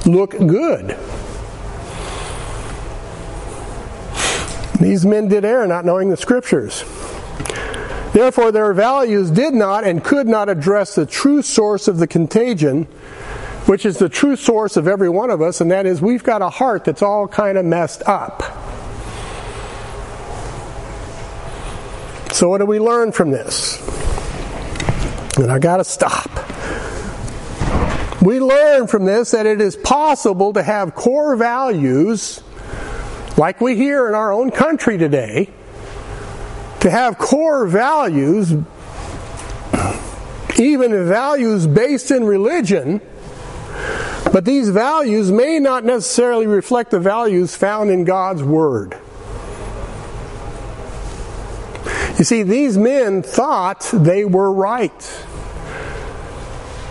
look 0.06 0.30
good. 0.30 0.96
These 4.80 5.04
men 5.04 5.28
did 5.28 5.44
err, 5.44 5.66
not 5.66 5.84
knowing 5.84 6.08
the 6.08 6.16
Scriptures. 6.16 6.82
Therefore, 8.12 8.50
their 8.50 8.72
values 8.72 9.30
did 9.30 9.54
not 9.54 9.84
and 9.84 10.02
could 10.02 10.26
not 10.26 10.48
address 10.48 10.96
the 10.96 11.06
true 11.06 11.42
source 11.42 11.86
of 11.86 11.98
the 11.98 12.08
contagion, 12.08 12.84
which 13.66 13.86
is 13.86 13.98
the 13.98 14.08
true 14.08 14.34
source 14.34 14.76
of 14.76 14.88
every 14.88 15.08
one 15.08 15.30
of 15.30 15.40
us, 15.40 15.60
and 15.60 15.70
that 15.70 15.86
is 15.86 16.02
we've 16.02 16.24
got 16.24 16.42
a 16.42 16.50
heart 16.50 16.84
that's 16.84 17.02
all 17.02 17.28
kind 17.28 17.56
of 17.56 17.64
messed 17.64 18.02
up. 18.06 18.42
So, 22.32 22.48
what 22.48 22.58
do 22.58 22.66
we 22.66 22.80
learn 22.80 23.12
from 23.12 23.30
this? 23.30 23.78
And 25.36 25.50
I 25.50 25.58
got 25.58 25.76
to 25.76 25.84
stop. 25.84 26.30
We 28.22 28.40
learn 28.40 28.86
from 28.86 29.04
this 29.04 29.30
that 29.30 29.46
it 29.46 29.60
is 29.60 29.76
possible 29.76 30.52
to 30.54 30.62
have 30.62 30.94
core 30.94 31.36
values, 31.36 32.42
like 33.36 33.60
we 33.60 33.76
hear 33.76 34.08
in 34.08 34.14
our 34.14 34.32
own 34.32 34.50
country 34.50 34.98
today, 34.98 35.50
to 36.80 36.90
have 36.90 37.18
core 37.18 37.66
values, 37.66 38.52
even 40.58 41.08
values 41.08 41.66
based 41.66 42.10
in 42.10 42.24
religion, 42.24 43.00
but 44.32 44.44
these 44.44 44.68
values 44.70 45.30
may 45.30 45.58
not 45.58 45.84
necessarily 45.84 46.46
reflect 46.46 46.90
the 46.90 47.00
values 47.00 47.54
found 47.54 47.90
in 47.90 48.04
God's 48.04 48.42
Word. 48.42 48.96
You 52.18 52.24
see, 52.24 52.42
these 52.42 52.76
men 52.76 53.22
thought 53.22 53.88
they 53.92 54.24
were 54.24 54.52
right. 54.52 55.24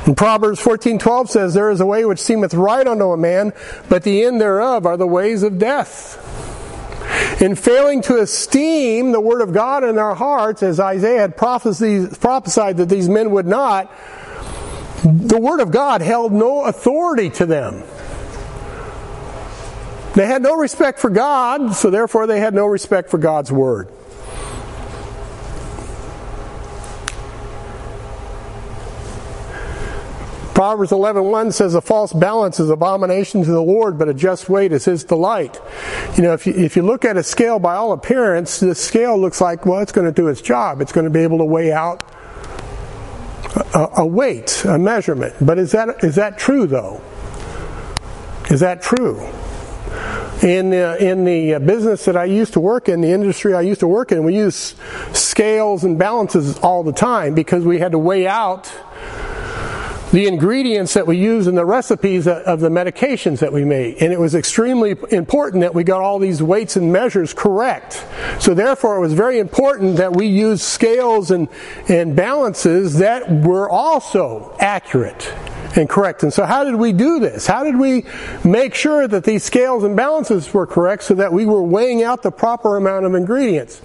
And 0.06 0.18
Proverbs 0.18 0.60
14:12 0.60 1.30
says, 1.30 1.54
There 1.54 1.70
is 1.70 1.82
a 1.82 1.86
way 1.86 2.04
which 2.04 2.20
seemeth 2.20 2.54
right 2.56 2.86
unto 2.86 3.12
a 3.12 3.18
man, 3.18 3.54
but 3.90 4.04
the 4.04 4.24
end 4.24 4.42
thereof 4.42 4.86
are 4.86 4.98
the 4.98 5.08
ways 5.08 5.44
of 5.44 5.60
death. 5.60 6.26
In 7.42 7.56
failing 7.56 8.02
to 8.04 8.18
esteem 8.18 9.12
the 9.12 9.22
Word 9.22 9.42
of 9.42 9.54
God 9.54 9.84
in 9.84 9.96
their 9.96 10.14
hearts, 10.14 10.62
as 10.62 10.80
Isaiah 10.80 11.22
had 11.22 11.38
prophesied 11.38 12.78
that 12.78 12.90
these 12.90 13.08
men 13.10 13.32
would 13.32 13.48
not, 13.48 13.92
the 15.04 15.40
Word 15.40 15.62
of 15.62 15.72
God 15.72 16.02
held 16.02 16.34
no 16.34 16.66
authority 16.66 17.30
to 17.32 17.46
them. 17.46 17.84
They 20.16 20.26
had 20.26 20.42
no 20.42 20.56
respect 20.56 21.00
for 21.00 21.10
God, 21.10 21.76
so 21.76 21.90
therefore 21.90 22.28
they 22.28 22.40
had 22.40 22.54
no 22.54 22.66
respect 22.66 23.10
for 23.10 23.18
God's 23.18 23.52
Word. 23.52 23.90
Proverbs 30.60 30.92
11.1 30.92 31.54
says 31.54 31.74
a 31.74 31.80
false 31.80 32.12
balance 32.12 32.60
is 32.60 32.70
abomination 32.70 33.46
to 33.46 33.50
the 33.50 33.62
Lord, 33.62 33.98
but 33.98 34.10
a 34.10 34.14
just 34.14 34.50
weight 34.50 34.74
is 34.74 34.84
his 34.84 35.06
delight. 35.06 35.58
You 36.18 36.24
know, 36.24 36.34
if 36.34 36.46
you, 36.46 36.52
if 36.54 36.76
you 36.76 36.82
look 36.82 37.06
at 37.06 37.16
a 37.16 37.24
scale 37.24 37.60
by 37.60 37.76
all 37.76 37.94
appearance, 37.94 38.60
the 38.60 38.76
scale 38.76 39.18
looks 39.18 39.40
like, 39.40 39.66
well, 39.66 39.80
it's 39.80 39.94
going 39.94 40.08
to 40.08 40.12
do 40.12 40.28
its 40.28 40.42
job. 40.42 40.82
It's 40.82 40.92
going 40.92 41.06
to 41.06 41.10
be 41.10 41.22
able 41.22 41.38
to 41.38 41.46
weigh 41.46 41.72
out 41.72 42.04
a, 43.74 43.88
a 44.00 44.06
weight, 44.06 44.66
a 44.66 44.78
measurement. 44.78 45.34
But 45.40 45.60
is 45.60 45.72
that, 45.72 46.04
is 46.04 46.16
that 46.16 46.38
true 46.38 46.68
though? 46.68 47.02
Is 48.50 48.60
that 48.60 48.82
true? 48.82 49.18
In 50.44 50.72
the, 50.72 50.98
in 51.00 51.24
the 51.24 51.54
uh, 51.54 51.60
business 51.60 52.04
that 52.04 52.18
I 52.18 52.26
used 52.26 52.52
to 52.52 52.60
work 52.60 52.90
in, 52.90 53.00
the 53.00 53.12
industry 53.12 53.54
I 53.54 53.62
used 53.62 53.80
to 53.80 53.88
work 53.88 54.12
in, 54.12 54.26
we 54.26 54.36
use 54.36 54.76
scales 55.14 55.86
and 55.86 55.98
balances 55.98 56.58
all 56.60 56.84
the 56.84 56.92
time 56.92 57.34
because 57.34 57.64
we 57.64 57.80
had 57.80 57.94
to 57.94 57.98
weigh 57.98 58.28
out 58.28 58.70
the 60.12 60.28
ingredients 60.28 60.94
that 60.96 61.06
we 61.06 61.18
use 61.18 61.48
in 61.48 61.56
the 61.56 61.66
recipes 61.66 62.28
of 62.28 62.60
the 62.60 62.70
medications 62.70 63.40
that 63.40 63.54
we 63.54 63.64
made. 63.64 64.02
And 64.02 64.12
it 64.12 64.20
was 64.20 64.34
extremely 64.34 64.96
important 65.12 65.62
that 65.62 65.76
we 65.76 65.84
got 65.84 66.02
all 66.02 66.18
these 66.18 66.42
weights 66.42 66.76
and 66.76 66.92
measures 66.92 67.34
correct. 67.34 68.06
So 68.40 68.54
therefore 68.54 68.98
it 68.98 69.02
was 69.02 69.14
very 69.14 69.40
important 69.40 69.98
that 69.98 70.16
we 70.16 70.26
use 70.26 70.64
scales 70.64 71.30
and, 71.30 71.48
and 71.88 72.16
balances 72.16 72.98
that 72.98 73.30
were 73.30 73.70
also 73.70 74.56
accurate 74.60 75.32
and 75.76 75.88
correct. 75.88 76.24
And 76.24 76.34
so 76.34 76.46
how 76.46 76.64
did 76.64 76.76
we 76.76 76.92
do 76.92 77.20
this? 77.20 77.46
How 77.46 77.64
did 77.64 77.78
we 77.78 78.06
make 78.44 78.74
sure 78.74 79.08
that 79.08 79.24
these 79.24 79.44
scales 79.44 79.84
and 79.84 79.96
balances 79.96 80.52
were 80.54 80.66
correct 80.66 81.04
so 81.04 81.14
that 81.16 81.32
we 81.32 81.46
were 81.46 81.62
weighing 81.62 82.02
out 82.04 82.24
the 82.24 82.32
proper 82.32 82.78
amount 82.78 83.06
of 83.06 83.14
ingredients? 83.14 83.82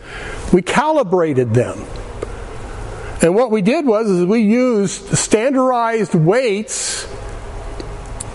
We 0.53 0.63
calibrated 0.63 1.53
them. 1.53 1.85
And 3.25 3.35
what 3.35 3.51
we 3.51 3.63
did 3.63 3.87
was 3.87 4.11
is 4.11 4.27
we 4.27 4.41
used 4.41 5.17
standardized 5.17 6.15
weights 6.15 7.09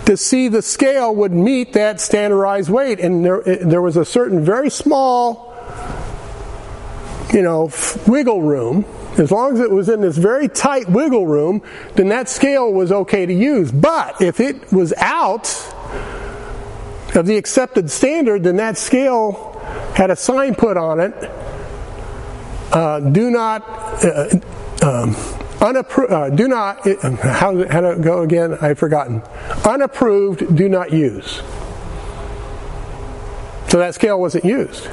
to 0.08 0.18
see 0.18 0.48
the 0.48 0.64
scale 0.64 1.14
would 1.14 1.32
meet 1.32 1.74
that 1.74 2.02
standardized 2.02 2.72
weight. 2.72 3.00
And 3.00 3.24
there, 3.24 3.44
there 3.44 3.84
was 3.84 3.98
a 3.98 4.04
certain 4.04 4.44
very 4.44 4.72
small, 4.72 5.54
you 7.32 7.44
know, 7.44 7.72
wiggle 8.08 8.42
room. 8.42 8.84
As 9.20 9.30
long 9.32 9.54
as 9.54 9.60
it 9.60 9.70
was 9.70 9.90
in 9.90 10.02
this 10.02 10.18
very 10.18 10.48
tight 10.48 10.90
wiggle 10.90 11.28
room, 11.28 11.62
then 11.94 12.10
that 12.10 12.28
scale 12.28 12.74
was 12.74 12.92
okay 12.92 13.28
to 13.28 13.34
use. 13.34 13.72
But 13.72 14.20
if 14.20 14.40
it 14.40 14.72
was 14.74 14.92
out 14.98 15.50
of 17.14 17.28
the 17.28 17.38
accepted 17.38 17.92
standard, 17.92 18.42
then 18.42 18.56
that 18.56 18.76
scale 18.76 19.62
had 19.96 20.10
a 20.10 20.16
sign 20.16 20.56
put 20.56 20.78
on 20.78 21.00
it. 21.00 21.14
Uh, 22.72 23.00
do 23.02 23.30
not 23.30 23.62
uh, 24.04 24.30
um, 24.82 25.16
unapproved, 25.62 26.12
uh, 26.12 26.30
do 26.30 26.48
not, 26.48 26.88
how, 27.20 27.68
how 27.68 27.82
to 27.82 27.98
go 28.00 28.22
again? 28.22 28.58
I've 28.62 28.80
forgotten. 28.80 29.22
Unapproved, 29.66 30.56
do 30.56 30.70
not 30.70 30.92
use. 30.92 31.42
So 33.70 33.78
that 33.78 33.94
scale 33.94 34.20
wasn't 34.20 34.46
used 34.46 34.90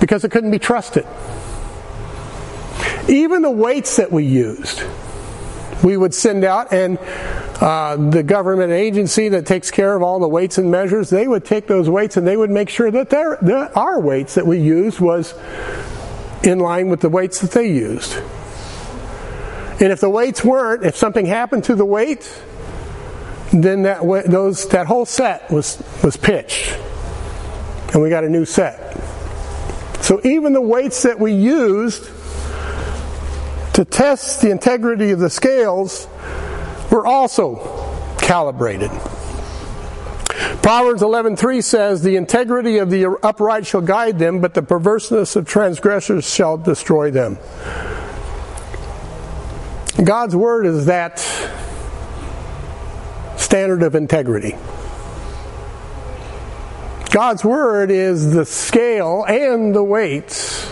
because 0.00 0.24
it 0.24 0.30
couldn't 0.30 0.50
be 0.50 0.58
trusted. 0.58 1.06
Even 3.08 3.42
the 3.42 3.50
weights 3.50 3.96
that 3.96 4.10
we 4.10 4.24
used, 4.24 4.82
we 5.82 5.96
would 5.96 6.12
send 6.12 6.44
out, 6.44 6.72
and 6.72 6.98
uh, 7.60 7.96
the 7.96 8.22
government 8.22 8.72
agency 8.72 9.28
that 9.28 9.46
takes 9.46 9.70
care 9.70 9.94
of 9.94 10.02
all 10.02 10.18
the 10.18 10.28
weights 10.28 10.58
and 10.58 10.70
measures, 10.70 11.08
they 11.10 11.26
would 11.26 11.44
take 11.44 11.66
those 11.66 11.88
weights 11.88 12.16
and 12.16 12.26
they 12.26 12.36
would 12.36 12.50
make 12.50 12.68
sure 12.68 12.90
that 12.90 13.12
our 13.76 14.00
weights 14.00 14.34
that 14.34 14.46
we 14.46 14.58
used 14.58 15.00
was 15.00 15.34
in 16.42 16.58
line 16.58 16.88
with 16.88 17.00
the 17.00 17.08
weights 17.08 17.40
that 17.40 17.52
they 17.52 17.68
used. 17.68 18.20
And 19.80 19.92
if 19.92 20.00
the 20.00 20.10
weights 20.10 20.44
weren't, 20.44 20.84
if 20.84 20.96
something 20.96 21.26
happened 21.26 21.64
to 21.64 21.74
the 21.74 21.84
weight, 21.84 22.28
then 23.52 23.82
that 23.84 24.00
those 24.26 24.68
that 24.68 24.86
whole 24.86 25.06
set 25.06 25.50
was 25.50 25.82
was 26.02 26.16
pitched, 26.16 26.76
and 27.92 28.02
we 28.02 28.10
got 28.10 28.24
a 28.24 28.28
new 28.28 28.44
set. 28.44 28.96
So 30.00 30.20
even 30.24 30.52
the 30.52 30.60
weights 30.60 31.02
that 31.02 31.18
we 31.18 31.32
used 31.32 32.10
to 33.74 33.84
test 33.84 34.40
the 34.40 34.50
integrity 34.50 35.12
of 35.12 35.20
the 35.20 35.30
scales 35.30 36.08
were 36.90 37.06
also 37.06 37.56
calibrated. 38.20 38.90
Proverbs 40.62 41.02
11:3 41.02 41.60
says, 41.60 42.02
"The 42.02 42.16
integrity 42.16 42.78
of 42.78 42.90
the 42.90 43.06
upright 43.22 43.66
shall 43.66 43.80
guide 43.80 44.18
them, 44.18 44.40
but 44.40 44.54
the 44.54 44.62
perverseness 44.62 45.36
of 45.36 45.46
transgressors 45.46 46.24
shall 46.24 46.56
destroy 46.56 47.10
them." 47.10 47.38
God's 50.02 50.36
Word 50.36 50.66
is 50.66 50.86
that 50.86 51.18
standard 53.36 53.82
of 53.82 53.94
integrity. 53.94 54.54
God's 57.10 57.44
Word 57.44 57.90
is 57.90 58.32
the 58.32 58.44
scale 58.44 59.24
and 59.24 59.74
the 59.74 59.82
weights 59.82 60.70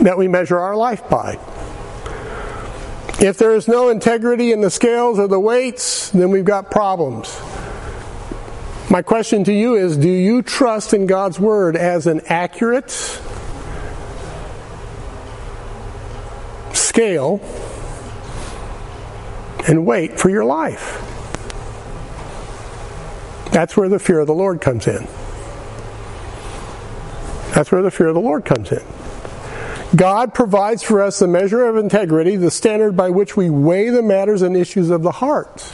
that 0.00 0.16
we 0.16 0.28
measure 0.28 0.58
our 0.58 0.76
life 0.76 1.08
by. 1.08 1.38
If 3.20 3.38
there 3.38 3.54
is 3.54 3.66
no 3.66 3.88
integrity 3.88 4.52
in 4.52 4.60
the 4.60 4.70
scales 4.70 5.18
or 5.18 5.26
the 5.26 5.40
weights, 5.40 6.10
then 6.10 6.30
we've 6.30 6.44
got 6.44 6.70
problems. 6.70 7.40
My 8.90 9.02
question 9.02 9.44
to 9.44 9.52
you 9.52 9.74
is 9.74 9.96
Do 9.96 10.08
you 10.08 10.42
trust 10.42 10.94
in 10.94 11.06
God's 11.06 11.40
Word 11.40 11.74
as 11.74 12.06
an 12.06 12.20
accurate, 12.26 13.20
scale 16.74 17.40
and 19.66 19.86
weight 19.86 20.18
for 20.18 20.28
your 20.28 20.44
life. 20.44 21.00
That's 23.50 23.76
where 23.76 23.88
the 23.88 23.98
fear 23.98 24.20
of 24.20 24.26
the 24.26 24.34
Lord 24.34 24.60
comes 24.60 24.86
in. 24.86 25.06
That's 27.54 27.70
where 27.70 27.82
the 27.82 27.90
fear 27.90 28.08
of 28.08 28.14
the 28.14 28.20
Lord 28.20 28.44
comes 28.44 28.72
in. 28.72 28.82
God 29.94 30.34
provides 30.34 30.82
for 30.82 31.00
us 31.00 31.20
the 31.20 31.28
measure 31.28 31.64
of 31.64 31.76
integrity, 31.76 32.34
the 32.34 32.50
standard 32.50 32.96
by 32.96 33.10
which 33.10 33.36
we 33.36 33.48
weigh 33.48 33.90
the 33.90 34.02
matters 34.02 34.42
and 34.42 34.56
issues 34.56 34.90
of 34.90 35.02
the 35.02 35.12
heart. 35.12 35.72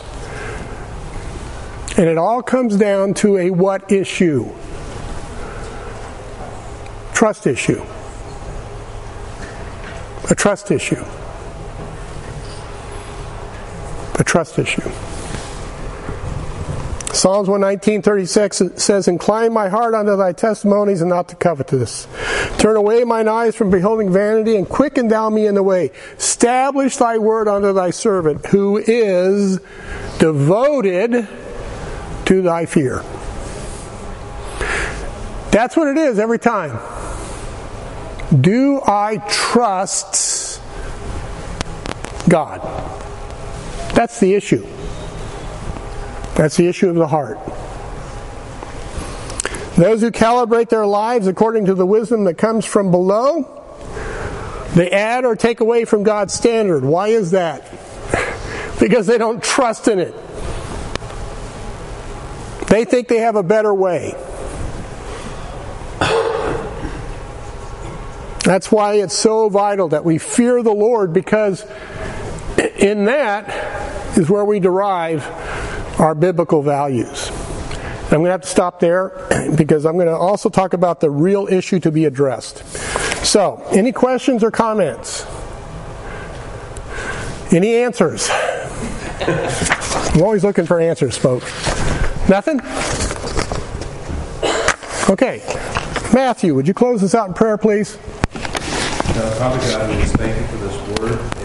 And 1.97 2.07
it 2.07 2.19
all 2.19 2.43
comes 2.43 2.77
down 2.77 3.15
to 3.15 3.39
a 3.39 3.51
what 3.51 3.91
issue? 3.91 4.51
Trust 7.15 7.47
issue 7.47 7.83
a 10.31 10.35
trust 10.35 10.71
issue. 10.71 11.05
A 14.19 14.25
trust 14.25 14.59
issue. 14.59 14.89
Psalms 17.13 17.49
119.36 17.49 18.79
says, 18.79 19.09
Incline 19.09 19.53
my 19.53 19.69
heart 19.69 19.95
unto 19.95 20.17
thy 20.17 20.33
testimonies 20.33 21.01
and 21.01 21.11
not 21.11 21.29
to 21.29 21.37
covetous. 21.37 22.07
Turn 22.59 22.77
away 22.77 23.03
mine 23.03 23.27
eyes 23.27 23.57
from 23.57 23.69
beholding 23.69 24.13
vanity 24.13 24.57
and 24.57 24.69
quicken 24.69 25.09
thou 25.09 25.29
me 25.29 25.47
in 25.47 25.55
the 25.57 25.63
way. 25.63 25.91
Establish 26.17 26.97
thy 26.97 27.19
word 27.19 27.49
unto 27.49 27.73
thy 27.73 27.91
servant 27.91 28.47
who 28.47 28.79
is 28.79 29.59
devoted 30.19 31.29
to 32.27 32.43
thy 32.43 32.65
fear. 32.65 33.03
That's 35.51 35.77
what 35.77 35.89
it 35.89 35.99
is 35.99 36.21
every 36.21 36.39
time. 36.39 36.79
Do 38.39 38.81
I 38.87 39.17
trust 39.29 40.61
God? 42.29 42.61
That's 43.95 44.21
the 44.21 44.35
issue. 44.35 44.65
That's 46.37 46.57
the 46.57 46.69
issue 46.69 46.89
of 46.89 46.95
the 46.95 47.09
heart. 47.09 47.39
Those 49.77 50.01
who 50.01 50.11
calibrate 50.11 50.69
their 50.69 50.87
lives 50.87 51.27
according 51.27 51.67
to 51.67 51.75
the 51.75 51.87
wisdom 51.87 52.25
that 52.25 52.35
comes 52.35 52.65
from 52.65 52.91
below, 52.91 53.57
they 54.75 54.91
add 54.91 55.25
or 55.25 55.35
take 55.35 55.61
away 55.61 55.85
from 55.85 56.05
God's 56.05 56.33
standard. 56.33 56.85
Why 56.85 57.09
is 57.09 57.33
that? 57.33 57.63
because 58.81 59.07
they 59.07 59.19
don't 59.19 59.43
trust 59.43 59.89
in 59.89 59.99
it. 59.99 60.15
They 62.69 62.85
think 62.85 63.09
they 63.09 63.19
have 63.19 63.35
a 63.35 63.43
better 63.43 63.75
way. 63.75 64.15
That's 68.45 68.73
why 68.73 68.95
it's 68.95 69.17
so 69.17 69.49
vital 69.49 69.89
that 69.89 70.05
we 70.05 70.19
fear 70.19 70.63
the 70.63 70.73
Lord 70.73 71.13
because 71.13 71.67
in 72.79 73.05
that 73.05 74.17
is 74.17 74.29
where 74.31 74.45
we 74.45 74.61
derive 74.61 75.27
our 76.01 76.15
biblical 76.15 76.63
values. 76.63 77.31
I'm 78.05 78.19
going 78.19 78.25
to 78.25 78.31
have 78.33 78.41
to 78.41 78.49
stop 78.49 78.81
there 78.81 79.11
because 79.57 79.87
I'm 79.87 79.95
going 79.95 80.07
to 80.07 80.17
also 80.17 80.49
talk 80.49 80.73
about 80.73 81.01
the 81.01 81.11
real 81.11 81.47
issue 81.47 81.79
to 81.81 81.93
be 81.93 82.07
addressed. 82.07 82.67
So, 83.25 83.63
any 83.71 83.93
questions 83.93 84.43
or 84.43 84.51
comments? 84.51 85.27
Any 87.53 87.77
answers? 87.77 88.29
I'm 89.21 90.23
always 90.23 90.43
looking 90.43 90.67
for 90.67 90.81
answers, 90.81 91.17
folks. 91.17 91.47
Nothing? 92.29 92.61
Okay. 95.09 95.43
Matthew, 96.13 96.55
would 96.55 96.67
you 96.67 96.75
close 96.75 97.01
this 97.01 97.15
out 97.15 97.29
in 97.29 97.35
prayer, 97.35 97.59
please? 97.59 97.97
Father 99.21 99.59
God, 99.59 99.91
we 99.91 100.05
thank 100.05 100.41
you 100.41 100.47
for 100.47 100.57
this 100.65 101.01
word 101.01 101.40